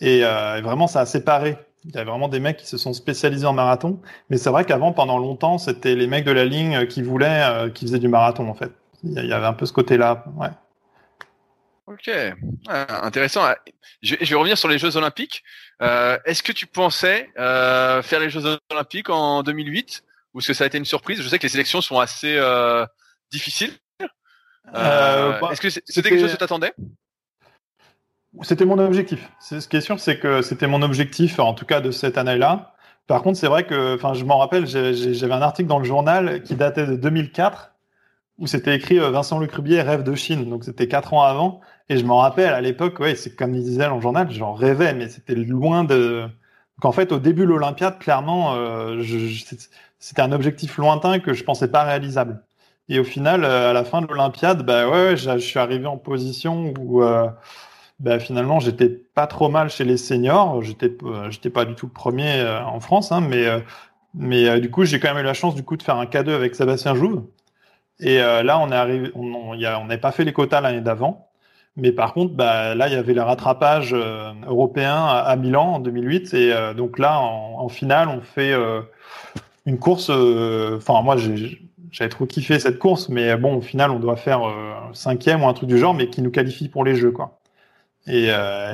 [0.00, 0.22] Et,
[0.62, 1.58] vraiment, ça a séparé.
[1.84, 4.00] Il y a vraiment des mecs qui se sont spécialisés en marathon.
[4.30, 7.86] Mais c'est vrai qu'avant, pendant longtemps, c'était les mecs de la ligne qui voulaient, qui
[7.86, 8.72] faisaient du marathon, en fait.
[9.04, 10.24] Il y avait un peu ce côté-là.
[10.36, 10.50] Ouais.
[11.86, 12.10] Ok,
[12.66, 13.42] ah, intéressant.
[13.44, 13.56] Ah,
[14.02, 15.44] je, vais revenir sur les Jeux Olympiques.
[15.82, 18.42] Euh, est-ce que tu pensais euh, faire les Jeux
[18.72, 20.02] Olympiques en 2008
[20.34, 21.22] ou est-ce que ça a été une surprise?
[21.22, 22.84] Je sais que les sélections sont assez euh,
[23.30, 23.72] difficiles.
[24.72, 26.74] Bah, est-ce que c'était quelque chose que tu attendais
[28.42, 29.30] C'était mon objectif.
[29.38, 32.74] Ce qui est sûr, c'est que c'était mon objectif, en tout cas de cette année-là.
[33.06, 36.42] Par contre, c'est vrai que, enfin, je m'en rappelle, j'avais un article dans le journal
[36.42, 37.75] qui datait de 2004
[38.38, 40.48] où c'était écrit Vincent Lecrubier rêve de Chine.
[40.48, 41.60] Donc c'était quatre ans avant.
[41.88, 44.54] Et je m'en rappelle à l'époque, ouais, c'est comme il disait dans le journal, j'en
[44.54, 46.22] rêvais, mais c'était loin de.
[46.22, 49.02] Donc en fait, au début de l'Olympiade, clairement, euh,
[49.98, 52.42] c'était un objectif lointain que je pensais pas réalisable.
[52.88, 55.96] Et au final, euh, à la fin de l'Olympiade, bah ouais, je suis arrivé en
[55.96, 57.28] position où euh,
[58.00, 60.62] bah, finalement j'étais pas trop mal chez les seniors.
[60.62, 63.46] J'étais euh, j'étais pas du tout le premier euh, en France, hein, mais
[64.14, 66.30] mais du coup j'ai quand même eu la chance du coup de faire un K2
[66.30, 67.24] avec Sébastien Jouve.
[68.00, 71.26] Et là, on est arrivé, on n'avait pas fait les quotas l'année d'avant.
[71.76, 75.78] Mais par contre, bah, là, il y avait le rattrapage euh, européen à, Milan en
[75.78, 76.32] 2008.
[76.34, 78.80] Et euh, donc là, en, en, finale, on fait euh,
[79.66, 80.08] une course.
[80.10, 81.16] Enfin, moi,
[81.90, 83.10] j'avais trop kiffé cette course.
[83.10, 84.40] Mais bon, au final, on doit faire
[84.94, 87.12] cinquième ou un truc du genre, mais qui nous qualifie pour les Jeux.
[87.12, 87.38] quoi.
[88.06, 88.28] Et,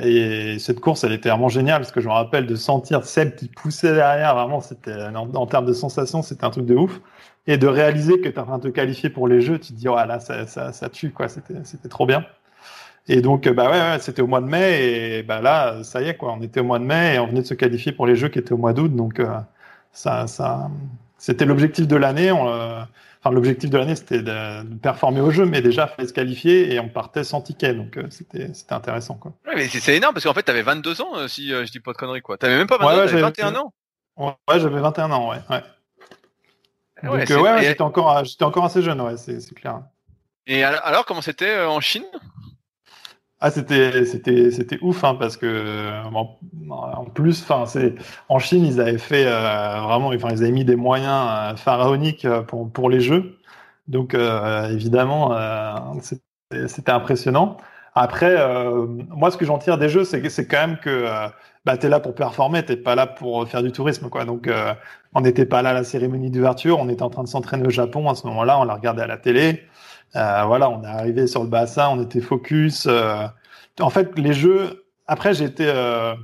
[0.05, 3.35] et, cette course, elle était vraiment géniale parce que je me rappelle de sentir Seb
[3.35, 4.35] qui poussait derrière.
[4.37, 7.01] Vraiment, c'était en, termes de sensations, c'était un truc de ouf.
[7.47, 9.73] Et de réaliser que tu es en train de te qualifier pour les Jeux, tu
[9.73, 11.11] te dis, ouais, là, ça, ça, ça tue.
[11.11, 11.29] quoi.
[11.29, 12.25] C'était trop bien.
[13.09, 16.17] Et donc, bah ouais, c'était au mois de mai, et bah là, ça y est,
[16.17, 16.33] quoi.
[16.39, 18.29] On était au mois de mai et on venait de se qualifier pour les Jeux
[18.29, 18.95] qui étaient au mois d'août.
[18.95, 19.39] Donc, euh,
[19.93, 20.71] ça, ça,
[21.19, 22.31] c'était l'objectif de l'année.
[22.31, 22.81] Euh,
[23.21, 26.73] enfin, l'objectif de l'année, c'était de, performer au jeu, mais déjà, il fallait se qualifier
[26.73, 27.75] et on partait sans ticket.
[27.75, 29.33] Donc, euh, c'était, intéressant, quoi.
[29.49, 31.97] Ouais, mais c'est énorme parce qu'en fait, t'avais 22 ans, si je dis pas de
[31.97, 32.39] conneries, quoi.
[32.39, 33.73] T'avais même pas 22 ouais, 21 ans.
[34.17, 35.39] Ouais, j'avais 21 ans, ouais.
[35.51, 35.63] ouais.
[37.03, 39.83] Donc, ouais, j'étais encore, j'étais encore assez jeune, ouais, c'est, c'est clair.
[40.47, 42.05] Et alors, comment c'était en Chine?
[43.45, 47.97] Ah, c'était c'était c'était ouf hein, parce que en, plus, enfin c'est
[48.29, 52.25] en Chine ils avaient fait euh, vraiment, enfin ils avaient mis des moyens euh, pharaoniques
[52.25, 53.41] euh, pour pour les jeux,
[53.89, 55.37] donc évidemment
[55.99, 57.57] c'était impressionnant.
[57.95, 58.37] Après,
[59.09, 61.09] moi ce que j'en tire des jeux, c'est c'est quand même que
[61.65, 64.25] bah t'es là pour performer, t'es pas là pour faire du tourisme quoi.
[64.25, 64.51] Donc
[65.15, 67.71] on n'était pas là à la cérémonie d'ouverture, on était en train de s'entraîner au
[67.71, 69.63] Japon à ce moment-là, on l'a regardé à la télé.
[70.17, 72.87] Euh, voilà, on est arrivé sur le bassin, on était focus.
[72.87, 73.27] Euh,
[73.81, 74.85] en fait, les jeux.
[75.07, 75.67] Après, été.
[75.67, 76.15] Euh,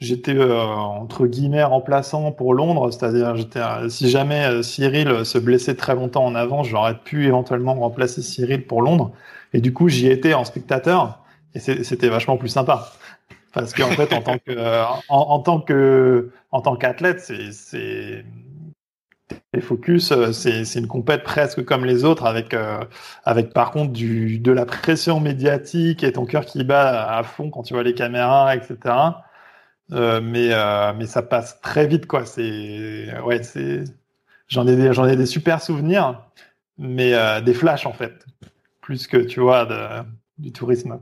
[0.00, 6.24] j'étais entre guillemets remplaçant pour Londres, c'est-à-dire j'étais si jamais Cyril se blessait très longtemps
[6.24, 9.10] en avant, j'aurais pu éventuellement remplacer Cyril pour Londres.
[9.54, 11.24] Et du coup, j'y étais en spectateur
[11.54, 12.92] et c'était vachement plus sympa.
[13.58, 14.52] Parce qu'en fait, en tant que,
[15.08, 18.24] en, tant que, en tant qu'athlète, c'est, c'est,
[19.52, 22.84] les focus, c'est, c'est une compète presque comme les autres, avec, euh,
[23.24, 27.50] avec par contre du, de la pression médiatique et ton cœur qui bat à fond
[27.50, 28.94] quand tu vois les caméras, etc.
[29.92, 32.26] Euh, mais, euh, mais ça passe très vite, quoi.
[32.26, 33.84] C'est, ouais, c'est,
[34.46, 36.22] j'en ai des, j'en ai des super souvenirs,
[36.78, 38.24] mais des flashs en fait,
[38.80, 39.74] plus que tu vois de,
[40.38, 40.98] du tourisme.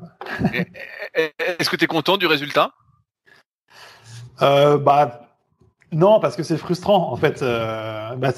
[1.14, 2.72] Est-ce que tu es content du résultat?
[4.42, 5.22] Euh, Bah
[5.92, 7.42] non, parce que c'est frustrant en fait.
[7.42, 8.32] Euh, bah,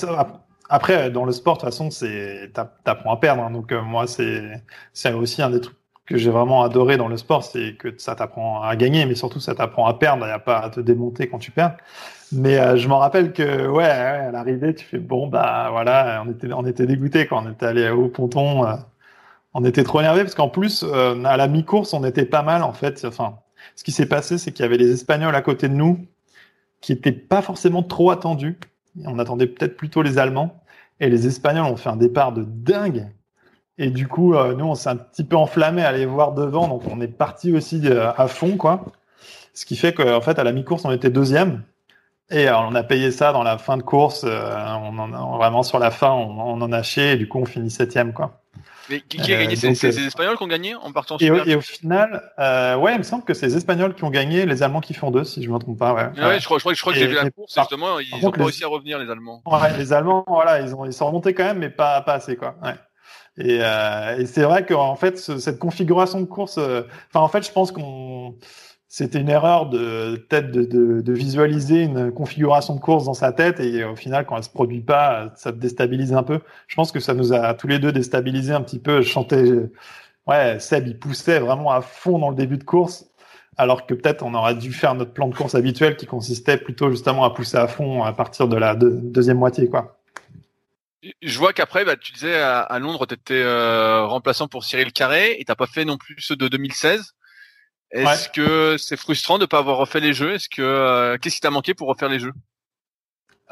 [0.68, 2.52] après, dans le sport, de toute façon, c'est
[2.84, 3.42] t'apprends à perdre.
[3.42, 3.50] Hein.
[3.50, 7.18] donc euh, moi, c'est c'est aussi un des trucs que j'ai vraiment adoré dans le
[7.18, 10.38] sport, c'est que ça t'apprend à gagner, mais surtout ça t'apprend à perdre et à
[10.38, 11.76] pas à te démonter quand tu perds.
[12.32, 16.52] Mais je me rappelle que ouais, à l'arrivée, tu fais bon bah voilà, on était
[16.52, 18.64] on était dégoûté quand on était allé au ponton
[19.54, 22.62] on était trop énervé parce qu'en plus, euh, à la mi-course, on était pas mal
[22.62, 23.04] en fait.
[23.04, 23.38] Enfin,
[23.76, 26.06] ce qui s'est passé, c'est qu'il y avait les Espagnols à côté de nous
[26.80, 28.58] qui étaient pas forcément trop attendus.
[29.04, 30.60] On attendait peut-être plutôt les Allemands.
[31.00, 33.08] Et les Espagnols ont fait un départ de dingue.
[33.78, 36.68] Et du coup, euh, nous, on s'est un petit peu enflammé à aller voir devant.
[36.68, 38.84] Donc, on est parti aussi euh, à fond, quoi.
[39.54, 41.62] Ce qui fait qu'en fait, à la mi-course, on était deuxième.
[42.30, 44.24] Et on a payé ça dans la fin de course.
[44.24, 47.12] on en, vraiment sur la fin, on, on en a chié.
[47.12, 48.42] Et du coup, on finit septième, quoi.
[48.90, 49.54] Mais qui, a gagné?
[49.54, 52.94] Euh, C'est les Espagnols qui ont gagné en partant et, et au final, euh, ouais,
[52.94, 55.24] il me semble que c'est les Espagnols qui ont gagné, les Allemands qui font deux,
[55.24, 55.94] si je ne me trompe pas.
[55.94, 56.24] Ouais.
[56.24, 58.30] ouais, Je crois, je crois, je crois que j'ai vu la course, justement, ils n'ont
[58.30, 59.42] pas réussi à revenir, les Allemands.
[59.46, 62.36] Ouais, les Allemands, voilà, ils, ont, ils sont remontés quand même, mais pas, pas assez,
[62.36, 62.56] quoi.
[62.62, 62.74] Ouais.
[63.40, 67.46] Et, euh, et c'est vrai qu'en fait, cette configuration de course, euh, enfin, en fait,
[67.46, 68.34] je pense qu'on
[68.88, 73.32] c'était une erreur de tête de, de, de, visualiser une configuration de course dans sa
[73.32, 76.40] tête et au final quand elle se produit pas ça te déstabilise un peu.
[76.68, 79.02] Je pense que ça nous a tous les deux déstabilisé un petit peu.
[79.02, 79.52] Je chantais
[80.26, 83.06] ouais Seb il poussait vraiment à fond dans le début de course
[83.58, 86.90] alors que peut-être on aurait dû faire notre plan de course habituel qui consistait plutôt
[86.90, 89.98] justement à pousser à fond à partir de la deuxième moitié quoi.
[91.22, 95.36] Je vois qu'après, bah, tu disais à, Londres, tu étais euh, remplaçant pour Cyril Carré
[95.38, 97.14] et t'as pas fait non plus ceux de 2016.
[97.90, 100.34] Est-ce que c'est frustrant de ne pas avoir refait les jeux?
[100.34, 102.32] Est-ce que euh, qu'est-ce qui t'a manqué pour refaire les jeux?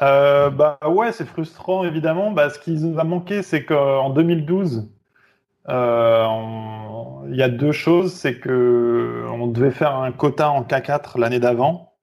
[0.01, 2.31] Euh, Bah ouais, c'est frustrant évidemment.
[2.31, 4.89] Bah, ce qui nous a manqué, c'est qu'en 2012,
[5.69, 6.27] euh,
[7.29, 8.13] il y a deux choses.
[8.13, 11.93] C'est que on devait faire un quota en K4 l'année d'avant.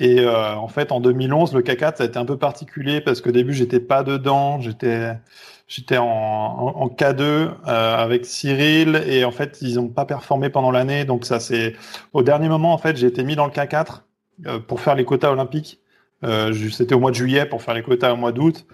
[0.00, 3.20] Et euh, en fait, en 2011, le K4, ça a été un peu particulier parce
[3.20, 4.60] qu'au début, j'étais pas dedans.
[4.60, 5.16] J'étais
[5.66, 10.70] J'étais en, en, K2 euh, avec Cyril et en fait ils n'ont pas performé pendant
[10.70, 11.74] l'année donc ça c'est
[12.12, 14.02] au dernier moment en fait j'ai été mis dans le K4
[14.46, 15.80] euh, pour faire les quotas olympiques.
[16.22, 18.66] Euh, C'était au mois de juillet pour faire les quotas au mois d'août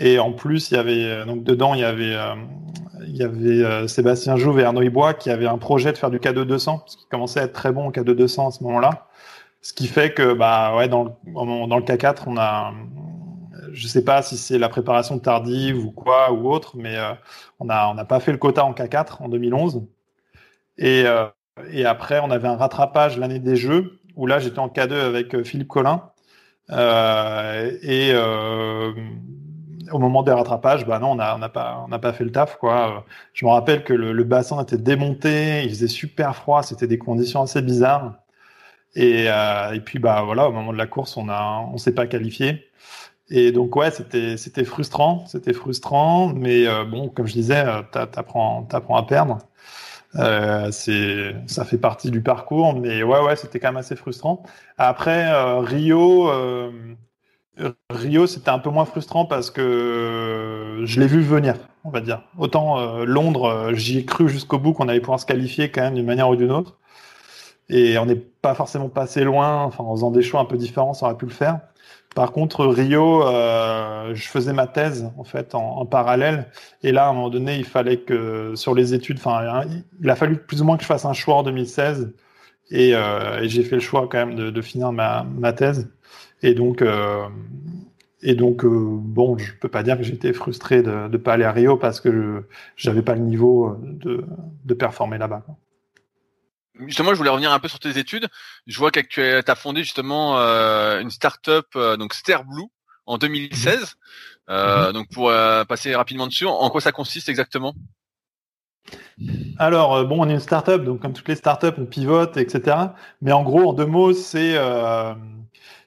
[0.00, 2.34] et en plus il y avait euh, donc dedans il y avait euh,
[3.06, 6.18] il y avait Sébastien Jouve et Arnaud Ibois qui avaient un projet de faire du
[6.18, 9.06] K2 200 parce qu'ils commençaient à être très bons au K2 200 à ce moment-là.
[9.62, 12.72] Ce qui fait que bah ouais dans le, dans le K4 on a
[13.74, 17.12] je sais pas si c'est la préparation tardive ou quoi ou autre, mais euh,
[17.60, 19.82] on n'a on pas fait le quota en K4 en 2011.
[20.78, 21.26] Et, euh,
[21.70, 25.34] et après, on avait un rattrapage l'année des Jeux où là, j'étais en K2 avec
[25.34, 26.10] euh, Philippe Collin.
[26.70, 28.14] et
[29.92, 32.56] au moment des rattrapages, bah non, on n'a a pas, a pas fait le taf,
[32.56, 33.04] quoi.
[33.34, 36.98] Je me rappelle que le, le, bassin était démonté, il faisait super froid, c'était des
[36.98, 38.14] conditions assez bizarres.
[38.94, 42.06] Et, et puis, bah voilà, au moment de la course, on a, on s'est pas
[42.06, 42.70] qualifié.
[43.30, 47.82] Et donc ouais, c'était c'était frustrant, c'était frustrant, mais euh, bon, comme je disais, euh,
[47.90, 49.38] t'apprends t'apprends à perdre.
[50.16, 54.42] Euh, c'est ça fait partie du parcours, mais ouais ouais, c'était quand même assez frustrant.
[54.78, 56.30] Après euh, Rio,
[57.90, 61.54] Rio, c'était un peu moins frustrant parce que je l'ai vu venir,
[61.84, 62.22] on va dire.
[62.38, 66.06] Autant Londres, j'y ai cru jusqu'au bout qu'on allait pouvoir se qualifier quand même d'une
[66.06, 66.78] manière ou d'une autre.
[67.68, 70.94] Et on n'est pas forcément passé loin, enfin en faisant des choix un peu différents,
[70.94, 71.60] ça aurait pu le faire.
[72.14, 76.46] Par contre, Rio, euh, je faisais ma thèse en fait en, parallèle,
[76.82, 79.64] et là, à un moment donné, il fallait que sur les études, enfin,
[80.00, 82.12] il a fallu plus ou moins que je fasse un choix en 2016,
[82.70, 85.90] et, euh, et j'ai fait le choix quand même de, finir ma, thèse,
[86.42, 87.26] et donc, euh,
[88.22, 91.52] et donc, bon, je peux pas dire que j'étais frustré de ne pas aller à
[91.52, 92.44] Rio parce que
[92.76, 94.24] je n'avais pas le niveau de,
[94.64, 95.42] de performer là-bas.
[96.80, 98.28] Justement, je voulais revenir un peu sur tes études.
[98.66, 102.66] Je vois que tu as fondé justement euh, une start-up, euh, donc Starblue,
[103.06, 103.94] en 2016.
[104.50, 104.92] Euh, mhm.
[104.92, 107.74] Donc pour euh, passer rapidement dessus, en quoi ça consiste exactement?
[109.58, 112.76] Alors, bon, on est une startup, donc comme toutes les startups, on pivote, etc.
[113.22, 114.58] Mais en gros, en deux mots, c'est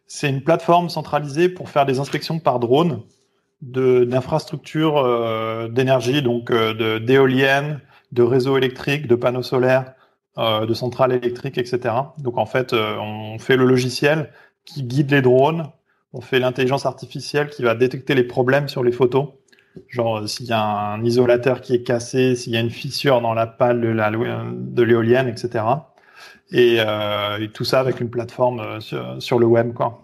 [0.07, 3.03] c'est une plateforme centralisée pour faire des inspections par drone
[3.61, 7.81] d'infrastructures euh, d'énergie, donc euh, d'éoliennes,
[8.11, 9.96] de, réseaux électriques, de panneaux solaires, euh,
[10.37, 11.95] de centrales électriques, etc.
[12.19, 14.31] Donc en fait, on fait le logiciel
[14.65, 15.71] qui guide les drones,
[16.13, 19.29] on fait l'intelligence artificielle qui va détecter les problèmes sur les photos.
[19.87, 23.33] Genre s'il y a un isolateur qui est cassé, s'il y a une fissure dans
[23.33, 25.65] la pale de l'éolienne, etc.
[26.51, 26.79] Et,
[27.53, 30.01] tout ça avec une plateforme sur, le web, quoi.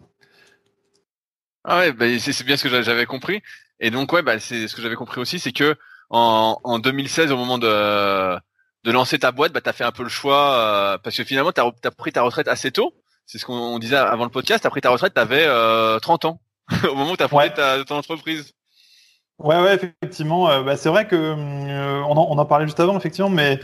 [1.64, 3.42] Ah ouais, bah, c'est bien ce que j'avais compris.
[3.80, 5.76] Et donc ouais, bah, c'est ce que j'avais compris aussi, c'est que
[6.10, 8.38] en 2016, au moment de,
[8.84, 11.24] de lancer ta boîte, bah, tu as fait un peu le choix, euh, parce que
[11.24, 12.94] finalement, tu as, pris ta retraite assez tôt.
[13.26, 16.00] C'est ce qu'on disait avant le podcast, tu as pris ta retraite, tu avais euh,
[16.00, 16.42] 30 ans,
[16.90, 18.54] au moment où tu as fondé ta, ton entreprise.
[19.40, 20.50] Ouais, ouais, effectivement.
[20.50, 23.60] Euh, bah, c'est vrai que euh, on en, on, en, parlait juste avant, effectivement, mais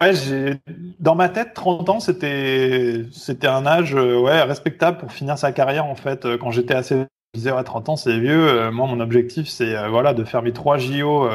[0.00, 0.56] Ouais, j'ai
[0.98, 5.52] dans ma tête 30 ans c'était c'était un âge euh, ouais respectable pour finir sa
[5.52, 6.96] carrière en fait quand j'étais assez
[7.34, 10.54] je disais ouais 30 ans c'est vieux moi mon objectif c'est voilà de faire mes
[10.54, 11.28] trois JO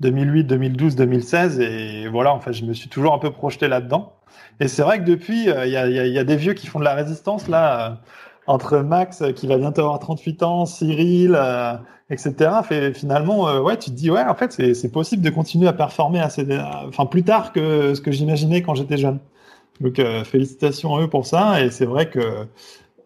[0.00, 4.12] 2008 2012 2016 et voilà en fait je me suis toujours un peu projeté là-dedans
[4.60, 6.78] et c'est vrai que depuis il y a, y, y, a, des vieux qui font
[6.78, 8.00] de la résistance là
[8.46, 11.36] entre Max qui va bientôt avoir 38 ans Cyril
[12.10, 12.50] etc.
[12.64, 15.72] Fait, finalement, euh, ouais, tu te dis, ouais, en fait, c'est possible de continuer à
[15.72, 16.46] performer assez,
[16.86, 19.18] enfin, plus tard que ce que j'imaginais quand j'étais jeune.
[19.80, 21.62] Donc, euh, félicitations à eux pour ça.
[21.62, 22.46] Et c'est vrai que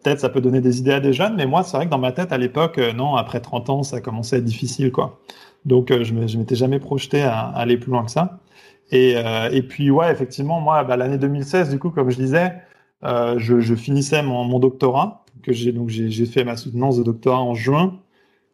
[0.03, 1.99] peut-être ça peut donner des idées à des jeunes, mais moi, c'est vrai que dans
[1.99, 5.19] ma tête, à l'époque, euh, non, après 30 ans, ça commençait à être difficile, quoi.
[5.65, 8.39] Donc, je ne m'étais jamais projeté à, aller plus loin que ça.
[8.91, 9.15] Et,
[9.51, 12.53] et puis, ouais, effectivement, moi, bah, l'année 2016, du coup, comme je disais,
[13.03, 17.41] je, je, finissais mon, mon doctorat, que j'ai donc j'ai fait ma soutenance de doctorat
[17.41, 17.99] en juin.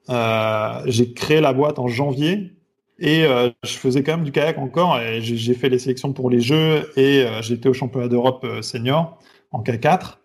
[0.09, 2.51] Euh, j'ai créé la boîte en janvier
[2.97, 4.99] et euh, je faisais quand même du kayak encore.
[4.99, 9.19] Et j'ai fait les sélections pour les Jeux et euh, j'étais au championnat d'Europe senior
[9.51, 10.18] en K4.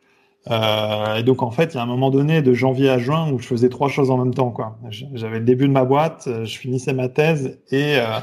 [0.51, 3.33] Euh, et donc en fait, il y a un moment donné de janvier à juin
[3.33, 4.51] où je faisais trois choses en même temps.
[4.51, 4.79] quoi.
[4.91, 8.19] J'avais le début de ma boîte, je finissais ma thèse et, euh,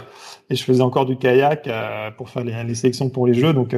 [0.50, 3.54] et je faisais encore du kayak euh, pour faire les, les, sélections pour les jeux.
[3.54, 3.76] Donc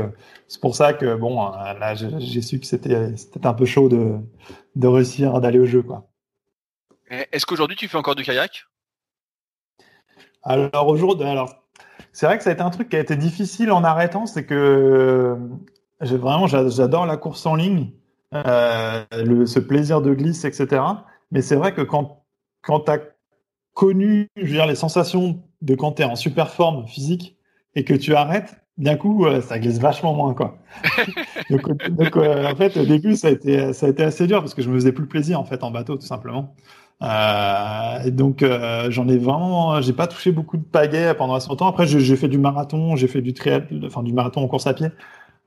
[0.48, 4.18] c'est pour ça que bon, là j'ai su que c'était c'était un peu chaud de
[4.76, 6.10] de réussir d'aller au jeu quoi.
[7.32, 8.66] Est-ce qu'aujourd'hui tu fais encore du kayak?
[10.44, 11.64] Alors aujourd'hui, alors
[12.12, 14.46] c'est vrai que ça a été un truc qui a été difficile en arrêtant, c'est
[14.46, 15.38] que
[16.02, 17.91] j'ai vraiment j'adore la course en ligne,
[18.36, 20.81] euh, le, ce plaisir de glisse, etc.
[21.31, 22.23] Mais c'est vrai que quand
[22.61, 22.99] quand tu as
[23.73, 27.38] connu, je veux dire, les sensations de quand tu es en super forme physique
[27.75, 30.57] et que tu arrêtes, d'un coup, ça glisse vachement moins, quoi.
[31.49, 34.53] donc, donc en fait, au début, ça a été, ça a été assez dur parce
[34.53, 36.55] que je me faisais plus plaisir, en fait, en bateau, tout simplement.
[37.01, 41.67] Euh, donc euh, j'en ai vraiment, j'ai pas touché beaucoup de pagaie pendant assez longtemps.
[41.67, 44.73] Après j'ai fait du marathon, j'ai fait du triathlon, enfin du marathon en course à
[44.73, 44.88] pied,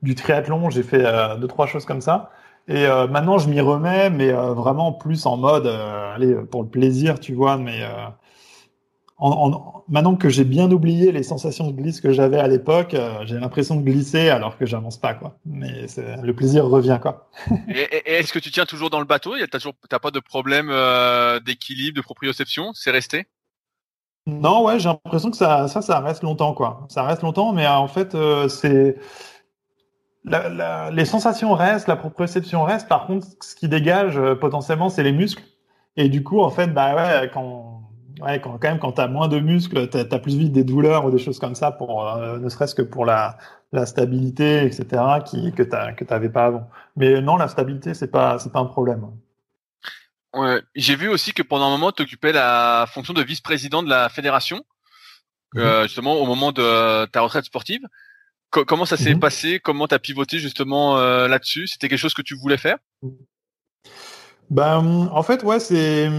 [0.03, 2.31] du triathlon, j'ai fait euh, deux trois choses comme ça.
[2.67, 6.69] Et euh, maintenant je m'y remets, mais euh, vraiment plus en mode, allez pour le
[6.69, 7.81] plaisir, tu vois, mais
[9.17, 13.25] en, maintenant que j'ai bien oublié les sensations de glisse que j'avais à l'époque, euh,
[13.25, 15.37] j'ai l'impression de glisser alors que j'avance pas, quoi.
[15.45, 15.87] Mais
[16.21, 17.29] le plaisir revient, quoi.
[17.69, 19.35] et, est-ce que tu tiens toujours dans le bateau?
[19.39, 22.73] T'as toujours, t'as pas de problème euh, d'équilibre, de proprioception?
[22.73, 23.27] C'est resté?
[24.27, 26.85] Non, ouais, j'ai l'impression que ça, ça, ça reste longtemps, quoi.
[26.89, 28.13] Ça reste longtemps, mais en fait,
[30.33, 32.87] euh, c'est les sensations restent, la proprioception reste.
[32.87, 35.43] Par contre, ce qui dégage potentiellement, c'est les muscles.
[35.95, 37.77] Et du coup, en fait, bah ouais, quand
[38.21, 40.63] ouais, quand, quand même, quand tu as moins de muscles, tu as, plus vite des
[40.63, 43.37] douleurs ou des choses comme ça, pour, euh, ne serait-ce que pour la,
[43.71, 44.85] la stabilité, etc.,
[45.25, 46.69] qui, que tu n'avais pas avant.
[46.95, 49.07] Mais non, la stabilité, c'est pas, pas un problème.
[50.33, 53.89] Ouais, J'ai vu aussi que pendant un moment, tu occupais la fonction de vice-président de
[53.89, 54.63] la fédération,
[55.53, 55.61] mhm.
[55.61, 57.81] euh, justement au moment de ta retraite sportive.
[58.49, 59.19] Comment ça s'est mhm.
[59.19, 59.59] passé?
[59.63, 61.67] Comment tu as pivoté justement euh, là-dessus?
[61.67, 62.77] C'était quelque chose que tu voulais faire?
[64.49, 66.09] Ben, en fait, ouais, c'est.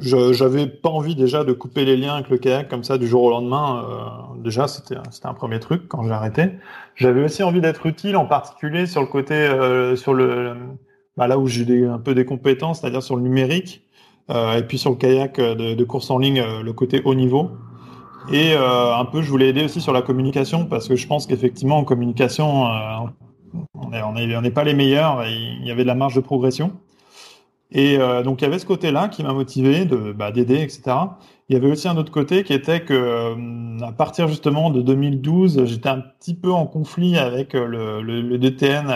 [0.00, 3.24] J'avais pas envie déjà de couper les liens avec le kayak comme ça du jour
[3.24, 3.84] au lendemain.
[3.84, 6.52] Euh, déjà, c'était un premier truc quand j'ai arrêté.
[6.94, 10.54] J'avais aussi envie d'être utile, en particulier sur le côté, euh, sur le,
[11.18, 13.82] bah, là où j'ai un peu des compétences, c'est-à-dire sur le numérique,
[14.30, 17.50] euh, et puis sur le kayak de, de course en ligne, le côté haut niveau.
[18.32, 21.76] Et un peu, je voulais aider aussi sur la communication parce que je pense qu'effectivement,
[21.78, 22.64] en communication,
[23.74, 25.22] on n'est on est, on est pas les meilleurs.
[25.24, 26.72] Et il y avait de la marge de progression.
[27.74, 30.96] Et euh, donc il y avait ce côté-là qui m'a motivé de bah, d'aider, etc.
[31.48, 34.80] Il y avait aussi un autre côté qui était que euh, à partir justement de
[34.80, 38.94] 2012, j'étais un petit peu en conflit avec euh, le, DTN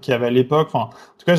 [0.00, 0.68] qui avait à l'époque.
[0.72, 1.34] Enfin, en tout cas,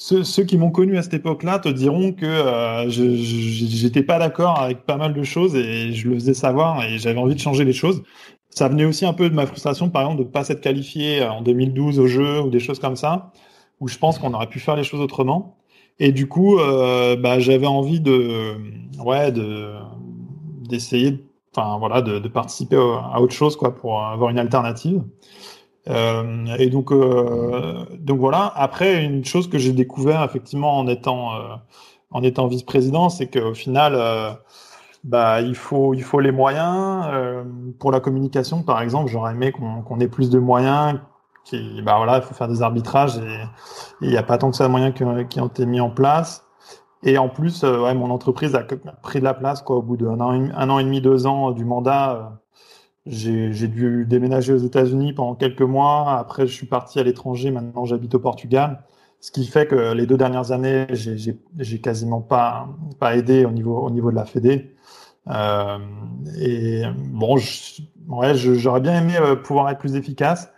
[0.00, 4.18] ceux, ceux qui m'ont connu à cette époque-là te diront que euh, je j'étais pas
[4.18, 7.40] d'accord avec pas mal de choses et je le faisais savoir et j'avais envie de
[7.40, 8.02] changer les choses.
[8.48, 11.42] Ça venait aussi un peu de ma frustration, par exemple, de pas s'être qualifié en
[11.42, 13.30] 2012 au jeu ou des choses comme ça,
[13.78, 15.58] où je pense qu'on aurait pu faire les choses autrement.
[15.98, 18.54] Et du coup, euh, bah, j'avais envie de,
[19.04, 19.74] ouais, de
[20.66, 25.02] d'essayer, enfin voilà, de, de participer à autre chose, quoi, pour avoir une alternative.
[25.88, 28.52] Euh, et donc, euh, donc voilà.
[28.54, 31.54] Après, une chose que j'ai découvert effectivement en étant euh,
[32.10, 34.30] en étant vice-président, c'est qu'au final, euh,
[35.04, 37.44] bah il faut il faut les moyens euh,
[37.78, 38.62] pour la communication.
[38.62, 41.00] Par exemple, j'aurais aimé qu'on qu'on ait plus de moyens.
[41.44, 43.38] Qui, bah voilà, il faut faire des arbitrages et
[44.02, 46.44] il n'y a pas tant que ça de moyens qui, ont été mis en place.
[47.02, 48.62] Et en plus, ouais, mon entreprise a
[49.02, 49.76] pris de la place quoi.
[49.76, 52.40] Au bout d'un an, un an et demi, deux ans du mandat
[53.06, 56.18] j'ai dû déménager aux États-Unis pendant quelques mois.
[56.18, 57.50] Après, je suis parti à l'étranger.
[57.50, 58.82] Maintenant, j'habite au Portugal.
[59.20, 63.78] Ce qui fait que les deux dernières années, j'ai quasiment pas, pas aidé au niveau,
[63.78, 64.74] au niveau de la Fédé.
[65.28, 65.78] Euh,
[66.38, 70.50] et bon, je, ouais, j'aurais bien aimé euh, pouvoir être plus efficace,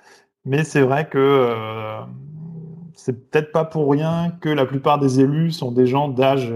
[0.44, 2.00] mais c'est vrai que euh,
[2.94, 6.54] c'est peut-être pas pour rien que la plupart des élus sont des gens d'âge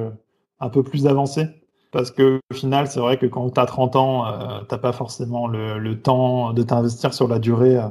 [0.61, 1.49] un peu plus avancé.
[1.97, 4.93] Parce que au final, c'est vrai que quand tu as 30 ans, euh, t'as pas
[4.93, 7.89] forcément le, le temps de t'investir sur la durée euh,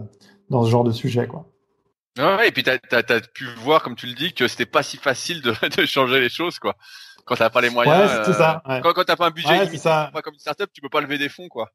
[0.51, 1.25] dans ce genre de sujet.
[1.25, 1.47] Quoi.
[2.19, 3.03] Ouais, et puis tu as,
[3.33, 6.29] pu voir, comme tu le dis, que c'était pas si facile de, de, changer les
[6.29, 6.59] choses.
[6.59, 6.75] quoi.
[7.25, 8.11] Quand tu n'as pas les moyens.
[8.11, 8.61] Ouais, c'est ça.
[8.83, 10.11] Quand, quand tu pas un budget ouais, ça.
[10.13, 11.49] pas comme une startup, tu peux pas lever des fonds.
[11.49, 11.71] quoi.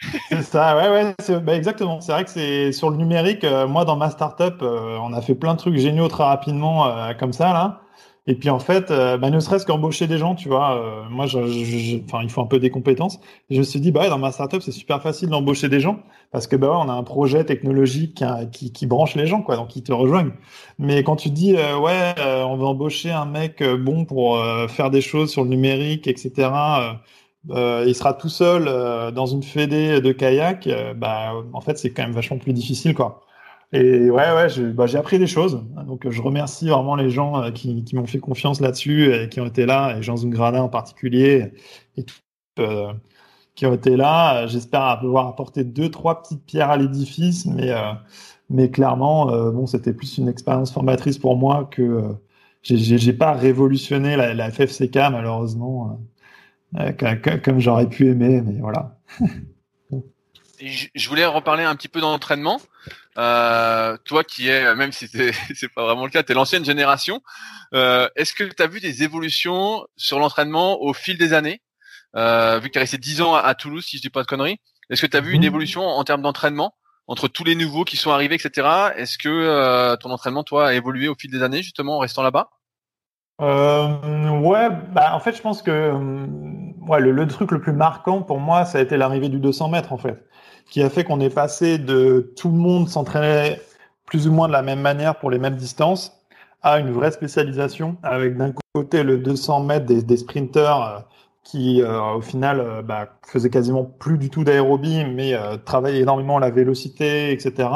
[0.30, 2.00] c'est ça, ouais, ouais, bah, exactement.
[2.00, 3.44] C'est vrai que c'est sur le numérique.
[3.44, 7.12] Euh, moi, dans ma startup, euh, on a fait plein de trucs géniaux très rapidement,
[7.18, 7.82] comme ça là.
[8.28, 11.26] Et puis en fait, euh, bah, ne serait-ce qu'embaucher des gens, tu vois, euh, moi,
[11.26, 13.20] je, je, enfin, il faut un peu des compétences.
[13.50, 16.00] Je me suis dit, bah dans ma startup, c'est super facile d'embaucher des gens
[16.32, 19.56] parce que bah ouais, on a un projet technologique qui, qui, branche les gens, quoi,
[19.56, 20.32] donc ils te rejoignent.
[20.78, 25.00] Mais quand tu dis, euh, ouais, on va embaucher un mec bon pour faire des
[25.00, 26.50] choses sur le numérique, etc.
[27.48, 28.64] il sera tout seul
[29.14, 33.20] dans une fédé de kayak, bah en fait, c'est quand même vachement plus difficile, quoi.
[33.72, 35.64] Et ouais, ouais, bah, j'ai appris des choses.
[35.86, 39.46] Donc, je remercie vraiment les gens euh, qui, m'ont fait confiance là-dessus et qui ont
[39.46, 41.52] été là, et Jean Zungrana en particulier,
[41.96, 42.14] et tout,
[42.58, 42.92] euh,
[43.54, 44.46] qui ont été là.
[44.46, 47.92] J'espère pouvoir apporter deux, trois petites pierres à l'édifice, mais, euh,
[48.50, 52.14] mais clairement, euh, bon, c'était plus une expérience formatrice pour moi que
[52.62, 55.98] j'ai pas révolutionné la, la, FFCK, malheureusement,
[57.42, 58.98] comme j'aurais pu aimer, mais voilà.
[60.60, 62.60] je voulais reparler un petit peu d'entraînement.
[63.18, 65.08] Euh, toi qui es, même si
[65.54, 67.22] c'est pas vraiment le cas, tu es l'ancienne génération,
[67.74, 71.62] euh, est-ce que tu as vu des évolutions sur l'entraînement au fil des années?
[72.14, 74.60] Euh, Vu que tu resté 10 ans à, Toulouse, si je dis pas de conneries,
[74.90, 75.46] est-ce que tu as vu une mhm.
[75.46, 76.74] évolution en, termes d'entraînement
[77.08, 78.68] entre tous les nouveaux qui sont arrivés, etc.
[78.96, 82.22] Est-ce que euh, ton entraînement, toi, a évolué au fil des années, justement, en restant
[82.22, 82.48] là-bas?
[83.40, 86.26] Euh, ouais, bah en fait, je pense que euh,
[86.88, 89.68] ouais, le, le, truc le plus marquant pour moi, ça a été l'arrivée du 200
[89.68, 90.26] mètres en fait
[90.70, 93.60] qui a fait qu'on est passé de tout le monde s'entraîner
[94.04, 96.12] plus ou moins de la même manière pour les mêmes distances
[96.62, 97.96] à une vraie spécialisation.
[98.02, 100.98] Avec d'un côté le 200 mètres des, des sprinters euh,
[101.46, 106.00] qui euh, au final euh, bah, faisaient quasiment plus du tout d'aérobie mais euh, travaillaient
[106.00, 107.68] énormément la vélocité etc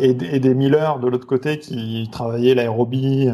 [0.00, 3.28] et, et, des millers de l'autre côté qui travaillaient l'aérobie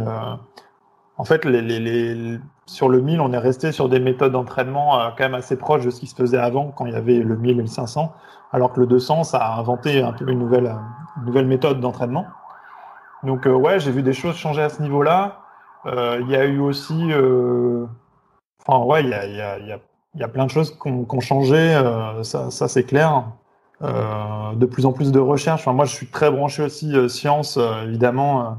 [1.16, 4.98] en fait les, les, les sur le 1000, on est resté sur des méthodes d'entraînement
[4.98, 7.18] euh, quand même assez proches de ce qui se faisait avant quand il y avait
[7.18, 8.12] le 1000 et le 500,
[8.52, 10.74] alors que le 200, ça a inventé un peu une nouvelle,
[11.18, 12.26] une nouvelle méthode d'entraînement.
[13.22, 15.40] Donc euh, ouais, j'ai vu des choses changer à ce niveau-là.
[15.86, 17.84] Euh, il y a eu aussi, euh...
[18.66, 19.08] enfin ouais, il
[20.16, 23.24] y a, plein de choses qui ont, changé, euh, ça, ça c'est clair.
[23.82, 25.60] de plus en plus de recherches.
[25.60, 28.58] Enfin, moi, je suis très branché aussi science, évidemment,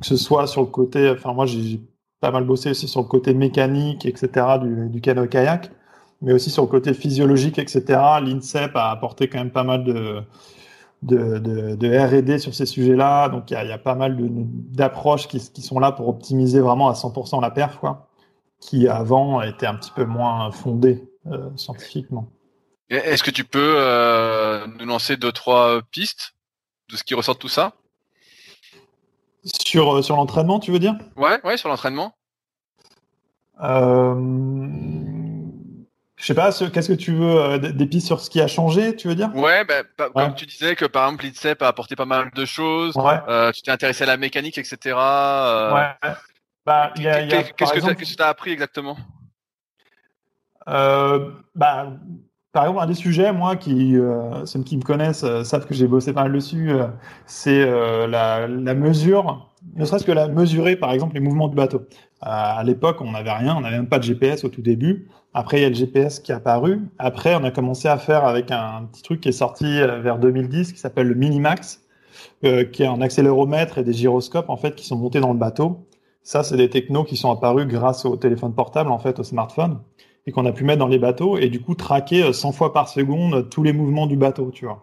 [0.00, 1.10] que ce soit sur le côté.
[1.10, 1.80] Enfin, moi, j'ai
[2.24, 4.58] pas mal bossé aussi sur le côté mécanique, etc.
[4.58, 5.70] du, du kayak
[6.22, 7.82] mais aussi sur le côté physiologique, etc.
[8.22, 10.24] L'INSEP a apporté quand même pas mal de,
[11.02, 13.28] R&D sur ces sujets-là.
[13.28, 16.94] Donc, il y a, pas mal d'approches qui, qui, sont là pour optimiser vraiment à
[16.94, 18.08] 100% la perf, quoi,
[18.58, 22.30] qui avant était un petit peu moins fondée euh, scientifiquement.
[22.88, 26.34] Est-ce que tu peux euh, nous lancer deux, trois pistes
[26.90, 27.74] de ce qui ressort de tout ça?
[29.44, 30.96] Sur, euh, sur l'entraînement, tu veux dire?
[31.16, 32.14] Ouais, ouais, sur l'entraînement.
[33.62, 34.14] Euh...
[36.16, 38.96] Je sais pas, qu'est-ce que tu veux euh, Des pistes sur ce qui a changé,
[38.96, 39.34] tu veux dire?
[39.34, 39.82] Ouais, bah,
[40.14, 42.96] comme tu disais que par exemple l'INSEP a apporté pas mal de choses.
[42.96, 43.18] Ouais.
[43.28, 44.96] Euh, tu t'es intéressé à la mécanique, etc.
[44.96, 45.74] Euh...
[45.74, 46.10] Ouais.
[46.64, 48.96] Bah, qu'est-ce que tu as appris exactement?
[50.66, 51.92] Bah,
[52.54, 55.74] par exemple, un des sujets, moi, qui, euh, ceux qui me connaissent euh, savent que
[55.74, 56.86] j'ai bossé pas mal dessus, euh,
[57.26, 57.66] c'est
[58.06, 61.82] la, la, mesure, ne serait-ce que la mesurer, par exemple, les mouvements du bateau.
[62.20, 65.08] à l'époque, on n'avait rien, on n'avait même pas de GPS au tout début.
[65.34, 66.80] Après, il y a le GPS qui est apparu.
[67.00, 70.72] Après, on a commencé à faire avec un petit truc qui est sorti vers 2010,
[70.72, 71.82] qui s'appelle le Minimax,
[72.40, 75.84] qui est un accéléromètre et des gyroscopes, en fait, qui sont montés dans le bateau.
[76.22, 79.80] Ça, c'est des technos qui sont apparus grâce au téléphone portable, en fait, au smartphone
[80.26, 82.72] et qu'on a pu mettre dans les bateaux et du coup traquer 100 euh, fois
[82.72, 84.80] par seconde tous les mouvements du bateau, tu vois.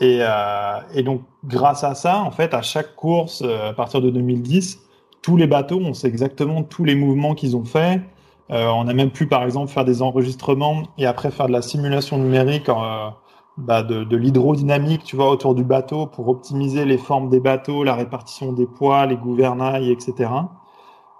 [0.00, 4.00] Et, euh, et donc grâce à ça, en fait, à chaque course euh, à partir
[4.00, 4.80] de 2010,
[5.22, 8.00] tous les bateaux, on sait exactement tous les mouvements qu'ils ont fait.
[8.50, 11.62] Euh, on a même pu, par exemple, faire des enregistrements et après faire de la
[11.62, 13.08] simulation numérique euh,
[13.56, 17.84] bah, de, de l'hydrodynamique, tu vois, autour du bateau pour optimiser les formes des bateaux,
[17.84, 20.30] la répartition des poids, les gouvernails, etc.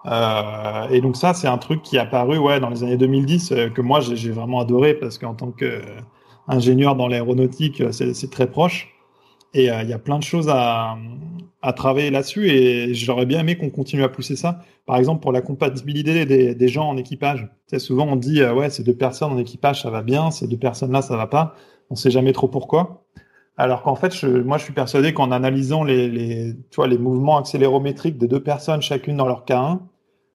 [0.06, 3.52] Euh, et donc ça, c'est un truc qui est apparu ouais, dans les années 2010
[3.52, 8.50] euh, que moi j'ai vraiment adoré parce qu'en tant qu'ingénieur dans l'aéronautique, euh, c'est très
[8.50, 8.88] proche.
[9.54, 10.96] Et il y a plein de choses à,
[11.60, 14.60] à travailler là-dessus et j'aurais bien aimé qu'on continue à pousser ça.
[14.86, 17.50] Par exemple, pour la compatibilité des, des gens en équipage.
[17.68, 20.56] Tu souvent on dit ouais, ces deux personnes en équipage ça va bien, ces deux
[20.56, 21.54] personnes-là ça va pas.
[21.90, 23.04] On sait jamais trop pourquoi.
[23.58, 26.98] Alors qu'en fait, je, moi, je suis persuadé qu'en analysant les, les, tu vois, les
[26.98, 29.80] mouvements accélérométriques des deux personnes, chacune dans leur K1,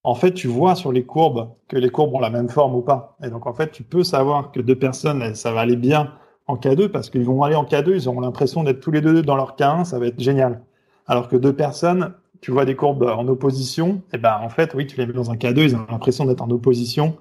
[0.07, 2.81] en fait, tu vois sur les courbes que les courbes ont la même forme ou
[2.81, 3.17] pas.
[3.21, 6.13] Et donc, en fait, tu peux savoir que deux personnes, ça va aller bien
[6.47, 9.21] en K2 parce qu'ils vont aller en K2, ils auront l'impression d'être tous les deux
[9.21, 10.61] dans leur K1, ça va être génial.
[11.07, 14.87] Alors que deux personnes, tu vois des courbes en opposition, et ben en fait, oui,
[14.87, 17.17] tu les mets dans un K2, ils ont l'impression d'être en opposition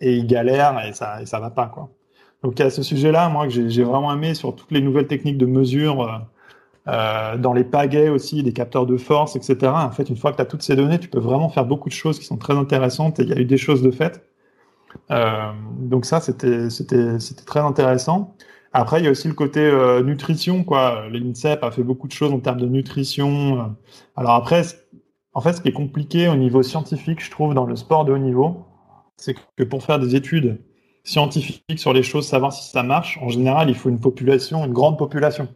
[0.00, 1.90] et ils galèrent et ça et ça va pas quoi.
[2.42, 6.26] Donc à ce sujet-là, moi j'ai vraiment aimé sur toutes les nouvelles techniques de mesure,
[6.88, 9.70] euh, dans les pagaies aussi, des capteurs de force, etc.
[9.74, 11.88] En fait, une fois que tu as toutes ces données, tu peux vraiment faire beaucoup
[11.88, 14.26] de choses qui sont très intéressantes et il y a eu des choses de fait.
[15.10, 16.68] Euh, donc ça, c'était
[17.46, 18.34] très intéressant.
[18.72, 21.08] Après, il y a aussi le côté euh, nutrition, quoi.
[21.10, 23.76] L'INSEP a fait beaucoup de choses en termes de nutrition.
[24.16, 24.62] Alors après,
[25.34, 28.12] en fait, ce qui est compliqué au niveau scientifique, je trouve, dans le sport de
[28.12, 28.64] haut niveau,
[29.16, 30.60] c'est que pour faire des études
[31.04, 34.72] scientifiques sur les choses, savoir si ça marche, en général, il faut une population, une
[34.72, 35.48] grande population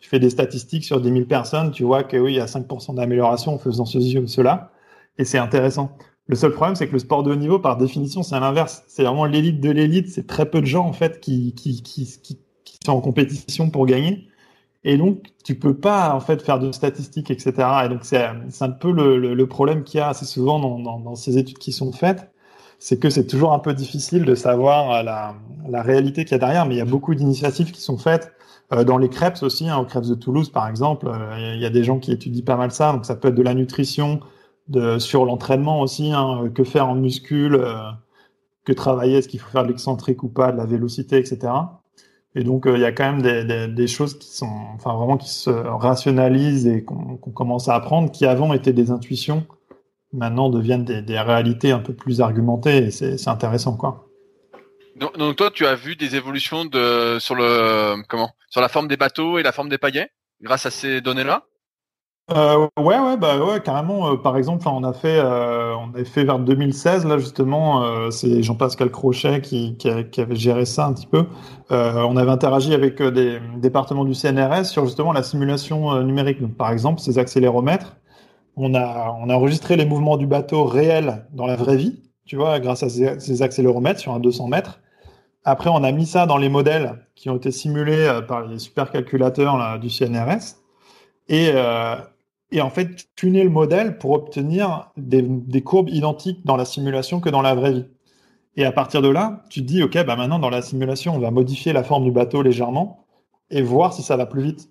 [0.00, 2.46] tu fais des statistiques sur 10 000 personnes, tu vois que oui, il y a
[2.46, 4.70] 5% d'amélioration en faisant ceci ou cela,
[5.18, 5.96] et c'est intéressant.
[6.28, 8.84] Le seul problème, c'est que le sport de haut niveau, par définition, c'est l'inverse.
[8.86, 10.08] C'est vraiment l'élite de l'élite.
[10.08, 12.38] C'est très peu de gens, en fait, qui, qui, qui, qui,
[12.84, 14.28] sont en compétition pour gagner.
[14.84, 17.52] Et donc, tu peux pas, en fait, faire de statistiques, etc.
[17.84, 21.14] Et donc, c'est un peu le, problème qu'il y a assez souvent dans, dans, dans,
[21.16, 22.30] ces études qui sont faites.
[22.78, 25.34] C'est que c'est toujours un peu difficile de savoir la,
[25.68, 28.32] la réalité qu'il y a derrière, mais il y a beaucoup d'initiatives qui sont faites
[28.70, 31.70] dans les crêpes aussi, hein, aux crêpes de Toulouse par exemple, euh, il y a
[31.70, 32.92] des gens qui étudient pas mal ça.
[32.92, 34.20] Donc ça peut être de la nutrition,
[34.68, 37.74] de, sur l'entraînement aussi, hein, que faire en muscule, euh,
[38.64, 41.52] que travailler, est-ce qu'il faut faire de l'excentrique ou pas, de la vélocité, etc.
[42.34, 45.16] Et donc il y a quand même des, des, des, choses qui sont, enfin vraiment
[45.16, 49.46] qui se rationalisent et qu'on commence à apprendre, qui avant étaient des intuitions,
[50.12, 52.88] maintenant deviennent des, des réalités un peu plus argumentées.
[52.88, 54.08] Et c'est intéressant quoi.
[54.98, 58.30] Donc, donc, toi, tu as vu des évolutions de sur le comment?
[58.48, 61.44] Sur la forme des bateaux et la forme des pagaies grâce à ces données-là
[62.30, 64.12] euh, ouais, ouais, bah ouais, carrément.
[64.12, 67.84] Euh, par exemple, on a fait, euh, on a fait vers 2016 là justement.
[67.84, 71.24] Euh, c'est Jean-Pascal Crochet qui, qui, avait géré ça un petit peu.
[71.70, 76.40] on avait interagi avec des départements du CNRS sur justement la simulation numérique.
[76.42, 77.96] Donc, par exemple, ces accéléromètres,
[78.56, 82.36] on a, on a enregistré les mouvements du bateau réels dans la vraie vie, tu
[82.36, 84.80] vois, grâce à ces accéléromètres sur un 200 mètres.
[85.44, 88.58] Après, on a mis ça dans les modèles qui ont été simulés euh, par les
[88.58, 90.56] supercalculateurs du CNRS.
[91.28, 91.96] Et, euh,
[92.50, 97.20] et en fait, tuner le modèle pour obtenir des, des, courbes identiques dans la simulation
[97.20, 97.86] que dans la vraie vie.
[98.56, 101.18] Et à partir de là, tu te dis, OK, bah maintenant, dans la simulation, on
[101.18, 103.04] va modifier la forme du bateau légèrement
[103.50, 104.70] et voir si ça va plus vite.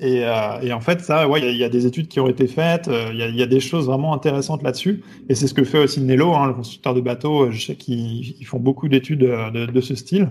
[0.00, 2.28] Et, euh, et, en fait, ça, ouais, il y, y, a des études qui ont
[2.28, 5.04] été faites, euh, il y, y, a des choses vraiment intéressantes là-dessus.
[5.28, 7.50] Et c'est ce que fait aussi Nelo, hein, le constructeur de bateaux.
[7.52, 10.30] Je sais qu'ils font beaucoup d'études euh, de, de, ce style.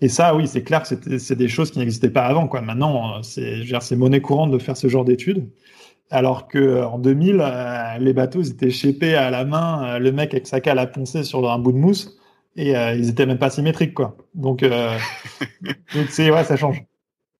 [0.00, 2.48] Et ça, oui, c'est clair que c'est des choses qui n'existaient pas avant.
[2.48, 2.62] Quoi.
[2.62, 5.48] Maintenant, c'est monnaie courante de faire ce genre d'études.
[6.10, 10.34] Alors que en 2000, euh, les bateaux ils étaient shapés à la main, le mec
[10.34, 12.18] avec sa cale à poncer sur un bout de mousse,
[12.56, 14.16] et ils étaient même pas symétriques, quoi.
[14.34, 14.60] Donc,
[15.94, 16.84] donc c'est ouais, ça change.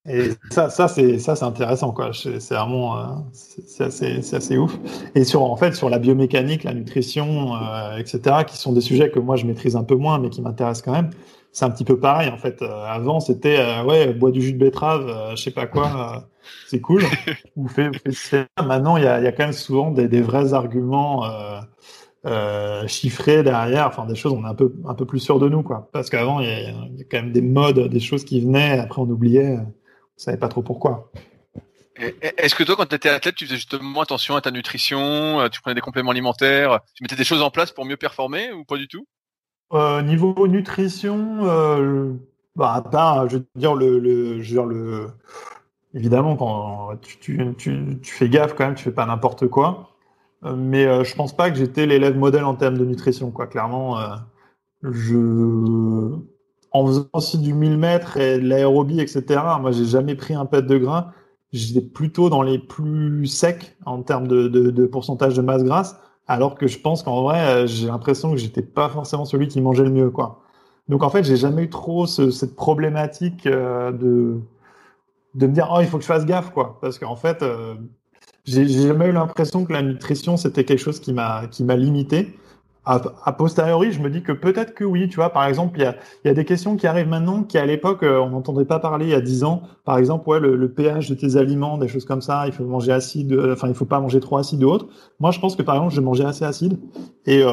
[0.08, 2.10] Et ça, ça c'est ça, c'est intéressant, quoi.
[2.12, 4.76] C'est vraiment, euh, c'est assez, assez, ouf.
[5.14, 9.10] Et sur, en fait, sur la biomécanique, la nutrition, euh, etc., qui sont des sujets
[9.10, 11.10] que moi je maîtrise un peu moins, mais qui m'intéressent quand même.
[11.52, 12.62] C'est un petit peu pareil, en fait.
[12.62, 16.28] Euh, avant, c'était ouais, bois du jus de betterave, je sais pas quoi,
[16.66, 17.02] c'est cool.
[17.56, 20.54] Ou fait, fait Maintenant, il y a, y a quand même souvent des, des vrais
[20.54, 21.24] arguments
[22.24, 25.48] euh, chiffrées derrière, enfin des choses on est un peu un peu plus sûr de
[25.48, 25.88] nous quoi.
[25.92, 29.10] Parce qu'avant il y, a quand même des modes, des choses qui venaient, après on
[29.10, 29.58] oubliait,
[30.18, 31.10] on savait pas trop pourquoi.
[31.96, 35.48] Est-ce que toi, quand tu étais athlète, tu faisais justement attention à ta nutrition, euh,
[35.48, 38.64] tu prenais des compléments alimentaires, tu mettais des choses en place pour mieux performer ou
[38.64, 39.06] pas du tout?
[39.72, 42.12] Euh, Niveau nutrition, euh,
[42.56, 45.08] bah, à part, je veux dire, le, le, je veux dire, le,
[45.94, 49.96] évidemment, quand tu, tu, tu, tu, fais gaffe quand même, tu fais pas n'importe quoi.
[50.44, 53.46] Euh, mais euh, je pense pas que j'étais l'élève modèle en termes de nutrition, quoi.
[53.46, 53.98] Clairement,
[54.82, 56.16] je,
[56.72, 59.40] en faisant aussi du 1000 mètres et de l'aérobie, etc.
[59.60, 61.12] Moi, j'ai jamais pris un pet de gras
[61.52, 65.96] j'étais plutôt dans les plus secs en termes de, pourcentage de masse grasse,
[66.26, 69.60] alors que je pense qu'en vrai, euh, j'ai l'impression que j'étais pas forcément celui qui
[69.60, 70.42] mangeait le mieux, quoi.
[70.88, 74.40] Donc en fait, j'ai jamais eu trop ce, cette problématique euh, de
[75.34, 77.74] de me dire oh il faut que je fasse gaffe, quoi, parce qu'en fait, euh,
[78.44, 82.36] j'ai jamais eu l'impression que la nutrition c'était quelque chose qui m'a qui m'a limité
[82.84, 85.86] a, posteriori, je me dis que peut-être que oui, tu vois, par exemple, il y
[85.86, 88.80] a, y a, des questions qui arrivent maintenant qui à l'époque euh, on n'entendait pas
[88.80, 89.62] parler il y a 10 ans.
[89.84, 92.64] Par exemple, ouais, le, le, pH de tes aliments, des choses comme ça, il faut
[92.64, 94.88] manger acide, euh, enfin il faut pas manger trop acide ou autre.
[95.20, 96.80] Moi, je pense que par exemple, je mangeais assez acide
[97.24, 97.52] et euh,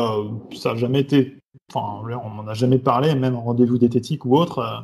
[0.56, 1.38] ça n'a jamais été,
[1.72, 4.60] enfin, on m'en a jamais parlé, même en rendez-vous diététique ou autre.
[4.60, 4.80] Euh,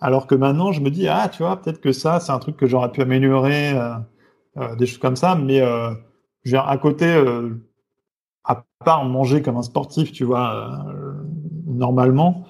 [0.00, 2.58] alors que maintenant, je me dis ah, tu vois, peut-être que ça, c'est un truc
[2.58, 3.74] que j'aurais pu améliorer,
[4.78, 7.40] des choses comme ça, mais à côté à
[8.84, 11.12] part manger comme un sportif, tu vois, euh,
[11.66, 12.44] normalement,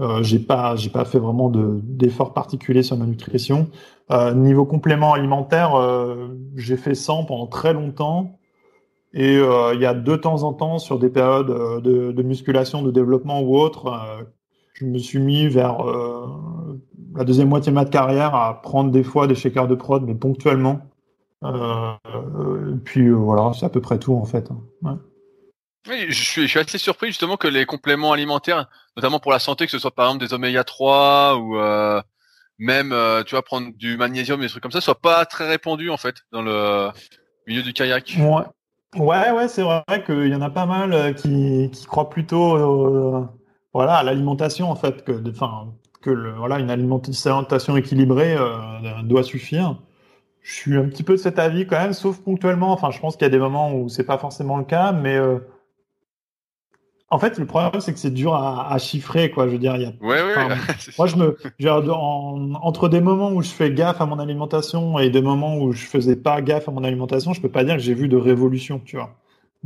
[0.00, 3.68] euh, j'ai pas, j'ai pas fait vraiment d'efforts particuliers sur ma nutrition.
[4.10, 8.38] Euh, niveau complément alimentaire, euh, j'ai fait 100 pendant très longtemps.
[9.12, 12.82] Et euh, il y a de temps en temps, sur des périodes de, de musculation,
[12.82, 13.92] de développement ou autre,
[14.74, 15.78] je me suis mis vers
[17.16, 20.14] la deuxième moitié de ma carrière à prendre des fois des shakers de prod, mais
[20.14, 20.80] ponctuellement.
[22.84, 24.48] puis voilà, c'est à peu près tout en fait.
[24.84, 25.00] Hein.
[25.88, 29.70] Oui, je suis, assez surpris justement que les compléments alimentaires, notamment pour la santé, que
[29.72, 32.02] ce soit par exemple des oméga 3 ou euh,
[32.58, 35.90] même, euh, tu vois, prendre du magnésium, des trucs comme ça, soient pas très répandus
[35.90, 36.90] en fait dans le
[37.46, 38.18] milieu du kayak.
[38.94, 43.30] Ouais, ouais, c'est vrai qu'il y en a pas mal euh, qui, qui croient plutôt,
[43.72, 45.72] voilà, à l'alimentation en fait, que, enfin,
[46.02, 48.36] que voilà, une alimentation équilibrée
[49.04, 49.78] doit suffire.
[50.42, 52.72] Je suis un petit peu de cet avis quand même, sauf ponctuellement.
[52.72, 55.18] Enfin, je pense qu'il y a des moments où c'est pas forcément le cas, mais
[57.12, 59.46] en fait, le problème, c'est que c'est dur à, à, chiffrer, quoi.
[59.48, 59.92] Je veux dire, il y a.
[60.00, 60.56] Ouais, ouais,
[60.98, 64.98] moi, je me, genre, en, entre des moments où je fais gaffe à mon alimentation
[65.00, 67.74] et des moments où je faisais pas gaffe à mon alimentation, je peux pas dire
[67.74, 69.16] que j'ai vu de révolution, tu vois.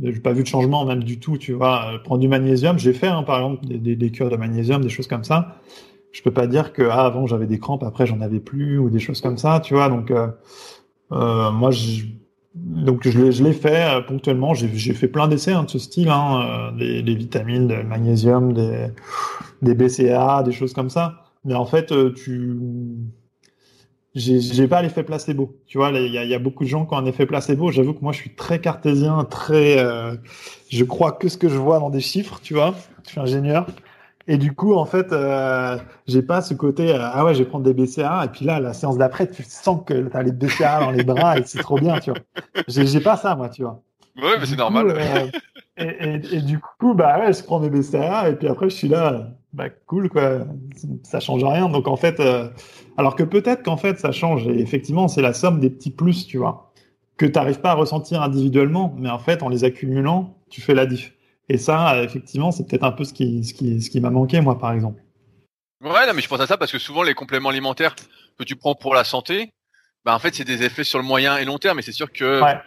[0.01, 1.93] J'ai pas vu de changement même du tout, tu vois.
[1.93, 4.81] Euh, prendre du magnésium, j'ai fait, hein, par exemple, des, des, des, cures de magnésium,
[4.81, 5.57] des choses comme ça.
[6.11, 8.89] Je peux pas dire que ah, avant j'avais des crampes, après j'en avais plus ou
[8.89, 9.89] des choses comme ça, tu vois.
[9.89, 10.29] Donc, euh,
[11.11, 12.05] euh, moi, je
[12.55, 14.53] donc je, l'ai fait euh, ponctuellement.
[14.53, 19.75] J'ai fait plein d'essais hein, de ce style, hein, euh, des, vitamines, des magnésium, des,
[19.75, 21.23] BCA, des choses comme ça.
[21.43, 22.57] Mais en fait, euh, tu
[24.15, 25.59] j'ai pas l'effet placebo.
[25.67, 27.69] Tu vois, il y a, y a, beaucoup de gens qui ont un effet placebo.
[27.71, 29.77] J'avoue que moi, je suis très cartésien, très.
[30.69, 32.75] Je crois que ce que je vois dans des chiffres, tu vois.
[33.03, 33.67] Je suis ingénieur.
[34.27, 37.49] Et du coup, en fait, euh, j'ai pas ce côté euh, ah ouais, je vais
[37.49, 40.31] prendre des BCA et puis là, la séance d'après, tu sens que tu as les
[40.31, 42.19] BCA dans les bras et c'est trop bien, tu vois.
[42.67, 43.81] J'ai pas ça, moi, tu vois.
[44.17, 44.87] Ouais, mais c'est normal.
[44.89, 45.27] Euh,
[45.77, 48.75] et, et, et, du coup, bah ouais, je prends mes BCA et puis après, je
[48.75, 50.39] suis là, bah cool, quoi.
[51.03, 51.69] Ça change rien.
[51.69, 52.49] Donc en fait, euh,
[52.97, 54.47] alors que peut-être qu'en fait, ça change.
[54.47, 56.71] Et effectivement, c'est la somme des petits plus, tu vois,
[57.17, 60.73] que tu n'arrives pas à ressentir individuellement, mais en fait, en les accumulant, tu fais
[60.73, 61.13] la diff.
[61.49, 64.41] Et ça, effectivement, c'est peut-être un peu ce qui, ce qui, ce qui m'a manqué,
[64.41, 65.01] moi, par exemple.
[65.81, 67.95] Ouais, non, mais je pense à ça parce que souvent, les compléments alimentaires
[68.37, 69.53] que tu prends pour la santé,
[70.03, 71.79] bah, en fait, c'est des effets sur le moyen et long terme.
[71.79, 72.59] Et c'est sûr que ouais.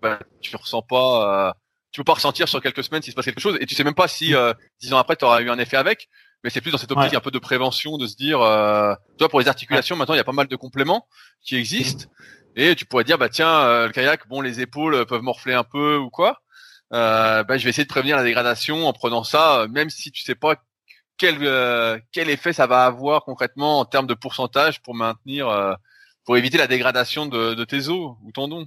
[0.00, 1.52] bah, tu ressens pas, euh,
[1.92, 3.58] tu peux pas ressentir sur quelques semaines s'il se passe quelque chose.
[3.60, 5.76] Et tu sais même pas si, euh, dix ans après, tu auras eu un effet
[5.76, 6.08] avec.
[6.44, 7.16] Mais c'est plus dans cette optique ouais.
[7.16, 10.20] un peu de prévention, de se dire, euh, toi, pour les articulations, maintenant, il y
[10.20, 11.06] a pas mal de compléments
[11.42, 12.06] qui existent.
[12.54, 15.64] Et tu pourrais dire, bah tiens, euh, le kayak, bon, les épaules peuvent morfler un
[15.64, 16.40] peu ou quoi
[16.92, 20.10] euh, bah, je vais essayer de prévenir la dégradation en prenant ça, euh, même si
[20.10, 20.56] tu sais pas
[21.18, 25.76] quel euh, quel effet ça va avoir concrètement en termes de pourcentage pour maintenir,
[26.24, 28.66] pour éviter la dégradation de, tes os ou tendons.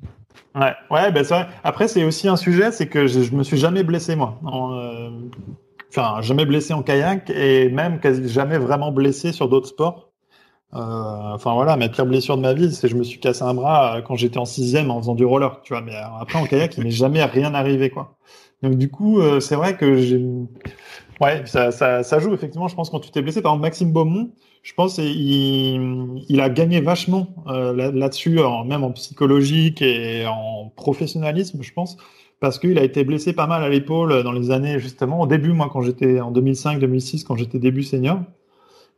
[0.55, 1.25] Ouais, ouais, ben.
[1.63, 4.39] Après, c'est aussi un sujet, c'est que je, je, me suis jamais blessé moi.
[4.45, 5.11] En,
[5.89, 10.10] enfin, jamais blessé en kayak et même quasi jamais vraiment blessé sur d'autres sports.
[10.73, 13.53] Euh, enfin voilà, ma pire blessure de ma vie, c'est je me suis cassé un
[13.53, 15.81] bras euh, quand j'étais en sixième en faisant du roller, tu vois.
[15.81, 18.18] Mais euh, après en kayak, il m'est jamais rien arrivé, quoi.
[18.64, 20.23] Donc du coup, c'est vrai que j'ai,
[21.22, 22.68] ouais, ça, ça, ça, joue effectivement.
[22.68, 24.31] Je pense quand tu t'es blessé, par exemple Maxime Beaumont,
[24.64, 30.69] je pense il, il a gagné vachement euh, là-dessus, là même en psychologique et en
[30.76, 31.98] professionnalisme, je pense,
[32.39, 35.53] parce qu'il a été blessé pas mal à l'épaule dans les années justement au début,
[35.53, 38.19] moi quand j'étais en 2005-2006, quand j'étais début senior.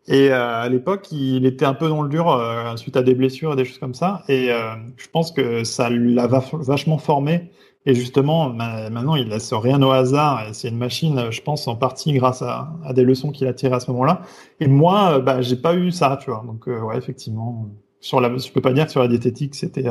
[0.08, 3.16] Et euh, à l'époque, il était un peu dans le dur euh, suite à des
[3.16, 4.24] blessures et des choses comme ça.
[4.28, 7.52] Et euh, je pense que ça l'a vachement formé.
[7.86, 10.48] Et justement, maintenant, il laisse rien au hasard.
[10.54, 13.82] C'est une machine, je pense, en partie grâce à, des leçons qu'il a tirées à
[13.82, 14.22] ce moment-là.
[14.62, 16.46] Et moi, bah, j'ai pas eu ça, tu vois.
[16.48, 17.68] Donc, ouais, effectivement,
[18.00, 19.84] sur la, je peux pas dire que sur la diététique, c'était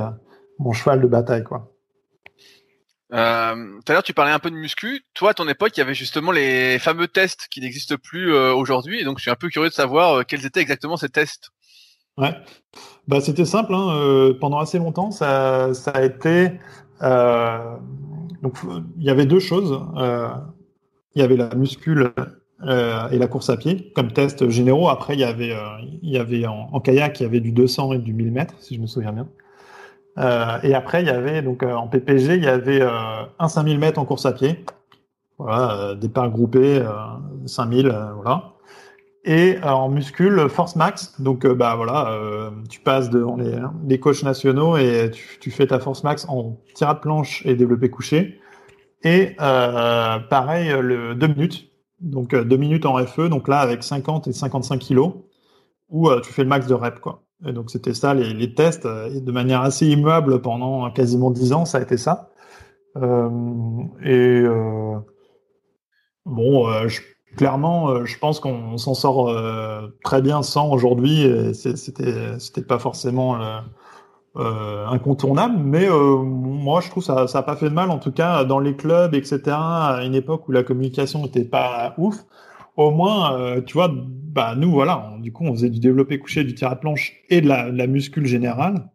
[0.58, 1.70] mon cheval de bataille, quoi.
[3.12, 5.04] Euh, tout à l'heure, tu parlais un peu de muscu.
[5.14, 8.54] Toi, à ton époque, il y avait justement les fameux tests qui n'existent plus euh,
[8.54, 9.00] aujourd'hui.
[9.00, 11.50] Et donc, je suis un peu curieux de savoir euh, quels étaient exactement ces tests.
[12.16, 12.34] Ouais,
[13.08, 13.74] bah, c'était simple.
[13.74, 14.32] Hein.
[14.40, 16.52] pendant assez longtemps, ça, ça a été.
[17.00, 18.58] donc,
[18.98, 19.80] il y avait deux choses.
[21.14, 22.12] il y avait la muscule
[22.62, 24.90] et la course à pied comme test généraux.
[24.90, 25.54] Après, il y avait,
[26.02, 28.74] il y avait en, kayak, il y avait du 200 et du 1000 mètres, si
[28.74, 29.26] je me souviens bien.
[30.18, 33.48] Euh, et après, il y avait donc euh, en PPG, il y avait euh, un
[33.48, 34.64] 5000 mètres en course à pied,
[35.38, 36.82] voilà, départ groupé,
[37.46, 38.52] 5000, voilà.
[39.24, 41.20] Et en muscule, force max.
[41.20, 42.16] Donc, bah voilà,
[42.68, 43.56] tu passes devant les,
[43.88, 47.88] les coachs nationaux et tu, tu, fais ta force max en tirade planche et développé
[47.88, 48.40] couché.
[49.04, 51.70] Et pareil, le 2 minutes.
[52.00, 53.28] Donc, 2 minutes en FE.
[53.28, 55.14] Donc là, avec 50 et 55 kilos,
[55.88, 57.22] où tu fais le max de rep, quoi.
[57.46, 61.64] Et donc c'était ça, les, tests, euh, de manière assez immuable pendant quasiment dix ans,
[61.64, 62.30] ça a été ça.
[62.96, 63.28] Euh,
[64.02, 64.94] et euh,
[66.24, 66.66] bon,
[67.36, 69.34] clairement, je pense qu'on s'en sort
[70.04, 71.26] très bien sans aujourd'hui.
[71.54, 73.38] C'était c'était pas forcément
[74.36, 78.44] incontournable, mais moi je trouve ça ça a pas fait de mal, en tout cas
[78.44, 79.40] dans les clubs, etc.
[79.48, 82.16] À une époque où la communication n'était pas ouf
[82.76, 83.90] au moins, tu vois,
[84.32, 87.42] bah nous voilà, du coup on faisait du développé couché, du tir à planche et
[87.42, 88.88] de la, muscule générale.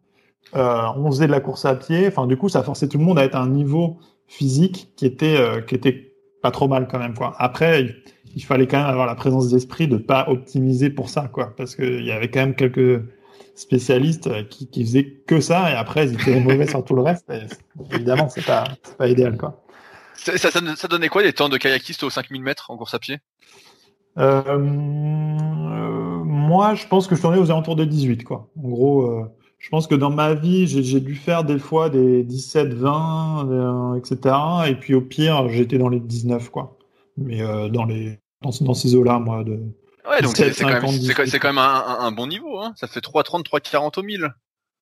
[0.56, 2.08] Euh, on faisait de la course à pied.
[2.08, 5.06] Enfin, du coup, ça forçait tout le monde à être à un niveau physique qui
[5.06, 6.12] était euh, qui était
[6.42, 7.34] pas trop mal quand même quoi.
[7.38, 7.86] Après,
[8.34, 11.76] il, fallait quand même avoir la présence d'esprit de pas optimiser pour ça quoi, parce
[11.76, 13.02] qu'il y avait quand même quelques
[13.54, 17.30] spécialistes qui, qui faisaient que ça et après ils étaient mauvais sur tout le reste.
[17.92, 18.64] évidemment, c'est pas
[18.96, 19.62] pas idéal quoi.
[20.14, 22.98] Ça, ça, ça, donnait quoi les temps de kayakiste aux 5000 mètres en course à
[22.98, 23.20] pied?
[24.18, 28.50] Euh, euh, moi, je pense que je tournais aux alentours de 18, quoi.
[28.62, 29.24] En gros, euh,
[29.58, 34.34] je pense que dans ma vie, j'ai dû faire des fois des 17, 20, etc.
[34.68, 36.76] Et puis au pire, j'étais dans les 19, quoi.
[37.16, 37.38] Mais
[37.70, 39.60] dans les dans, dans ces eaux-là, moi, de.
[40.08, 42.72] Ouais, donc c'est quand, quand, même un, un, bon niveau, hein.
[42.76, 44.34] Ça fait 3,30, 3,40 au 1000.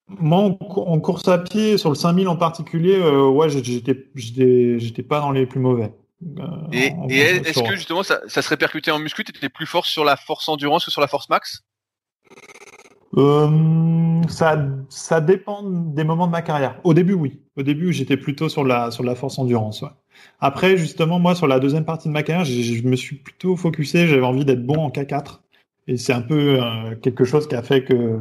[0.08, 5.32] Moi, en, course à pied, sur le 5000 en particulier, ouais, j'étais, j'étais pas dans
[5.32, 5.92] les plus mauvais.
[6.22, 9.24] Euh, et, est-ce que justement ça, ça se répercutait en muscu?
[9.24, 11.62] T'étais plus fort sur la force endurance que sur la force max?
[13.16, 16.78] Euh, ça, ça dépend des moments de ma carrière.
[16.84, 17.40] Au début, oui.
[17.56, 19.82] Au début, j'étais plutôt sur la, sur la force endurance.
[19.82, 19.88] Ouais.
[20.40, 24.06] Après, justement, moi, sur la deuxième partie de ma carrière, je me suis plutôt focusé.
[24.06, 25.40] J'avais envie d'être bon en K4.
[25.88, 28.18] Et c'est un peu euh, quelque chose qui a fait que,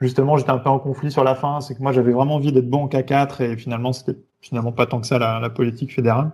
[0.00, 1.60] justement, j'étais un peu en conflit sur la fin.
[1.60, 4.86] C'est que moi, j'avais vraiment envie d'être bon en K4 et finalement, c'était finalement pas
[4.86, 6.32] tant que ça la, la politique fédérale.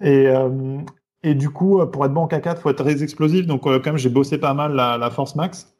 [0.00, 0.78] Et, euh,
[1.22, 3.46] et du coup, pour être bon en K4, faut être très explosif.
[3.46, 5.74] Donc, euh, quand même, j'ai bossé pas mal la, force max.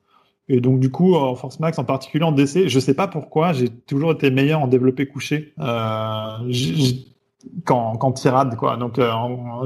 [0.49, 3.53] Et donc, du coup, en force max, en particulier en DC, je sais pas pourquoi,
[3.53, 6.39] j'ai toujours été meilleur en développé couché euh,
[7.65, 8.77] qu'en qu tirade, quoi.
[8.77, 9.13] Donc, euh,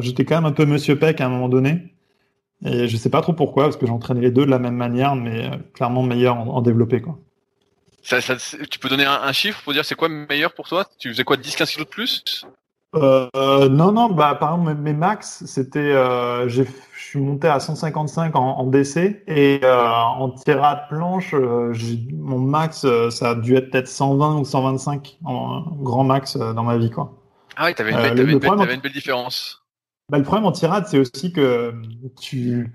[0.00, 1.94] j'étais quand même un peu Monsieur Peck à un moment donné.
[2.64, 5.16] Et je sais pas trop pourquoi, parce que j'entraînais les deux de la même manière,
[5.16, 7.18] mais euh, clairement meilleur en, développé, quoi.
[8.02, 8.18] Ça,
[8.68, 10.84] tu peux donner un, un, chiffre pour dire c'est quoi meilleur pour toi?
[10.98, 12.44] Tu faisais quoi 10-15 kilos de plus?
[12.94, 16.64] Euh, non, non, bah, par exemple, mes max, c'était, euh, je
[16.94, 21.72] suis monté à 155 en, en DC et euh, en tirade planche, euh,
[22.12, 26.62] mon max, euh, ça a dû être peut-être 120 ou 125 en grand max dans
[26.62, 27.14] ma vie, quoi.
[27.56, 29.62] Ah oui, t'avais une, belle, avais une, belle, une belle différence.
[30.10, 31.74] Bah, le problème en tirade, c'est aussi que
[32.20, 32.72] tu,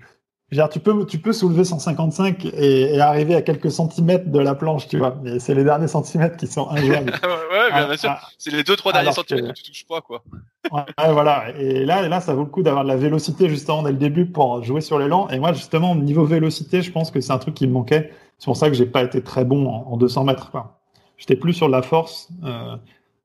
[0.50, 4.88] tu peux, tu peux soulever 155 et, et, arriver à quelques centimètres de la planche,
[4.88, 5.16] tu vois.
[5.22, 7.12] Mais c'est les derniers centimètres qui sont injouables.
[7.52, 8.10] ouais, bien, sûr.
[8.10, 9.52] Ah, c'est les deux, trois derniers centimètres que...
[9.52, 10.22] tu touches pas, quoi.
[10.72, 11.50] ouais, voilà.
[11.58, 14.26] Et là, là, ça vaut le coup d'avoir de la vélocité justement dès le début
[14.26, 15.28] pour jouer sur l'élan.
[15.28, 18.10] Et moi, justement, niveau vélocité, je pense que c'est un truc qui me manquait.
[18.38, 20.80] C'est pour ça que j'ai pas été très bon en, en 200 mètres, quoi.
[21.18, 22.30] J'étais plus sur la force.
[22.44, 22.76] Euh,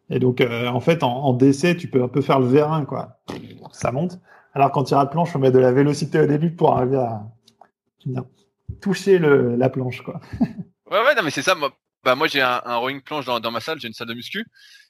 [0.09, 2.83] et donc, euh, en fait, en, en, DC, tu peux un peu faire le vérin,
[2.83, 3.19] quoi.
[3.71, 4.19] Ça monte.
[4.53, 7.23] Alors qu'en tir à planche, on met de la vélocité au début pour arriver à
[8.81, 10.19] toucher le, la planche, quoi.
[10.39, 11.55] ouais, ouais, non, mais c'est ça.
[11.55, 11.71] Moi,
[12.03, 14.13] bah, moi j'ai un, un, rowing planche dans, dans ma salle, j'ai une salle de
[14.13, 14.45] muscu.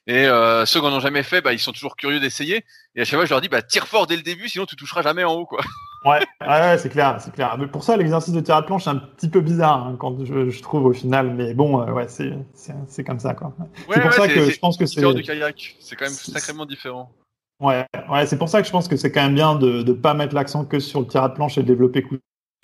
[0.06, 2.64] Et euh, ceux qui n'en ont jamais fait, bah, ils sont toujours curieux d'essayer.
[2.94, 4.76] Et à chaque fois, je leur dis, bah, tire fort dès le début, sinon tu
[4.76, 5.60] toucheras jamais en haut, quoi.
[6.04, 7.56] Ouais, ouais, c'est clair, c'est clair.
[7.58, 10.22] Mais pour ça, l'exercice de tir à planche, c'est un petit peu bizarre hein, quand
[10.22, 11.32] je, je, trouve au final.
[11.32, 13.54] Mais bon, euh, ouais, c'est c'est comme ça, quoi.
[13.88, 15.76] Ouais, c'est pour ça que je pense que c'est du kayak.
[15.80, 17.10] C'est quand même sacrément différent.
[17.60, 19.92] Ouais, ouais c'est pour ça que je pense que c'est quand même bien de ne
[19.92, 22.04] pas mettre l'accent que sur le tirage de planche et de développer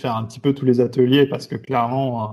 [0.00, 2.32] faire un petit peu tous les ateliers parce que clairement, euh,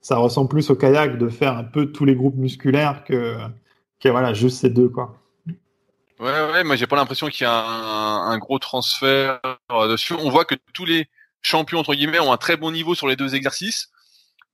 [0.00, 3.36] ça ressemble plus au kayak de faire un peu tous les groupes musculaires que,
[4.04, 5.18] voilà, juste ces deux, quoi.
[6.18, 9.40] Ouais, ouais, moi j'ai pas l'impression qu'il y a un, gros transfert
[9.72, 10.14] euh, dessus.
[10.14, 11.08] On voit que tous les
[11.40, 13.90] champions entre guillemets ont un très bon niveau sur les deux exercices,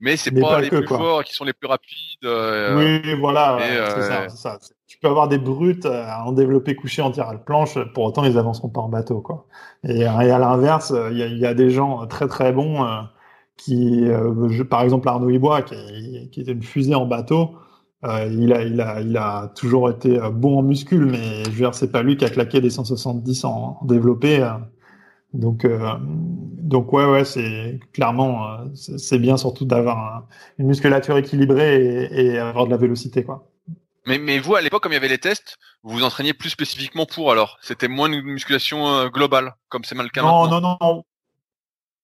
[0.00, 2.24] mais c'est pas, pas, les plus forts qui sont les plus rapides.
[2.24, 7.28] Euh, oui, voilà, c'est ça, Tu peux avoir des brutes en développé couché en tir
[7.28, 9.46] à planche, pour autant ils avanceront pas en bateau, quoi.
[9.84, 12.86] Et, à l'inverse, il y, y, a des gens très très bons
[13.56, 14.06] qui,
[14.70, 17.56] par exemple Arnaud Ibois, qui, qui était une fusée en bateau.
[18.04, 21.50] Euh, il, a, il, a, il a toujours été euh, bon en muscule, mais je
[21.50, 24.40] veux dire, c'est pas lui qui a claqué des 170 en, développé.
[24.40, 24.50] Euh.
[25.34, 30.26] Donc, donc ouais, ouais, c'est clairement, c'est bien surtout d'avoir
[30.59, 33.46] une musculature équilibrée et, et, avoir de la vélocité, quoi.
[34.06, 36.48] Mais, mais vous, à l'époque, comme il y avait les tests, vous vous entraîniez plus
[36.48, 37.59] spécifiquement pour alors?
[37.60, 41.05] C'était moins une musculation globale, comme c'est mal le cas non, Non, non, non.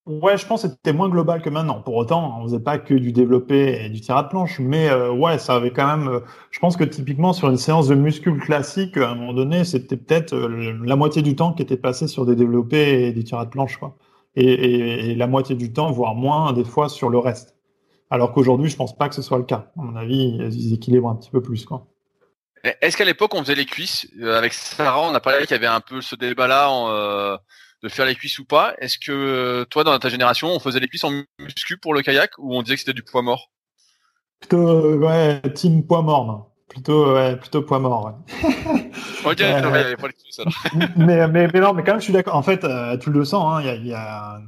[0.07, 1.81] Ouais, je pense que c'était moins global que maintenant.
[1.81, 5.11] Pour autant, on faisait pas que du développé et du tir de planche, mais euh,
[5.11, 6.09] ouais, ça avait quand même.
[6.09, 6.21] Euh,
[6.51, 9.97] je pense que typiquement sur une séance de muscule classique, à un moment donné, c'était
[9.97, 13.43] peut-être euh, la moitié du temps qui était passé sur des développés et des tir
[13.43, 13.97] de planche, quoi.
[14.37, 17.57] Et, et, la moitié du temps, voire moins, des fois, sur le reste.
[18.11, 19.71] Alors qu'aujourd'hui, je pense pas que ce soit le cas.
[19.79, 21.87] À mon avis, ils équilibrent un petit peu plus, quoi.
[22.81, 24.09] Est-ce qu'à l'époque, on faisait les cuisses?
[24.23, 26.69] Avec Sarah, on a parlé qu'il y avait un peu ce débat-là.
[26.71, 27.39] En,
[27.85, 28.75] de faire les cuisses ou pas.
[28.79, 32.01] Est-ce que euh, toi, dans ta génération, on faisait les cuisses en muscu pour le
[32.01, 33.51] kayak ou on disait que c'était du poids mort?
[34.41, 38.19] Plutôt, euh, ouais, team poids mort, Plutôt, ouais, plutôt poids mort.
[39.25, 39.97] ok, euh,
[40.97, 42.35] mais, mais, mais, non, mais quand même, je suis d'accord.
[42.35, 42.67] En fait,
[43.01, 44.41] tu le sens, il hein, y, a,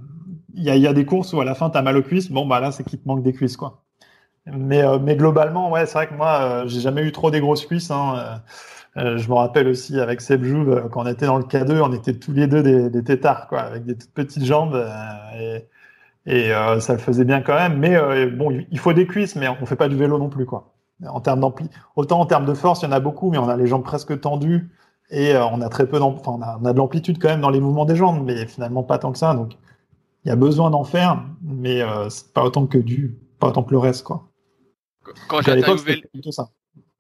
[0.55, 2.31] y, a, y, a, des courses où à la fin, tu as mal aux cuisses.
[2.31, 3.83] Bon, bah là, c'est qu'il te manque des cuisses, quoi.
[4.47, 7.91] Mais, mais globalement, ouais, c'est vrai que moi, j'ai jamais eu trop des grosses cuisses.
[7.91, 8.43] Hein.
[8.99, 11.81] Euh, je me rappelle aussi avec Seb Jouve, euh, quand on était dans le K2,
[11.83, 14.75] on était tous les deux des, des tétards, quoi, avec des toutes petites jambes.
[14.75, 15.59] Euh,
[16.27, 17.79] et, et ça le faisait bien quand même.
[17.79, 20.75] Mais bon, il faut des cuisses, mais on fait pas du vélo non plus, quoi.
[21.07, 23.49] En termes d'ampli, autant en termes de force, il y en a beaucoup, mais on
[23.49, 24.71] a les jambes presque tendues
[25.11, 27.51] et on a très peu enfin, on a, on a de l'amplitude quand même dans
[27.51, 29.35] les mouvements des jambes, mais finalement pas tant que ça.
[29.35, 29.57] Donc,
[30.25, 33.71] il y a besoin d'en faire, mais c'est pas autant que du, pas autant que
[33.71, 34.27] le reste, quoi.
[35.29, 36.03] Quand j'ai interviewé,
[36.33, 36.49] ça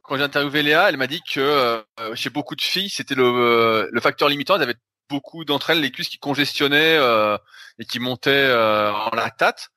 [0.07, 3.25] quand j'ai interviewé Léa, elle m'a dit que euh, chez beaucoup de filles, c'était le,
[3.25, 4.57] euh, le facteur limitant.
[4.57, 4.75] Elles avaient
[5.11, 7.37] beaucoup d'entre elles les cuisses qui congestionnaient euh,
[7.79, 9.69] et qui montaient en lactate.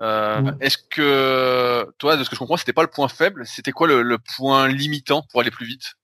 [0.00, 3.46] Est-ce que toi, de ce que je comprends, c'était pas le point faible?
[3.46, 5.94] C'était quoi le, point limitant pour aller plus vite?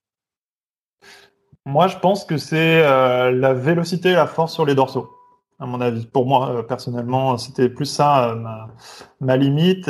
[1.65, 5.11] Moi, je pense que c'est la vélocité et la force sur les dorsaux.
[5.61, 8.69] À mon avis, pour moi personnellement, c'était plus ça ma,
[9.21, 9.89] ma, limite.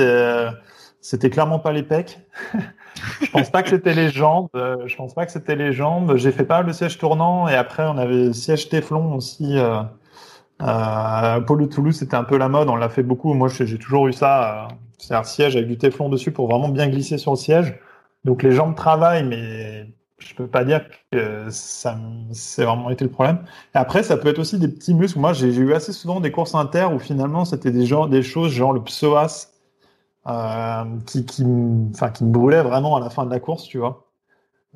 [1.08, 2.20] C'était clairement pas les pecs.
[3.22, 4.48] je pense pas que c'était les jambes.
[4.54, 6.16] Euh, je pense pas que c'était les jambes.
[6.16, 9.56] J'ai fait pas le siège tournant et après on avait le siège Téflon aussi.
[9.56, 9.80] Euh,
[10.60, 12.68] euh, Pôle Toulouse, c'était un peu la mode.
[12.68, 13.32] On l'a fait beaucoup.
[13.32, 14.66] Moi, j'ai toujours eu ça.
[14.66, 17.78] Euh, c'est un siège avec du Téflon dessus pour vraiment bien glisser sur le siège.
[18.26, 19.86] Donc les jambes travaillent, mais
[20.18, 21.96] je peux pas dire que ça
[22.32, 23.38] c'est vraiment été le problème.
[23.74, 25.20] Et après, ça peut être aussi des petits muscles.
[25.20, 28.74] Moi, j'ai eu assez souvent des courses inter où finalement c'était des, des choses genre
[28.74, 29.57] le psoas
[31.06, 31.44] qui, qui,
[31.94, 34.08] enfin, qui me brûlait vraiment à la fin de la course, tu vois.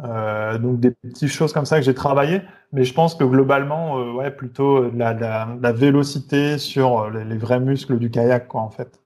[0.01, 2.41] Euh, donc des petites choses comme ça que j'ai travaillé,
[2.73, 7.61] mais je pense que globalement, euh, ouais, plutôt de la, la, vélocité sur les, vrais
[7.61, 8.99] muscles du kayak, quoi, en fait.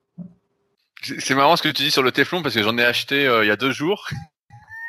[1.03, 3.47] C'est marrant ce que tu dis sur le Teflon parce que j'en ai acheté il
[3.47, 4.07] y a deux jours.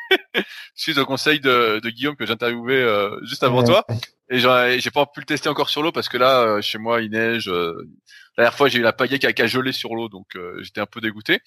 [0.73, 2.83] suite au conseil de, de Guillaume que j'interviewais
[3.23, 3.85] juste avant toi.
[4.31, 7.11] Et j'ai pas pu le tester encore sur l'eau parce que là, chez moi, il
[7.11, 7.51] neige.
[8.39, 10.79] La dernière fois, j'ai eu la paillette qui a, gelé sur l'eau, donc euh, j'étais
[10.79, 11.41] un peu dégoûté.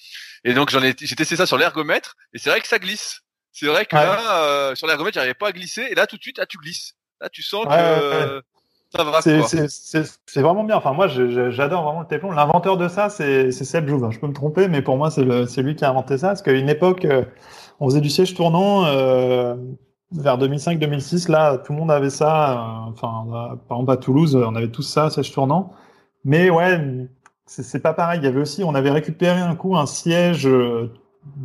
[0.44, 3.22] Et donc j'en ai, j'ai testé ça sur l'ergomètre, et c'est vrai que ça glisse.
[3.50, 6.22] C'est vrai que là, euh, sur l'ergomètre, j'arrivais pas à glisser, et là tout de
[6.22, 6.92] suite, là tu glisses.
[7.22, 8.42] Là, tu sens que
[8.94, 9.22] ça va.
[9.22, 10.76] C'est vraiment bien.
[10.76, 12.30] Enfin, moi, j'adore vraiment le Teflon.
[12.30, 14.10] L'inventeur de ça, c'est Seb Jouve.
[14.10, 16.52] Je peux me tromper, mais pour moi, c'est lui qui a inventé ça, parce qu'à
[16.52, 17.24] une époque, euh,
[17.80, 18.82] on faisait du siège tournant.
[20.10, 22.84] vers 2005-2006, là, tout le monde avait ça.
[22.88, 23.24] enfin,
[23.66, 25.72] par exemple à Toulouse, on avait tous ça, siège tournant.
[26.24, 27.08] Mais ouais,
[27.46, 28.20] c'est pas pareil.
[28.20, 30.90] Il y avait aussi, on avait récupéré un coup un siège, euh,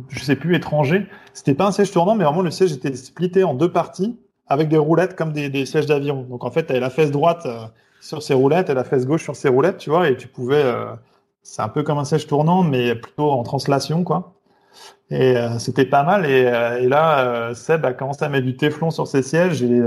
[0.08, 1.06] je sais plus, étranger.
[1.32, 4.68] C'était pas un siège tournant, mais vraiment le siège était splitté en deux parties avec
[4.68, 6.22] des roulettes comme des, sièges d'avion.
[6.22, 7.66] Donc en fait, tu la fesse droite euh,
[8.00, 10.62] sur ses roulettes et la fesse gauche sur ses roulettes, tu vois, et tu pouvais.
[10.62, 10.86] Euh,
[11.42, 14.34] c'est un peu comme un siège tournant, mais plutôt en translation, quoi.
[15.10, 16.26] Et c'était pas mal.
[16.26, 19.80] Et, et là, Seb a commencé à mettre du téflon sur ses sièges et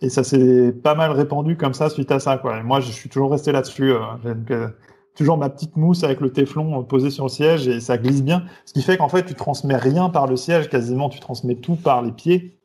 [0.00, 2.38] et ça s'est pas mal répandu comme ça suite à ça.
[2.38, 2.58] Quoi.
[2.58, 3.92] Et moi, je suis toujours resté là-dessus.
[3.92, 4.68] Euh,
[5.14, 8.44] toujours ma petite mousse avec le téflon posé sur le siège et ça glisse bien.
[8.66, 11.76] Ce qui fait qu'en fait, tu transmets rien par le siège, quasiment tu transmets tout
[11.76, 12.58] par les pieds.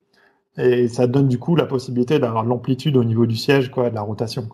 [0.57, 3.95] Et ça donne du coup la possibilité d'avoir l'amplitude au niveau du siège, quoi, de
[3.95, 4.49] la rotation.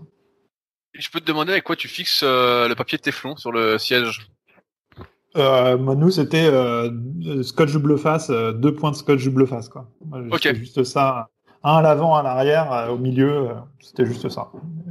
[0.94, 4.30] Je peux te demander avec quoi tu fixes le papier de téflon sur le siège?
[5.38, 9.70] Euh, nous, c'était euh, scotch double face, euh, deux points de scotch double face.
[9.70, 9.90] Quoi.
[10.32, 10.54] ok.
[10.56, 11.30] juste ça.
[11.68, 13.50] Un à l'avant, un à l'arrière, euh, au milieu,
[13.80, 14.50] c'était juste ça.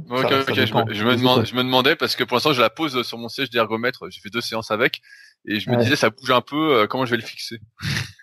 [0.09, 3.17] Je, me, je, me je, me demandais parce que pour l'instant, je la pose sur
[3.17, 4.05] mon siège d'ergomètre.
[4.09, 5.01] J'ai fait deux séances avec
[5.45, 6.87] et je me disais, ça bouge un peu.
[6.87, 7.59] comment je vais le fixer?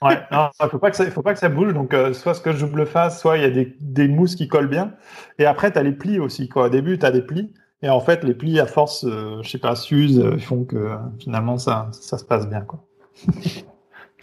[0.02, 1.72] Ouais, il faut pas que ça, faut pas que ça bouge.
[1.72, 4.92] Donc, soit scotch double face, soit il y a des, des mousses qui collent bien.
[5.38, 6.48] Et après, tu as les plis aussi.
[6.48, 6.66] Quoi.
[6.66, 7.52] Au début, tu as des plis.
[7.84, 10.74] Et en fait, les plis à force, euh, je sais pas, s'usent, euh, font que
[10.74, 12.82] euh, finalement ça, ça se passe bien, quoi.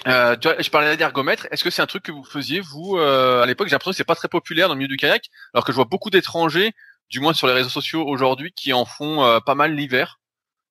[0.08, 1.48] Euh, tu vois, je parlais d'ergomètre.
[1.52, 3.68] Est-ce que c'est un truc que vous faisiez vous à l'époque?
[3.68, 5.76] J'ai l'impression que c'est pas très populaire dans le milieu du kayak, alors que je
[5.76, 6.74] vois beaucoup d'étrangers,
[7.10, 10.20] du moins sur les réseaux sociaux aujourd'hui, qui en font pas mal l'hiver.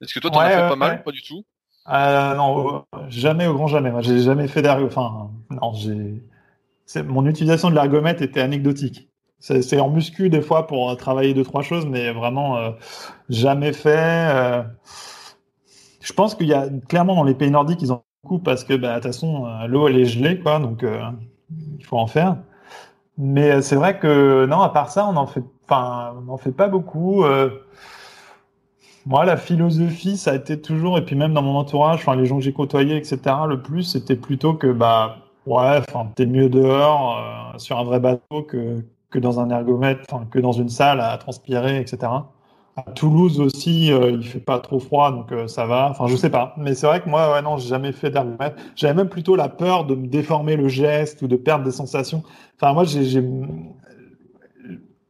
[0.00, 1.44] Est-ce que toi, t'en as fait pas mal Pas du tout?
[1.88, 3.92] Euh, Non, jamais au grand jamais.
[4.02, 4.98] J'ai jamais fait d'ergomètre.
[4.98, 6.22] Enfin, non, j'ai.
[7.04, 9.08] Mon utilisation de l'ergomètre était anecdotique.
[9.38, 12.72] C'est en muscu des fois pour travailler deux trois choses, mais vraiment euh,
[13.28, 14.28] jamais fait.
[14.34, 14.62] Euh.
[16.02, 18.74] Je pense qu'il y a clairement dans les pays nordiques ils ont beaucoup parce que
[18.74, 20.84] bah, de toute façon euh, l'eau elle est gelée quoi, donc
[21.78, 22.36] il faut en faire.
[23.18, 26.68] Mais c'est vrai que non, à part ça, on en fait, on en fait pas
[26.68, 27.24] beaucoup.
[29.06, 32.36] Moi, la philosophie, ça a été toujours, et puis même dans mon entourage, les gens
[32.36, 33.18] que j'ai côtoyés, etc.
[33.48, 35.16] Le plus, c'était plutôt que bah
[35.46, 35.80] ouais,
[36.14, 37.18] t'es mieux dehors
[37.58, 41.80] sur un vrai bateau que que dans un ergomètre, que dans une salle à transpirer,
[41.80, 42.12] etc.
[42.76, 45.88] À Toulouse aussi, euh, il fait pas trop froid, donc euh, ça va.
[45.90, 46.54] Enfin, je sais pas.
[46.56, 48.56] Mais c'est vrai que moi, ouais, non, j'ai jamais fait d'ergomètre.
[48.76, 52.22] J'avais même plutôt la peur de me déformer le geste ou de perdre des sensations.
[52.56, 53.22] Enfin, moi, j'ai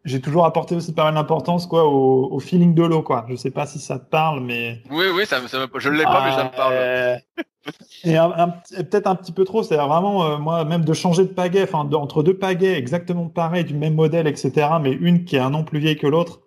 [0.05, 3.27] j'ai toujours apporté aussi pas mal d'importance quoi au, au, feeling de l'eau quoi.
[3.29, 6.25] Je sais pas si ça te parle mais oui oui ça, ça je l'ai pas
[6.25, 6.73] mais ça me parle.
[6.73, 7.17] Euh,
[8.05, 11.65] et, peut-être un petit peu trop, c'est vraiment euh, moi même de changer de pagaie,
[11.65, 14.69] enfin entre deux pagaies exactement pareilles du même modèle etc.
[14.81, 16.41] Mais une qui est un an plus vieille que l'autre,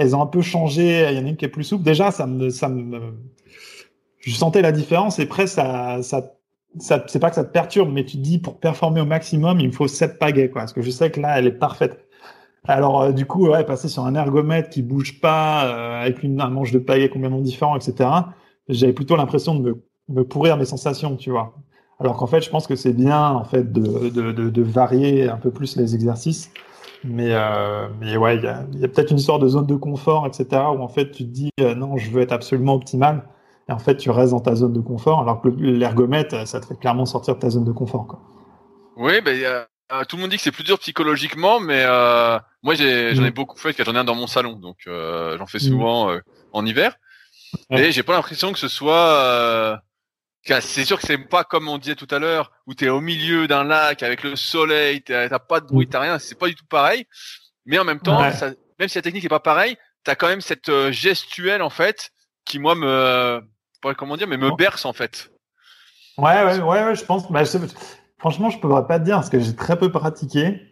[0.00, 1.06] elles ont un peu changé.
[1.10, 1.84] Il y en a une qui est plus souple.
[1.84, 3.14] Déjà ça me ça me
[4.18, 6.34] je sentais la différence et après ça ça
[6.78, 9.58] ça, c'est pas que ça te perturbe, mais tu te dis pour performer au maximum,
[9.58, 10.62] il me faut sept pagaies, quoi.
[10.62, 12.06] Parce que je sais que là, elle est parfaite.
[12.64, 16.50] Alors euh, du coup, passer sur un ergomètre qui bouge pas, euh, avec une, un
[16.50, 18.10] manche de paillet complètement différent, etc.
[18.68, 21.54] J'avais plutôt l'impression de me, pourrir mes sensations, tu vois.
[21.98, 25.36] Alors qu'en fait, je pense que c'est bien en fait de, de, de, varier un
[25.36, 26.50] peu plus les exercices.
[27.04, 29.76] Mais, euh, mais ouais, il y a, y a peut-être une histoire de zone de
[29.76, 30.62] confort, etc.
[30.76, 33.24] Où en fait, tu te dis euh, non, je veux être absolument optimal.
[33.68, 36.66] Et en fait, tu restes dans ta zone de confort, alors que l'ergomètre, ça te
[36.66, 38.06] fait clairement sortir de ta zone de confort.
[38.06, 38.20] Quoi.
[38.96, 42.74] Oui, ben, euh, tout le monde dit que c'est plus dur psychologiquement, mais euh, moi
[42.74, 43.30] j'en ai, mm.
[43.30, 45.60] beaucoup fait, j'en ai un dans mon salon, donc euh, j'en fais mm.
[45.60, 46.16] souvent
[46.52, 46.94] en hiver.
[47.70, 49.80] Et j'ai pas l'impression que ce soit.
[50.44, 53.00] C'est sûr que c'est pas comme on disait tout à l'heure, où tu es au
[53.00, 55.90] milieu d'un lac avec le soleil, t'as pas de bruit, mm.
[55.90, 57.06] t'as rien, c'est pas du tout pareil.
[57.66, 60.40] Mais en même temps, ça, même si la technique est pas pareille, t'as quand même
[60.40, 62.10] cette gestuelle en fait
[62.44, 63.42] qui moi me,
[63.96, 65.30] comment dire, mais me berce en fait.
[66.18, 67.30] Ouais, ouais, ouais, ouais je pense.
[67.30, 67.44] Bah,
[68.18, 70.69] Franchement, je ne pourrais pas te dire parce que j'ai très peu pratiqué.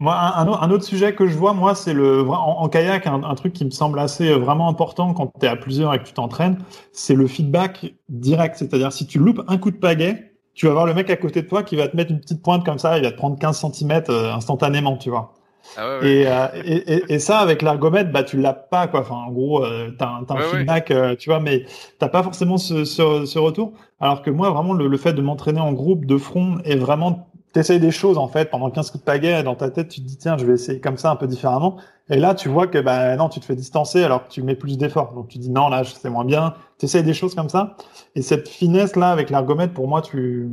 [0.00, 3.52] Moi, un, un, autre sujet que je vois, moi, c'est le en, kayak, un, truc
[3.52, 6.14] qui me semble assez euh, vraiment important quand tu es à plusieurs et que tu
[6.14, 6.56] t'entraînes,
[6.90, 8.56] c'est le feedback direct.
[8.56, 11.42] C'est-à-dire, si tu loupes un coup de pagaie, tu vas voir le mec à côté
[11.42, 13.38] de toi qui va te mettre une petite pointe comme ça, il va te prendre
[13.38, 15.34] 15 cm euh, instantanément, tu vois.
[15.76, 16.26] Ah ouais, ouais.
[16.26, 19.00] Euh, et, et, et, ça, avec l'ergomètre, bah, tu l'as pas, quoi.
[19.00, 21.64] Enfin, en gros, euh, tu as, un feedback, euh, tu vois, mais
[21.98, 23.72] t'as pas forcément ce, ce, ce, retour.
[24.00, 27.29] Alors que moi, vraiment, le, le fait de m'entraîner en groupe, de front, est vraiment
[27.52, 30.06] t'essayes des choses en fait pendant 15 coups de pagaie dans ta tête tu te
[30.06, 31.76] dis tiens je vais essayer comme ça un peu différemment.
[32.08, 34.54] Et là tu vois que bah non tu te fais distancer alors que tu mets
[34.54, 35.12] plus d'efforts.
[35.14, 36.54] Donc tu dis non là c'est moins bien.
[36.78, 37.76] T'essayes des choses comme ça.
[38.14, 40.48] Et cette finesse là avec l'ergomètre pour moi tu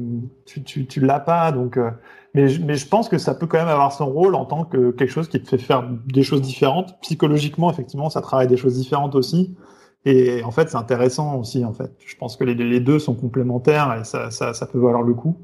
[0.46, 1.52] tu tu, tu l'as pas.
[1.52, 1.92] Donc euh,
[2.34, 4.92] mais mais je pense que ça peut quand même avoir son rôle en tant que
[4.92, 7.00] quelque chose qui te fait faire des choses différentes.
[7.02, 9.56] Psychologiquement effectivement ça travaille des choses différentes aussi.
[10.06, 11.92] Et en fait c'est intéressant aussi en fait.
[12.06, 15.14] Je pense que les, les deux sont complémentaires et ça ça, ça peut valoir le
[15.14, 15.38] coup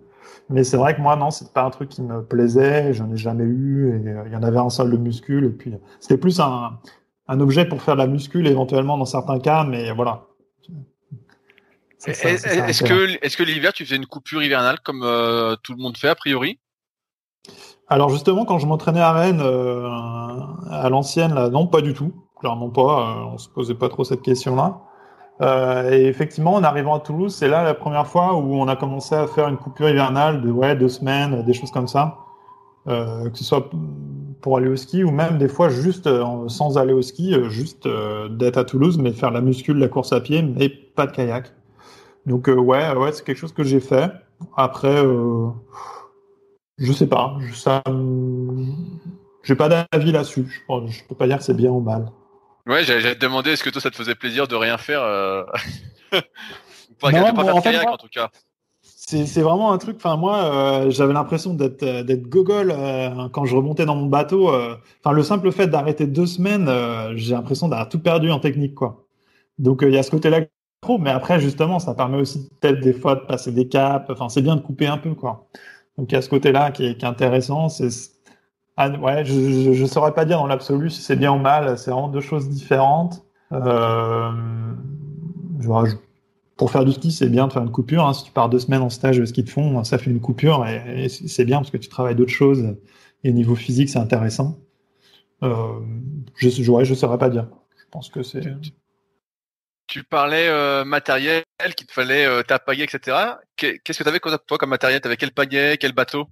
[0.50, 3.18] mais c'est vrai que moi, non, c'est pas un truc qui me plaisait, j'en ai
[3.18, 6.18] jamais eu, et euh, il y en avait un seul de muscule, et puis c'était
[6.18, 6.80] plus un,
[7.28, 10.28] un objet pour faire de la muscule éventuellement dans certains cas, mais voilà.
[12.06, 15.98] Est-ce que, est-ce que l'hiver, tu faisais une coupure hivernale comme euh, tout le monde
[15.98, 16.60] fait a priori?
[17.88, 19.88] Alors justement, quand je m'entraînais à Rennes, euh,
[20.70, 23.26] à l'ancienne, là, non, pas du tout, clairement pas.
[23.32, 24.82] on se posait pas trop cette question-là.
[25.42, 28.76] Euh, et effectivement, en arrivant à Toulouse, c'est là la première fois où on a
[28.76, 32.18] commencé à faire une coupure hivernale de ouais, deux semaines, des choses comme ça.
[32.88, 33.70] Euh, que ce soit
[34.42, 37.88] pour aller au ski ou même des fois juste euh, sans aller au ski, juste
[38.32, 41.54] d'être à Toulouse, mais faire la muscule, la course à pied, mais pas de kayak.
[42.26, 44.12] Donc ouais, ouais, c'est quelque chose que j'ai fait.
[44.58, 45.04] Après,
[46.78, 47.38] Je sais pas.
[47.54, 47.82] Ça,
[49.44, 50.46] j'ai pas d'avis là-dessus.
[50.48, 52.12] Je, je peux pas dire que c'est bien ou mal.
[52.66, 55.44] Ouais, j'allais te demander, est-ce que toi, ça te faisait plaisir de rien faire euh...
[57.00, 58.30] pas, non, pas faire en, fait, en tout cas.
[59.06, 59.98] C'est vraiment un truc.
[59.98, 60.44] Enfin, moi,
[60.86, 64.50] euh, j'avais l'impression d'être euh, d'être gogol euh, quand je remontais dans mon bateau.
[64.50, 66.70] Enfin, le simple fait d'arrêter deux semaines,
[67.16, 69.06] j'ai l'impression d'avoir tout perdu en technique, quoi.
[69.60, 70.42] Donc, il y a ce côté-là
[70.82, 70.98] trop.
[70.98, 74.10] Mais après, justement, ça permet aussi peut-être des fois de passer des caps.
[74.10, 75.48] Enfin, c'est bien de couper un peu, quoi.
[75.98, 77.70] Donc, il y a ce côté-là qui est, qui est intéressant.
[77.70, 77.90] C'est
[78.76, 81.78] ah, ouais, je, je, saurais pas dire dans l'absolu si c'est bien ou mal.
[81.78, 83.24] C'est vraiment deux choses différentes.
[83.52, 84.32] Euh,
[86.58, 88.08] pour faire du ski, c'est bien de faire une coupure.
[88.08, 88.14] Hein.
[88.14, 90.66] Si tu pars deux semaines en stage de ski de fond, ça fait une coupure
[90.68, 92.76] et, c'est bien parce que tu travailles d'autres choses.
[93.24, 94.60] Et au niveau physique, c'est intéressant.
[95.44, 95.80] Euh,
[96.38, 97.48] je, ne je saurais pas dire.
[97.78, 98.42] Je pense que c'est.
[99.86, 101.44] Tu parlais euh, matériel,
[101.78, 103.36] qu'il te fallait ta etc.
[103.56, 105.00] Qu'est-ce que tu avais toi comme matériel?
[105.00, 106.28] Tu avais quel pagaie, quel bateau?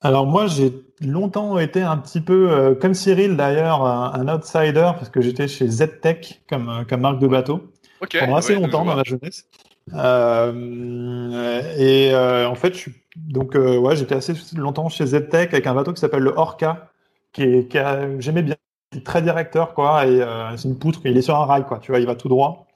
[0.00, 5.08] Alors moi, j'ai longtemps été un petit peu, euh, comme Cyril d'ailleurs, un, outsider, parce
[5.08, 7.72] que j'étais chez ZTech comme, euh, comme marque de bateau,
[8.12, 9.46] pendant assez longtemps dans ma jeunesse.
[9.94, 12.14] Euh, et
[12.46, 16.00] en fait, je suis, donc ouais, j'étais assez longtemps chez ZTech avec un bateau qui
[16.00, 16.90] s'appelle le Orca,
[17.32, 17.78] qui, est, qui
[18.18, 18.56] j'aimais bien,
[18.92, 20.22] qui est très directeur quoi, et
[20.56, 22.66] c'est une poutre, il est sur un rail quoi, tu vois, il va tout droit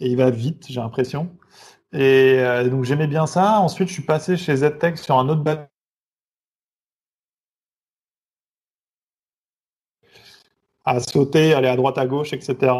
[0.00, 1.30] et il va vite, j'ai l'impression.
[1.92, 3.60] Et donc j'aimais bien ça.
[3.60, 5.70] Ensuite, je suis passé chez ZTech sur un autre bateau
[10.84, 12.72] à sauter, aller à droite à gauche, etc.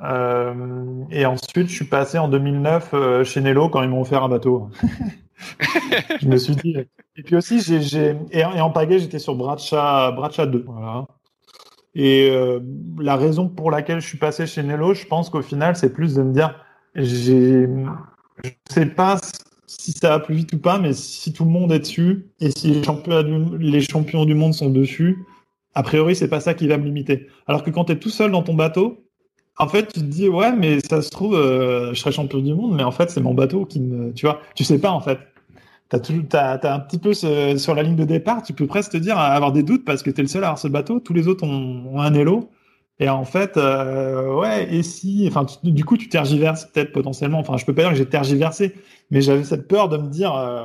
[0.00, 4.22] Euh, et ensuite, je suis passé en 2009 euh, chez Nello quand ils m'ont offert
[4.22, 4.70] un bateau.
[6.20, 6.76] je me suis dit.
[7.16, 10.64] Et puis aussi, j'ai, et, en pagaie, j'étais sur Bracha, Bracha 2.
[10.66, 11.06] Voilà.
[11.94, 12.60] Et euh,
[12.98, 16.14] la raison pour laquelle je suis passé chez Nello, je pense qu'au final, c'est plus
[16.14, 16.54] de me dire,
[16.94, 17.66] j'ai,
[18.44, 19.18] je sais pas
[19.66, 22.50] si ça va plus vite ou pas, mais si tout le monde est dessus et
[22.50, 25.18] si les champions du, les champions du monde sont dessus,
[25.78, 27.28] a priori, c'est pas ça qui va me limiter.
[27.46, 29.04] Alors que quand tu es tout seul dans ton bateau,
[29.58, 32.52] en fait, tu te dis, ouais, mais ça se trouve, euh, je serai champion du
[32.52, 34.12] monde, mais en fait, c'est mon bateau qui me.
[34.12, 35.20] Tu vois, tu sais pas, en fait.
[35.90, 39.18] Tu as, un petit peu sur la ligne de départ, tu peux presque te dire,
[39.18, 41.28] avoir des doutes parce que tu es le seul à avoir ce bateau, tous les
[41.28, 42.50] autres ont, un élo.
[42.98, 47.38] Et en fait, euh, ouais, et si, enfin, du coup, tu tergiverses peut-être potentiellement.
[47.38, 48.74] Enfin, je peux pas dire que j'ai tergiversé,
[49.12, 50.64] mais j'avais cette peur de me dire, euh,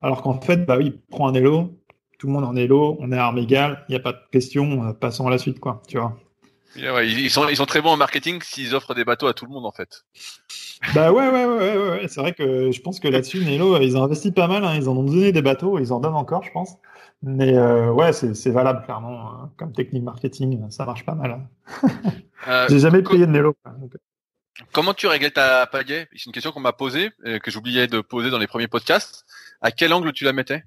[0.00, 1.70] alors qu'en fait, bah oui, prends un élo,
[2.18, 4.20] tout le monde en est on est à armes égales, il n'y a pas de
[4.30, 6.16] question, euh, passons à la suite, quoi, tu vois.
[6.76, 9.52] ils, sont, ils sont très bons en marketing s'ils offrent des bateaux à tout le
[9.52, 10.04] monde, en fait.
[10.94, 14.02] Bah ouais, ouais, ouais, ouais, c'est vrai que je pense que là-dessus, Nelo, ils ont
[14.02, 14.74] investi pas mal, hein.
[14.74, 16.76] ils en ont donné des bateaux, ils en donnent encore, je pense.
[17.22, 19.52] Mais euh, ouais, c'est valable, clairement, hein.
[19.56, 21.40] comme technique marketing, ça marche pas mal.
[21.82, 21.88] Hein.
[22.46, 23.56] Euh, J'ai jamais payé de Nelo.
[24.70, 26.08] Comment tu réglais ta pagaie?
[26.12, 27.10] C'est une question qu'on m'a posée,
[27.42, 29.24] que j'oubliais de poser dans les premiers podcasts.
[29.62, 30.62] À quel angle tu la mettais?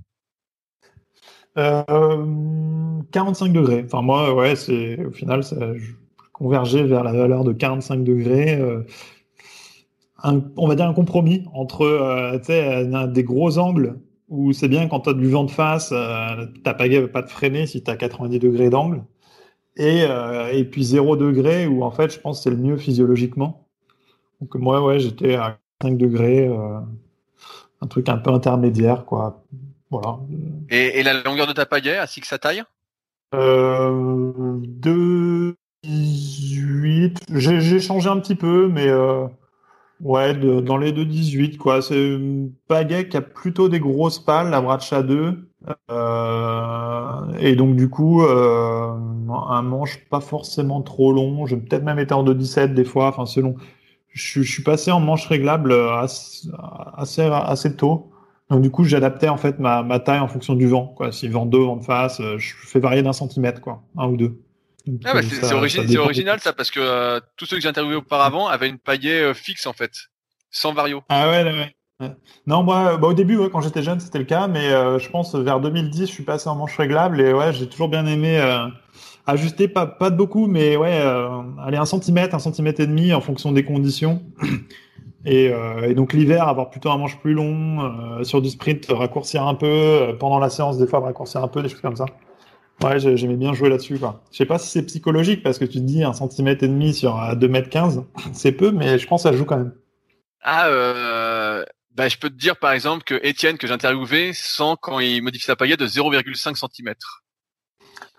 [1.58, 3.84] 45 euh, degrés.
[3.86, 5.92] Enfin, moi, ouais, c'est au final, ça, je
[6.32, 8.56] convergeais vers la valeur de 45 degrés.
[8.56, 8.84] Euh,
[10.24, 15.10] on va dire un compromis entre euh, des gros angles où c'est bien quand tu
[15.10, 15.94] as du vent de face,
[16.64, 19.04] ta pagaie ne va pas te freiner si tu as 90 degrés d'angle.
[19.78, 20.04] Et,
[20.52, 23.68] et puis 0 degré où en fait, je pense que c'est le mieux physiologiquement.
[24.42, 26.50] Donc moi, ouais, j'étais à 5 degrés,
[27.82, 29.46] un truc un peu intermédiaire, quoi.
[29.90, 30.20] Voilà.
[30.70, 32.64] Et, la longueur de ta pagaie ainsi que sa taille?
[33.34, 37.18] Euh, 2,18.
[37.34, 39.26] J'ai changé un petit peu, mais euh,
[40.02, 41.82] ouais, dans les 2,18 quoi.
[41.82, 45.50] C'est une pagaie qui a plutôt des grosses pales, la Bracha 2.
[45.92, 48.94] Euh, et donc du coup, euh,
[49.50, 51.46] un manche pas forcément trop long.
[51.46, 53.56] J'ai peut-être même été en 2,17 des fois, enfin selon.
[54.10, 56.50] Je, je, suis passé en manche réglable assez,
[56.98, 58.10] assez, assez tôt.
[58.49, 60.88] Donc du coup, j'adaptais en fait ma, ma, taille en fonction du vent.
[60.88, 61.11] Quoi.
[61.11, 64.15] Si vent deux, vent de face, euh, je fais varier d'un centimètre, quoi, un ou
[64.15, 64.40] deux.
[65.03, 68.69] ah bah, c'est original ça parce que euh, tous ceux que j'ai interviewés auparavant avaient
[68.69, 69.91] une paillée euh, fixe en fait,
[70.49, 71.03] sans vario.
[71.10, 71.74] Ah ouais, ouais.
[71.99, 72.15] ouais.
[72.45, 75.36] Non, moi, bah, au début, ouais, quand j'étais jeune, c'était le cas, mais je pense
[75.36, 78.40] vers 2010, je suis passé en manche réglable et ouais, j'ai toujours bien aimé
[79.26, 81.02] ajuster, pas, pas de beaucoup, mais ouais,
[81.60, 84.22] aller un centimètre, un centimètre et demi en fonction des conditions.
[85.26, 89.45] Euh, et, donc l'hiver, avoir plutôt un manche plus long, euh, sur du sprint, raccourcir
[89.45, 92.06] un peu, euh, pendant la séance, des fois, raccourcir un peu, des choses comme ça.
[92.84, 93.98] Ouais, j'aimais bien jouer là-dessus.
[93.98, 94.22] Quoi.
[94.31, 96.94] Je sais pas si c'est psychologique, parce que tu te dis un centimètre et demi
[96.94, 98.03] sur 2 mètres 15,
[98.34, 99.73] c'est peu, mais je pense que ça joue quand même.
[100.41, 101.65] Ah, euh,
[101.95, 105.22] bah, je peux te dire par exemple que Étienne, que j'ai interviewé, sent quand il
[105.22, 106.94] modifie sa paillette de 0,5 cm.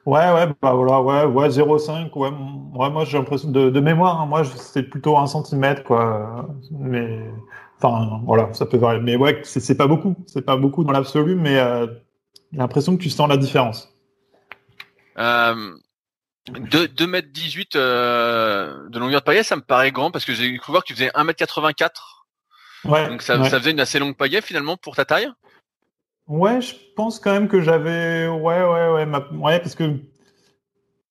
[0.07, 4.21] Ouais, ouais, bah voilà, ouais, ouais, 0,5, ouais, ouais, moi j'ai l'impression de, de mémoire,
[4.21, 6.49] hein, moi c'est plutôt un centimètre, quoi.
[6.71, 7.21] Mais,
[7.77, 9.01] enfin, voilà, ça peut varier.
[9.01, 11.87] Mais ouais, c'est pas beaucoup, c'est pas beaucoup dans l'absolu, mais euh,
[12.53, 13.95] J'ai l'impression que tu sens la différence.
[15.19, 15.75] Euh,
[16.49, 20.73] 2, m 18 de longueur de paillet, ça me paraît grand parce que j'ai cru
[20.73, 21.91] voir que tu faisais 1m84.
[22.85, 23.09] Ouais.
[23.09, 25.29] Donc ça, ça faisait une assez longue paillet finalement pour ta taille?
[26.29, 28.29] Ouais, je pense quand même que j'avais.
[28.29, 29.07] Ouais, ouais,
[29.41, 29.59] ouais.
[29.61, 29.99] Parce que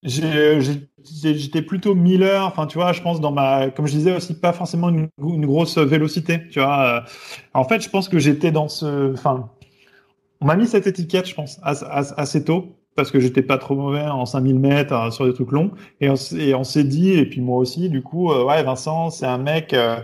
[0.04, 2.46] j'étais plutôt Miller.
[2.46, 3.72] Enfin, tu vois, je pense dans ma.
[3.72, 6.48] Comme je disais aussi, pas forcément une, grosse vélocité.
[6.50, 7.04] Tu vois.
[7.54, 9.14] En fait, je pense que j'étais dans ce.
[9.14, 9.50] Enfin,
[10.40, 12.76] on m'a mis cette étiquette, je pense, assez tôt.
[12.96, 15.72] Parce que j'étais pas trop mauvais en 5000 mètres euh, sur des trucs longs.
[16.02, 19.38] Et on, s'est dit, et puis moi aussi, du coup, euh, ouais, Vincent, c'est un
[19.38, 19.74] mec.
[19.74, 19.98] Euh,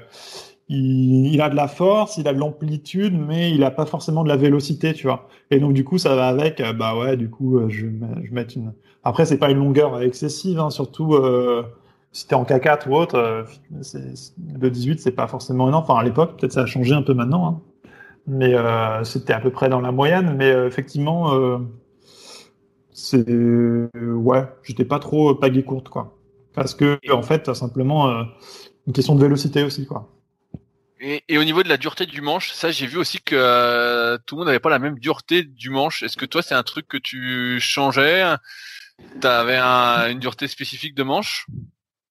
[0.75, 4.29] il, a de la force, il a de l'amplitude, mais il a pas forcément de
[4.29, 5.27] la vélocité, tu vois.
[5.51, 6.59] Et donc du coup, ça va avec.
[6.59, 7.85] Euh, bah ouais, du coup, euh, je,
[8.23, 8.73] je mettre une.
[9.03, 11.63] Après, c'est pas une longueur excessive, hein, surtout euh,
[12.11, 13.15] si t'es en K4 ou autre.
[13.15, 13.43] Euh,
[14.59, 15.83] le 18, c'est pas forcément énorme.
[15.83, 17.61] Enfin, à l'époque, peut-être ça a changé un peu maintenant, hein.
[18.25, 18.55] mais
[19.03, 20.35] c'était à peu près dans la moyenne.
[20.37, 21.59] Mais effectivement,
[22.91, 26.17] c'est ouais, j'étais pas trop pagaie courte, quoi.
[26.53, 28.25] Parce que en fait, simplement
[28.87, 30.09] une question de vélocité aussi, quoi.
[31.05, 34.35] Et, au niveau de la dureté du manche, ça j'ai vu aussi que euh, tout
[34.35, 36.01] le monde n'avait pas la même dureté du manche.
[36.01, 38.23] Est-ce que toi c'est un truc que tu changeais?
[39.19, 41.45] Tu avais une dureté spécifique de manche?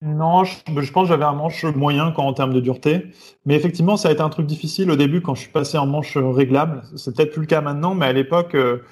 [0.02, 3.12] Non, je, pense que j'avais un manche moyen en termes de dureté.
[3.46, 5.86] Mais effectivement, ça a été un truc difficile au début quand je suis passé en
[5.86, 6.82] manche réglable.
[6.96, 8.82] C'est peut-être plus le cas maintenant, mais à l'époque, euh,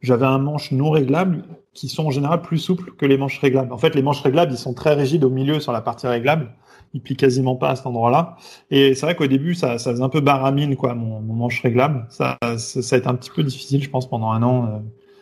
[0.00, 1.44] j'avais un manche non réglable
[1.74, 3.72] qui sont en général plus souples que les manches réglables.
[3.72, 6.50] En fait, les manches réglables, ils sont très rigides au milieu sur la partie réglable
[6.94, 8.36] il plie quasiment pas à cet endroit-là.
[8.70, 12.06] Et c'est vrai qu'au début, ça, ça faisait un peu baramine, quoi, mon, manche réglable.
[12.08, 14.66] Ça, ça, a été un petit peu difficile, je pense, pendant un an.
[14.66, 14.78] Euh.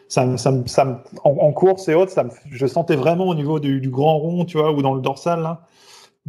[0.08, 4.18] Ça, ça, ça en, course et autres, ça je sentais vraiment au niveau du, grand
[4.18, 5.56] rond, tu vois, ou dans le dorsal,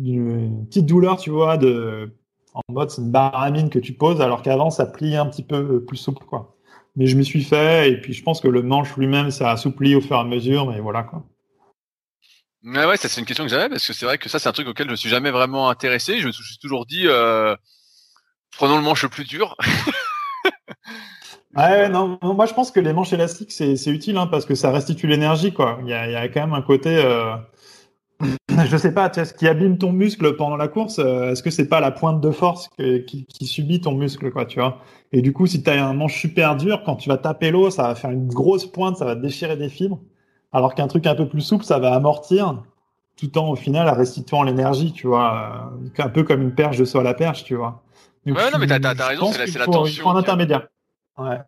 [0.01, 2.13] une petite douleur, tu vois, de,
[2.53, 5.83] en mode c'est une baramine que tu poses, alors qu'avant, ça plie un petit peu
[5.83, 6.55] plus souple, quoi.
[6.95, 9.95] Mais je m'y suis fait, et puis je pense que le manche lui-même, ça assoupli
[9.95, 11.25] au fur et à mesure, mais voilà, quoi.
[12.63, 14.47] Ouais, ouais, ça c'est une question que j'avais parce que c'est vrai que ça c'est
[14.47, 16.19] un truc auquel je me suis jamais vraiment intéressé.
[16.19, 17.55] Je me suis toujours dit, euh,
[18.55, 19.57] prenons le manche le plus dur.
[21.57, 24.71] ouais, non, moi je pense que les manches élastiques c'est utile hein, parce que ça
[24.71, 25.79] restitue l'énergie quoi.
[25.81, 27.35] Il y a, quand même un côté, euh...
[28.69, 31.67] je sais pas, ce qui abîme ton muscle pendant la course, euh, est-ce que c'est
[31.67, 34.79] pas la pointe de force qui, qui, subit ton muscle quoi, tu vois?
[35.11, 37.69] Et du coup, si tu as un manche super dur, quand tu vas taper l'eau,
[37.71, 39.99] ça va faire une grosse pointe, ça va déchirer des fibres.
[40.53, 42.63] Alors qu'un truc un peu plus souple, ça va amortir,
[43.17, 46.99] tout en au final restituant l'énergie, tu vois, un peu comme une perche de saut
[46.99, 47.81] à la perche, tu vois.
[48.25, 49.85] ouais, non, mais t'as as raison, c'est la, tension.
[49.85, 50.67] Il faut un intermédiaire.
[51.17, 51.39] Ouais.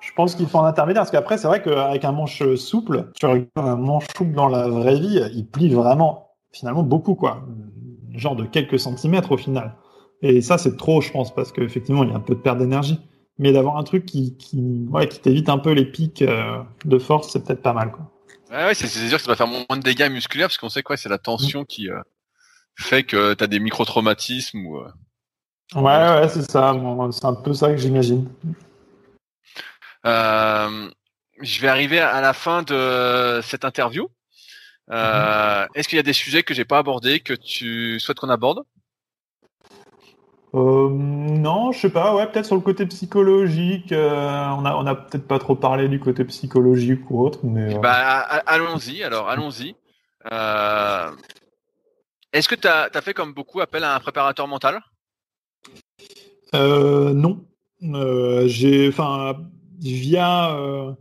[0.00, 3.26] Je pense qu'il faut un intermédiaire, parce qu'après, c'est vrai qu'avec un manche souple, tu
[3.26, 7.42] regardes un manche souple dans la vraie vie, il plie vraiment, finalement, beaucoup, quoi.
[8.14, 9.76] Genre de quelques centimètres au final.
[10.22, 12.58] Et ça, c'est trop, je pense, parce qu'effectivement, il y a un peu de perte
[12.58, 13.00] d'énergie.
[13.38, 16.98] Mais d'avoir un truc qui, qui, ouais, qui t'évite un peu les pics euh, de
[16.98, 18.11] force, c'est peut-être pas mal, quoi.
[18.52, 20.98] Ouais, c'est sûr que ça va faire moins de dégâts musculaires parce qu'on sait quoi,
[20.98, 22.02] c'est la tension qui euh,
[22.78, 24.78] fait que tu as des micro-traumatismes ou.
[24.78, 24.90] Euh,
[25.74, 26.74] ouais, ouais, c'est ça.
[27.12, 28.28] c'est un peu ça que j'imagine.
[30.04, 30.90] Euh,
[31.40, 34.10] je vais arriver à la fin de cette interview.
[34.88, 35.68] Mhm.
[35.74, 38.64] Est-ce qu'il y a des sujets que j'ai pas abordés que tu souhaites qu'on aborde?
[40.54, 42.14] Euh, non, je sais pas.
[42.14, 43.90] Ouais, peut-être sur le côté psychologique.
[43.92, 47.74] Euh, on a, on a peut-être pas trop parlé du côté psychologique ou autre, mais.
[47.74, 47.78] Euh.
[47.78, 49.02] Bah, allons-y.
[49.02, 49.74] Alors, allons-y.
[52.32, 54.80] Est-ce que tu as, fait comme beaucoup appel à un préparateur mental?
[56.52, 57.44] Non.
[58.46, 59.36] J'ai, enfin,
[59.80, 60.94] via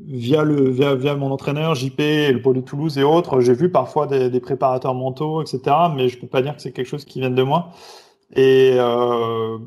[0.00, 3.68] via le via, via, mon entraîneur JP, le pôle de Toulouse et autres, j'ai vu
[3.68, 5.60] parfois des, des, préparateurs mentaux, etc.
[5.94, 7.72] Mais je peux pas dire que c'est quelque chose qui vient de moi.
[8.34, 9.58] Et, euh,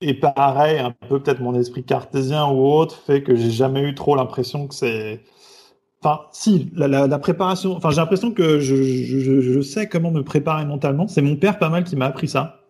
[0.00, 3.94] et pareil, un peu peut-être mon esprit cartésien ou autre fait que j'ai jamais eu
[3.94, 5.22] trop l'impression que c'est.
[6.02, 7.76] Enfin, si, la, préparation.
[7.76, 11.08] Enfin, j'ai l'impression que je, je, je, sais comment me préparer mentalement.
[11.08, 12.60] C'est mon père pas mal qui m'a appris ça.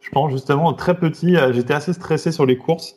[0.00, 2.96] Je pense justement très petit, euh, j'étais assez stressé sur les courses.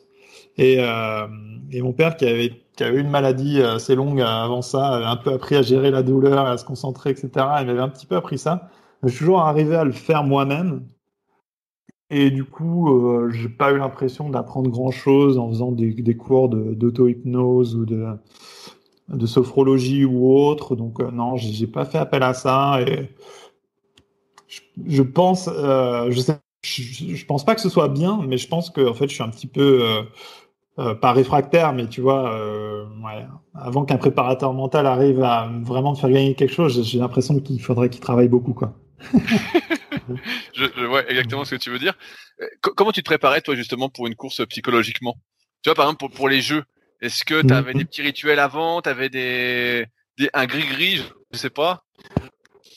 [0.56, 1.26] Et, euh,
[1.70, 5.04] et mon père qui avait, qui avait eu une maladie assez longue avant ça, avait
[5.04, 7.28] un peu appris à gérer la douleur, à se concentrer, etc.
[7.60, 8.70] Il m'avait un petit peu appris ça.
[9.04, 10.86] Je suis toujours arrivé à le faire moi-même.
[12.10, 16.48] Et du coup, euh, j'ai pas eu l'impression d'apprendre grand chose en faisant des, cours
[16.48, 20.76] d'auto-hypnose ou de, sophrologie ou autre.
[20.76, 22.80] Donc, euh, non, j'ai pas fait appel à ça.
[22.82, 23.08] Et
[24.54, 26.10] je, je pense, euh,
[26.62, 29.28] je, pense pas que ce soit bien, mais je pense que fait, je suis un
[29.28, 30.02] petit peu euh,
[30.78, 32.32] euh, pas réfractaire, mais tu vois,
[33.54, 37.60] avant qu'un préparateur mental arrive à vraiment me faire gagner quelque chose, j'ai l'impression qu'il
[37.60, 38.74] faudrait qu'il travaille beaucoup, quoi.
[40.54, 41.94] je, vois exactement ce que tu veux dire.
[42.40, 42.46] Euh,
[42.76, 45.16] comment tu te préparais toi justement pour une course psychologiquement?
[45.62, 46.64] Tu vois par exemple pour, pour les jeux,
[47.00, 48.82] Est-ce que tu avais des petits rituels avant?
[48.82, 49.86] Tu avais des,
[50.18, 51.02] des, un gris-gris
[51.32, 51.84] Je sais pas?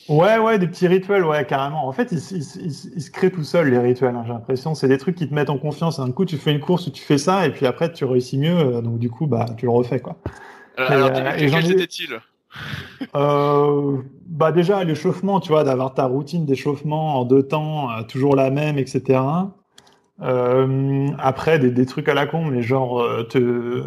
[0.08, 1.86] Ouais, ouais, des petits rituels, ouais, carrément.
[1.86, 4.16] En fait, ils, se créent tout seuls, les rituels.
[4.16, 5.98] Hein, j'ai l'impression, c'est des trucs qui te mettent en confiance.
[5.98, 8.38] Un coup, tu fais une course où tu fais ça, et puis après, tu réussis
[8.38, 8.56] mieux.
[8.56, 10.16] Euh, donc, du coup, bah, tu le refais, quoi.
[10.78, 12.20] Alors, euh, quels étaient-ils
[13.14, 13.98] euh,
[14.28, 18.50] bah déjà l'échauffement, tu vois, d'avoir ta routine d'échauffement en deux temps, euh, toujours la
[18.50, 19.20] même, etc.
[20.20, 23.84] Euh, après des, des, trucs à la con, mais genre te,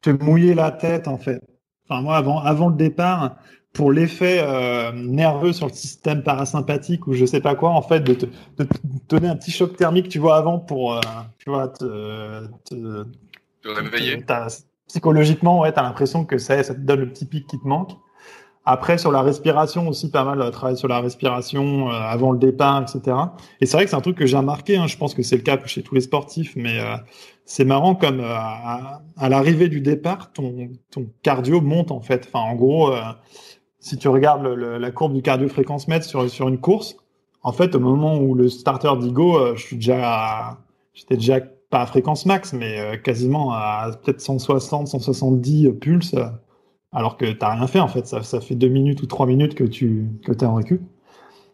[0.00, 1.40] te mouiller la tête en fait.
[1.88, 3.36] Enfin moi avant avant le départ,
[3.74, 8.00] pour l'effet euh, nerveux sur le système parasympathique ou je sais pas quoi, en fait,
[8.00, 8.26] de te,
[8.56, 8.76] de te
[9.08, 11.00] donner un petit choc thermique, tu vois, avant pour, euh,
[11.38, 13.04] tu vois, te, te,
[13.62, 14.24] te réveiller.
[14.86, 17.90] psychologiquement, ouais, t'as l'impression que ça, ça te donne le petit pic qui te manque.
[18.66, 22.38] Après, sur la respiration aussi, pas mal de travail sur la respiration euh, avant le
[22.38, 23.16] départ, etc.
[23.60, 24.78] Et c'est vrai que c'est un truc que j'ai remarqué.
[24.78, 26.96] Hein, je pense que c'est le cas chez tous les sportifs, mais euh,
[27.44, 28.34] c'est marrant comme euh,
[29.16, 32.26] à, l'arrivée du départ, ton, ton cardio monte en fait.
[32.26, 32.94] Enfin, en gros,
[33.80, 36.96] si tu regardes le, la courbe du cardio fréquence mètre sur, sur une course,
[37.42, 40.58] en fait, au moment où le starter dit go, je suis déjà,
[40.94, 46.14] j'étais déjà pas à fréquence max, mais quasiment à peut-être 160, 170 pulses
[46.94, 48.06] alors que t'as rien fait en fait.
[48.06, 50.80] Ça, ça, fait deux minutes ou trois minutes que tu que es en récup.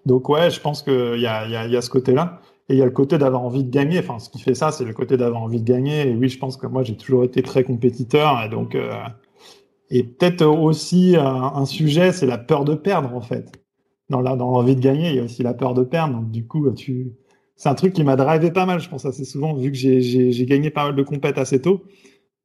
[0.07, 2.41] Donc ouais, je pense qu'il y a, y, y a ce côté-là.
[2.69, 3.99] Et il y a le côté d'avoir envie de gagner.
[3.99, 6.09] Enfin, ce qui fait ça, c'est le côté d'avoir envie de gagner.
[6.09, 8.41] Et oui, je pense que moi, j'ai toujours été très compétiteur.
[8.45, 8.93] Et donc, euh,
[9.91, 13.61] et peut-être aussi un, sujet, c'est la peur de perdre en fait.
[14.09, 16.15] Dans la, dans l'envie de gagner, il y a aussi la peur de perdre.
[16.15, 17.13] Donc du coup, tu,
[17.57, 20.47] c'est un truc qui m'a drivé pas mal, je pense assez souvent, vu que j'ai,
[20.47, 21.83] gagné pas mal de compètes assez tôt.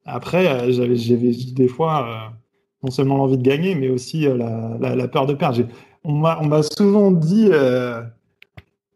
[0.04, 2.32] Après, euh, j'avais, des fois.
[2.82, 4.36] Non seulement l'envie de gagner, mais aussi euh,
[4.78, 5.62] la, peur de perdre.
[6.04, 8.02] On m'a souvent dit euh,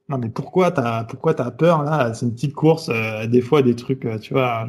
[0.09, 2.13] Non, mais pourquoi t'as as peur là?
[2.15, 4.67] C'est une petite course, euh, des fois des trucs, tu vois,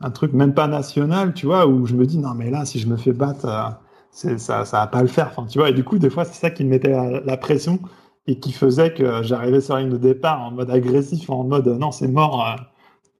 [0.00, 2.78] un, truc même pas national, tu vois, où je me dis Non, mais là, si
[2.78, 3.78] je me fais battre,
[4.10, 5.34] ça, ça va pas le faire.
[5.48, 6.90] Tu vois, et du coup, des fois, c'est ça qui me mettait
[7.24, 7.80] la, pression
[8.26, 11.66] et qui faisait que j'arrivais sur la ligne de départ en mode agressif, en mode
[11.66, 12.56] Non, c'est mort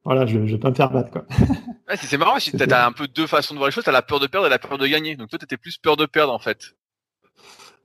[0.08, 1.26] voilà, je, je vais pas me faire battre, quoi.
[1.88, 4.00] ouais, c'est marrant, si t'as un peu deux façons de voir les choses, t'as la
[4.00, 5.16] peur de perdre et la peur de gagner.
[5.16, 6.74] Donc toi, t'étais plus peur de perdre, en fait.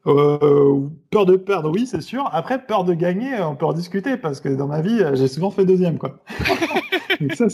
[0.08, 2.30] Euh, peur de perdre, oui, c'est sûr.
[2.32, 5.52] Après, peur de gagner, on peut en discuter parce que dans ma vie, j'ai souvent
[5.52, 6.24] fait deuxième, quoi.
[7.36, 7.48] ça,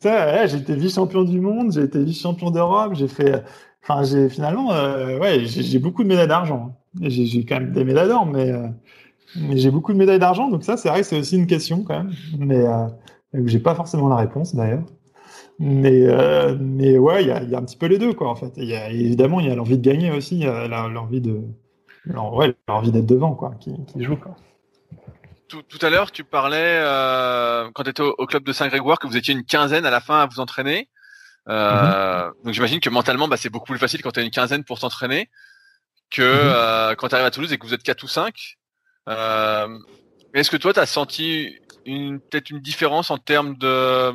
[0.00, 3.44] ça j'ai été vice-champion du monde, j'ai été vice-champion d'Europe, j'ai fait,
[3.84, 6.76] enfin, j'ai finalement, euh, ouais, j'ai beaucoup de médailles d'argent.
[7.00, 8.66] J'ai quand même des médailles d'or, mais, euh,
[9.36, 11.84] mais j'ai beaucoup de médailles d'argent, donc ça, c'est vrai que c'est aussi une question
[11.84, 12.12] quand même.
[12.38, 12.88] Mais euh,
[13.32, 14.84] j'ai pas forcément la réponse d'ailleurs.
[15.58, 18.30] Mais, euh, mais ouais, il y a, y a, un petit peu les deux, quoi,
[18.30, 18.52] en fait.
[18.56, 21.42] Y a, évidemment, il y a l'envie de gagner aussi, l'envie de,
[22.06, 24.36] ouais, l'envie d'être devant, quoi, qui, qui joue, quoi.
[25.48, 29.06] Tout, tout, à l'heure, tu parlais, euh, quand tu étais au, club de Saint-Grégoire, que
[29.06, 30.88] vous étiez une quinzaine à la fin à vous entraîner.
[31.48, 32.44] Euh, mm-hmm.
[32.44, 34.78] Donc j'imagine que mentalement, bah, c'est beaucoup plus facile quand tu as une quinzaine pour
[34.78, 35.28] t'entraîner
[36.10, 36.24] que mm-hmm.
[36.24, 38.58] euh, quand tu arrives à Toulouse et que vous êtes 4 ou 5.
[39.08, 39.78] Euh,
[40.34, 44.12] Est-ce que toi, tu as senti une peut-être une différence en termes de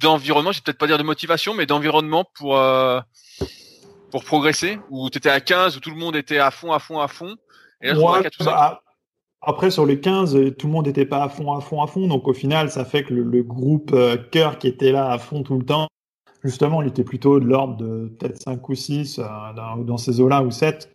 [0.00, 3.00] d'environnement, je vais peut-être pas dire de motivation, mais d'environnement pour euh,
[4.10, 6.78] pour progresser Où tu étais à 15, où tout le monde était à fond, à
[6.78, 7.36] fond, à fond.
[7.80, 8.82] Et là, bah,
[9.40, 12.06] après, sur les 15, tout le monde n'était pas à fond, à fond, à fond.
[12.06, 15.42] Donc, au final, ça fait que le, groupe euh, cœur qui était là à fond
[15.42, 15.88] tout le temps,
[16.44, 19.24] justement, il était plutôt de l'ordre de peut-être 5 ou 6 euh,
[19.84, 20.92] dans, ces eaux-là ou 7.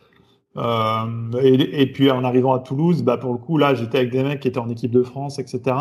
[0.56, 4.10] Euh, et, et, puis, en arrivant à Toulouse, bah, pour le coup, là, j'étais avec
[4.10, 5.76] des mecs qui étaient en équipe de France, etc.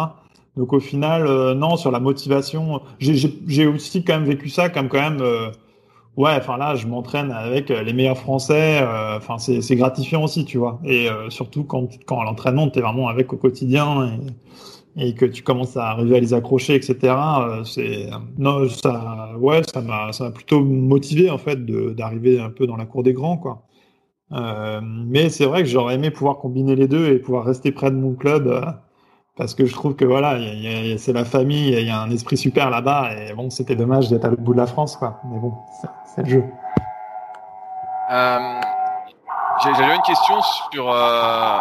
[0.57, 4.89] Donc au final, euh, non, sur la motivation, j'ai aussi quand même vécu ça comme
[4.89, 5.21] quand même.
[5.21, 5.51] Euh,
[6.17, 8.83] ouais, enfin là, je m'entraîne avec euh, les meilleurs Français.
[9.15, 10.81] Enfin, c'est gratifiant aussi, tu vois.
[10.83, 14.19] Et surtout quand, quand à l'entraînement, tu es vraiment avec au quotidien
[14.97, 17.13] et, et, que tu commences à arriver à les accrocher, etc.
[17.63, 18.09] c'est
[18.39, 21.63] non, ça, ouais, ça m'a plutôt motivé en fait
[21.95, 23.67] d'arriver un peu dans la cour des grands, quoi.
[24.81, 27.95] mais c'est vrai que j'aurais aimé pouvoir combiner les deux et pouvoir rester près de
[27.95, 28.49] mon club
[29.37, 30.39] parce que je trouve que voilà,
[30.97, 34.25] c'est la famille, il y a un esprit super là-bas, et bon, c'était dommage d'être
[34.25, 35.21] à l'autre bout de la France, quoi.
[35.31, 35.53] Mais bon,
[36.15, 36.43] c'est le jeu.
[38.11, 38.59] Euh,
[39.63, 40.41] J'avais une question
[40.71, 41.59] sur euh,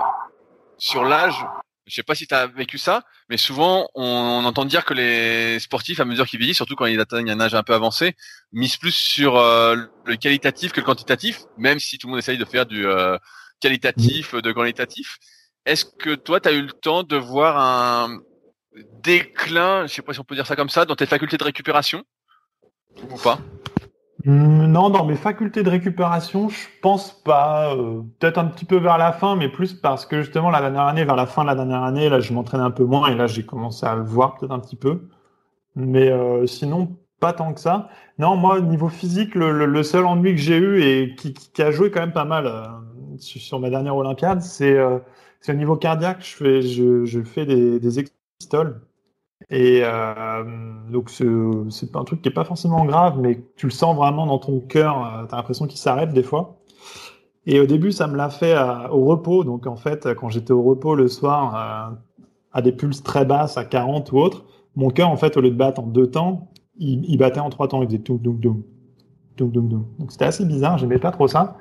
[0.78, 1.44] sur l'âge.
[1.86, 5.60] Je sais pas si tu as vécu ça, mais souvent on, entend dire que les
[5.60, 8.16] sportifs, à mesure qu'ils vieillissent, surtout quand ils atteignent un âge un peu avancé,
[8.52, 12.38] misent plus sur euh, le qualitatif que le quantitatif, même si tout le monde essaye
[12.38, 13.18] de faire du euh,
[13.60, 15.18] qualitatif, de qualitatif.
[15.66, 18.20] Est-ce que toi, tu as eu le temps de voir un
[19.02, 21.42] déclin, je sais pas si on peut dire ça comme ça, dans tes facultés de
[21.42, 22.04] récupération?
[23.10, 23.40] Ou pas?
[24.24, 27.74] Hum, Non, dans mes facultés de récupération, je pense pas.
[27.74, 30.82] Euh, peut-être un petit peu vers la fin, mais plus parce que justement la dernière
[30.82, 33.16] année, vers la fin de la dernière année, là, je m'entraînais un peu moins et
[33.16, 35.08] là, j'ai commencé à le voir peut-être un petit peu.
[35.74, 37.88] Mais euh, sinon, pas tant que ça.
[38.20, 41.90] Non, moi, niveau physique, le, seul ennui que j'ai eu et qui, qui, a joué
[41.90, 42.66] quand même pas mal euh,
[43.18, 44.78] sur ma dernière Olympiade, c'est
[45.48, 46.22] euh, au niveau cardiaque.
[46.22, 48.04] Je fais, des, des.
[49.50, 50.44] Et euh,
[50.90, 54.38] donc, c'est un truc qui est pas forcément grave, mais tu le sens vraiment dans
[54.38, 55.04] ton cœur.
[55.04, 56.56] Euh, tu as l'impression qu'il s'arrête des fois.
[57.46, 58.56] Et au début, ça me l'a fait
[58.90, 59.44] au repos.
[59.44, 61.94] Donc, en fait, quand j'étais au repos le soir, euh,
[62.52, 64.44] à des pulses très basses, à 40 ou autre,
[64.74, 67.68] mon cœur, en fait, au lieu de battre en deux temps, il, battait en trois
[67.68, 67.82] temps.
[67.82, 68.62] Il faisait tout, doum, doum.
[69.36, 70.78] Donc, c'était assez bizarre.
[70.78, 71.58] J'aimais pas trop ça.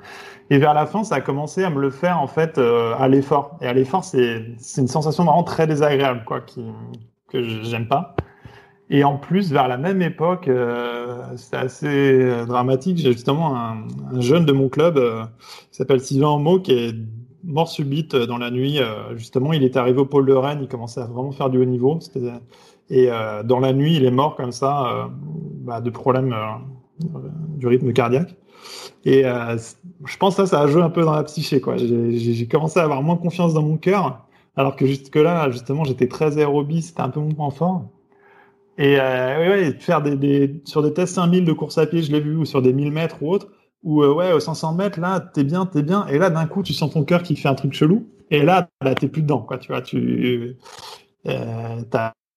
[0.50, 3.58] Et vers la fin, ça a commencé à me le faire, en fait, à l'effort.
[3.60, 6.40] Et à l'effort, c'est une sensation vraiment très désagréable, quoi,
[7.28, 8.16] que j'aime pas.
[8.88, 12.98] Et en plus, vers la même époque, euh, c'était assez euh, dramatique.
[12.98, 13.78] J'ai justement un,
[14.12, 15.24] un, jeune de mon club euh,
[15.70, 16.94] qui s'appelle Sylvain Homo qui est
[17.42, 18.78] mort subite euh, dans la nuit.
[18.78, 21.58] Euh, justement, il est arrivé au pôle de Rennes, il commençait à vraiment faire du
[21.58, 21.98] haut niveau.
[22.88, 23.08] Et
[23.44, 25.08] dans la nuit, il est mort comme ça
[25.64, 26.32] bah, de problèmes
[26.98, 28.34] du rythme cardiaque.
[29.04, 31.62] Et je pense que ça, ça a joué un peu dans la psyché.
[31.78, 36.38] J'ai commencé à avoir moins confiance dans mon cœur alors que jusque-là, justement, j'étais très
[36.38, 37.90] aérobie, c'était un peu mon point fort.
[38.78, 42.20] Et euh, ouais, faire des, sur des tests 5000 de course à pied, je l'ai
[42.20, 43.48] vu, ou sur des 1000 mètres ou autre,
[43.82, 46.06] ou euh, ouais, aux 500 mètres, là, t'es bien, t'es bien.
[46.08, 48.08] Et là, d'un coup, tu sens ton cœur qui fait un truc chelou.
[48.30, 49.58] Et là, là t'es plus dedans, quoi.
[49.58, 50.56] Tu vois, tu
[51.26, 51.82] euh,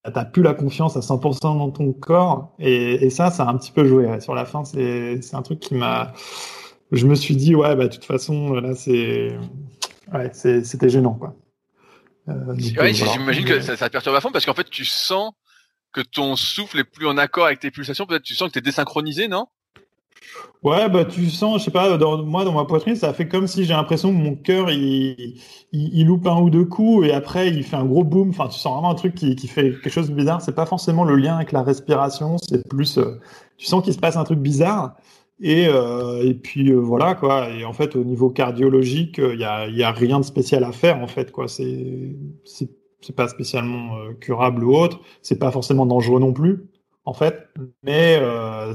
[0.04, 2.56] t'as plus la confiance à 100% dans ton corps.
[2.60, 4.20] Et, et, ça, ça a un petit peu joué.
[4.22, 6.14] Sur la fin, c'est un truc qui m'a.
[6.92, 9.38] Je me suis dit, ouais, bah, de toute façon, là, c'est.
[10.14, 11.36] Ouais, c'était gênant, quoi.
[12.28, 15.34] Euh, euh, j'imagine que ça, ça, te perturbe à fond parce qu'en fait, tu sens
[15.92, 18.06] que ton souffle est plus en accord avec tes pulsations.
[18.06, 19.48] Peut-être tu sens que tu es désynchronisé, non?
[20.62, 23.64] Ouais, bah tu sens, je sais pas, moi dans ma poitrine, ça fait comme si
[23.64, 25.40] j'ai l'impression que mon cœur il,
[25.72, 28.30] il, loupe un ou deux coups et après il fait un gros boom.
[28.32, 30.42] Enfin, tu sens vraiment un truc qui, qui fait quelque chose de bizarre.
[30.42, 33.22] C'est pas forcément le lien avec la respiration, c'est plus, euh,
[33.58, 34.96] tu sens qu'il se passe un truc bizarre.
[35.42, 37.50] Et, euh, et puis euh, voilà quoi.
[37.50, 41.00] Et en fait, au niveau cardiologique, il y a, a rien de spécial à faire
[41.00, 41.48] en fait quoi.
[41.48, 42.16] C'est
[43.02, 45.00] c'est pas spécialement curable ou autre.
[45.22, 46.66] C'est pas forcément dangereux non plus
[47.10, 47.50] en fait,
[47.84, 48.22] mais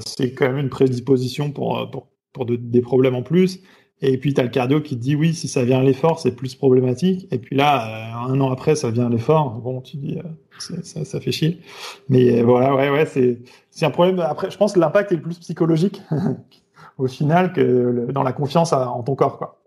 [0.06, 3.60] c'est quand même une prédisposition pour pour pour des problèmes en plus.
[4.00, 6.18] Et puis, tu as le cardio qui te dit oui, si ça vient à l'effort,
[6.18, 7.28] c'est plus problématique.
[7.30, 9.52] Et puis là, un an après, ça vient à l'effort.
[9.52, 10.18] Bon, tu dis,
[10.58, 11.60] ça, ça, fait chier.
[12.08, 14.18] Mais voilà, ouais, ouais, c'est, un problème.
[14.18, 16.02] Après, je pense que l'impact est plus psychologique
[16.98, 19.60] au final que dans la confiance en ton corps, quoi.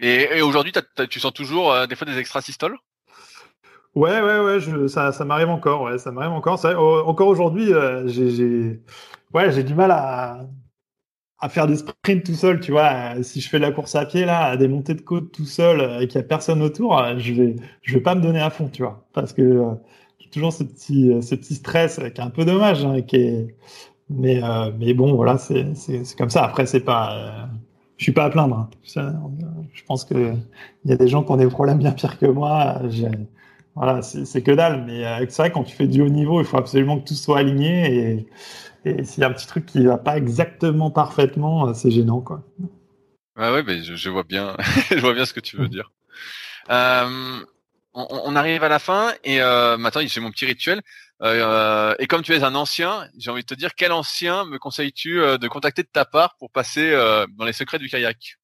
[0.00, 0.72] Et, aujourd'hui,
[1.08, 2.76] tu sens toujours euh, des fois des extrasystoles
[3.96, 6.62] Ouais, ouais, ouais, je, ça, ça m'arrive encore, ouais, ça m'arrive encore.
[7.08, 8.82] Encore aujourd'hui, euh, j'ai,
[9.32, 10.46] ouais, j'ai du mal à,
[11.40, 13.22] à faire des sprints tout seul, tu vois.
[13.22, 16.02] Si je fais la course à pied là, à des montées de côte tout seul
[16.02, 18.68] et qu'il y a personne autour, je vais, je vais pas me donner à fond,
[18.68, 19.74] tu vois, parce que euh,
[20.32, 23.56] toujours ce petit, ce petit stress qui est un peu dommage, hein, qui est,
[24.10, 25.64] mais, euh, mais bon, voilà, c'est
[26.18, 26.44] comme ça.
[26.44, 27.46] Après, c'est pas, euh,
[27.98, 28.56] je suis pas à plaindre.
[28.58, 28.70] Hein.
[29.74, 30.14] Je pense que
[30.84, 32.80] il y a des gens qui ont des problèmes bien pires que moi.
[33.76, 34.84] Voilà, c'est que dalle.
[34.86, 37.14] Mais euh, c'est vrai, quand tu fais du haut niveau, il faut absolument que tout
[37.14, 38.26] soit aligné.
[38.84, 42.20] Et, s'il y a un petit truc qui va pas exactement parfaitement, euh, c'est gênant,
[42.20, 42.42] quoi.
[43.36, 44.56] Mais je, vois bien,
[44.90, 45.92] je vois bien ce que tu veux dire.
[46.70, 47.40] Euh,
[47.92, 50.80] on, arrive à la fin et maintenant j'ai mon petit rituel.
[51.22, 55.16] Et comme tu es un ancien, j'ai envie de te dire quel ancien me conseilles-tu
[55.16, 56.92] de contacter de ta part pour passer
[57.36, 58.38] dans les secrets du kayak?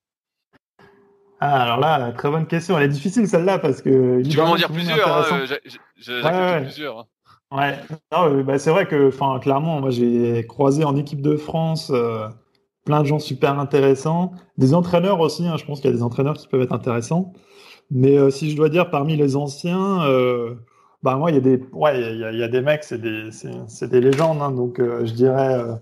[1.44, 2.78] Ah, alors là, très bonne question.
[2.78, 4.23] Elle est difficile celle-là parce que.
[4.23, 5.32] Tu peux m'en dire plusieurs.
[5.32, 5.44] Hein,
[5.97, 7.01] J'ai ouais, plusieurs.
[7.01, 7.06] Hein.
[7.51, 8.43] Ouais.
[8.43, 11.93] Bah, c'est vrai que, enfin, clairement, moi, j'ai croisé en équipe de France
[12.85, 15.47] plein de gens super intéressants, des entraîneurs aussi.
[15.47, 17.32] Hein, je pense qu'il y a des entraîneurs qui peuvent être intéressants.
[17.90, 20.01] Mais si je dois dire parmi les anciens,
[21.02, 23.01] bah moi, il y a des, ouais, il y a, y a, des mecs, c'est
[23.01, 24.40] des, c'est, des légendes.
[24.40, 25.74] Hein, donc, euh, je dirais, euh,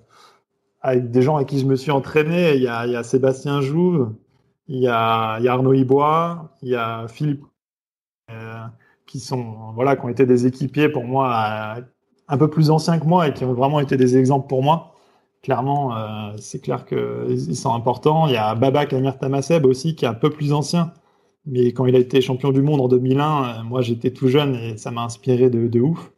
[0.81, 3.03] avec des gens avec qui je me suis entraîné, il y a, il y a
[3.03, 4.15] Sébastien Jouve,
[4.71, 7.45] il y a, Arnaud Ibois, il y a Philippe,
[8.31, 8.65] euh,
[9.07, 11.77] qui sont, voilà, qui ont été des équipiers pour moi,
[12.29, 14.95] un peu plus anciens que moi et qui ont vraiment été des exemples pour moi.
[15.43, 15.95] Clairement,
[16.39, 18.27] c'est clair qu'ils sont importants.
[18.29, 20.93] Il y a Baba Kamir Tamaseb aussi, qui est un peu plus ancien
[21.47, 24.55] mais quand il a été champion du monde en 2001, euh, moi j'étais tout jeune
[24.55, 26.13] et ça m'a inspiré de, ouf.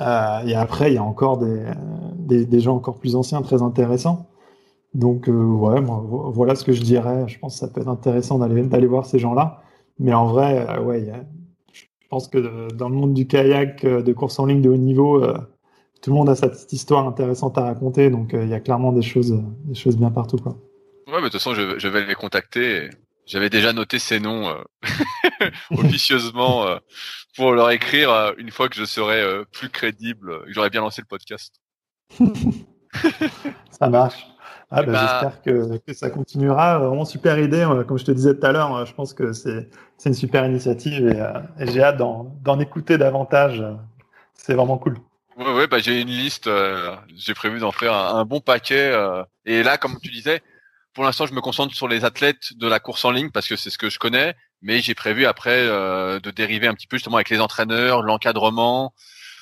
[0.00, 4.26] Euh, et après, il y a encore des, des, gens encore plus anciens, très intéressants.
[4.94, 6.02] Donc euh, ouais, moi,
[6.32, 7.28] voilà ce que je dirais.
[7.28, 9.62] Je pense que ça peut être intéressant d'aller d'aller voir ces gens-là.
[9.98, 11.06] Mais en vrai, euh, ouais,
[11.72, 14.76] je pense que dans le monde du kayak, euh, de course en ligne de haut
[14.76, 15.24] niveau,
[16.02, 18.10] tout le monde a sa petite histoire intéressante à raconter.
[18.10, 20.56] Donc il y a clairement des choses, des choses bien partout, quoi.
[21.06, 22.88] Ouais, mais de toute façon, je, je vais les contacter.
[23.30, 24.56] J'avais déjà noté ces noms euh,
[25.70, 26.78] officieusement euh,
[27.36, 29.22] pour leur écrire euh, une fois que je serai
[29.52, 31.54] plus crédible, que j'aurais bien lancé le podcast.
[33.70, 34.26] ça marche.
[34.70, 36.78] Ah, bah, bah, J'espère que, que, ça continuera.
[36.78, 37.66] Vraiment super idée.
[37.88, 39.68] Comme je te disais tout à l'heure, je pense que c'est
[40.04, 43.64] une super initiative et, euh, et j'ai hâte d'en écouter davantage.
[44.34, 44.98] C'est vraiment cool.
[45.36, 46.46] Ouais, ouais, bah, j'ai une liste.
[46.46, 48.92] Euh, j'ai prévu d'en faire un, bon paquet.
[48.92, 50.40] Euh, et là, comme tu disais,
[50.94, 53.56] pour l'instant, je me concentre sur les athlètes de la course en ligne parce que
[53.56, 54.36] c'est ce que je connais.
[54.62, 58.92] Mais j'ai prévu après de dériver un petit peu justement avec les entraîneurs, l'encadrement,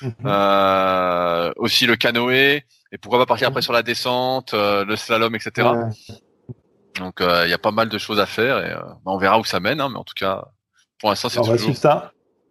[0.01, 1.53] mhm.
[1.57, 2.63] aussi le canoë.
[2.91, 5.67] Et pourquoi pas partir après sur la descente, euh, le slalom, etc.
[6.95, 9.17] Donc euh, il y a pas mal de choses à faire et euh, bah, on
[9.17, 9.79] verra où ça mène.
[9.79, 10.45] Hein, mais en tout cas,
[10.99, 11.75] pour l'instant, c'est toujours,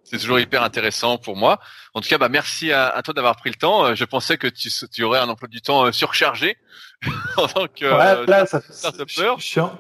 [0.05, 1.59] c'est toujours hyper intéressant pour moi.
[1.93, 3.95] En tout cas, bah merci à, toi d'avoir pris le temps.
[3.95, 6.57] Je pensais que tu, tu aurais un emploi du temps surchargé
[7.37, 9.13] en tant que ouais, là, ça, je, je,
[9.45, 9.71] suis en,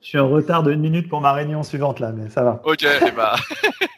[0.00, 2.60] je suis en retard de une minute pour ma réunion suivante là, mais ça va.
[2.64, 3.36] Ok, et bah,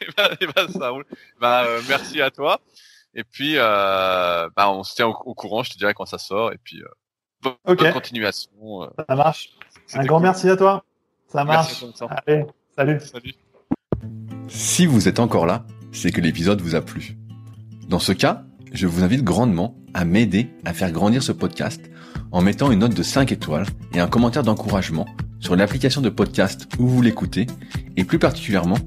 [0.01, 1.05] et bah, et bah ça roule.
[1.39, 2.59] Bah, merci à toi.
[3.13, 5.63] Et puis, euh, bah, on se tient au, courant.
[5.63, 6.53] Je te dirai quand ça sort.
[6.53, 8.83] Et puis, euh, bonne, continuation.
[8.83, 8.87] Euh.
[9.07, 9.49] Ça marche.
[9.93, 10.83] Un grand merci à toi.
[11.27, 11.83] Ça marche.
[12.25, 12.99] Allez, salut.
[12.99, 13.33] Salut.
[14.47, 17.17] Si vous êtes encore là, c'est que l'épisode vous a plu.
[17.87, 21.81] Dans ce cas, je vous invite grandement à m'aider à faire grandir ce podcast
[22.31, 25.05] en mettant une note de 5 étoiles et un commentaire d'encouragement
[25.39, 27.47] sur l'application de podcast où vous l'écoutez
[27.97, 28.77] et plus particulièrement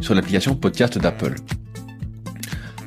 [0.00, 1.34] sur l'application podcast d'Apple.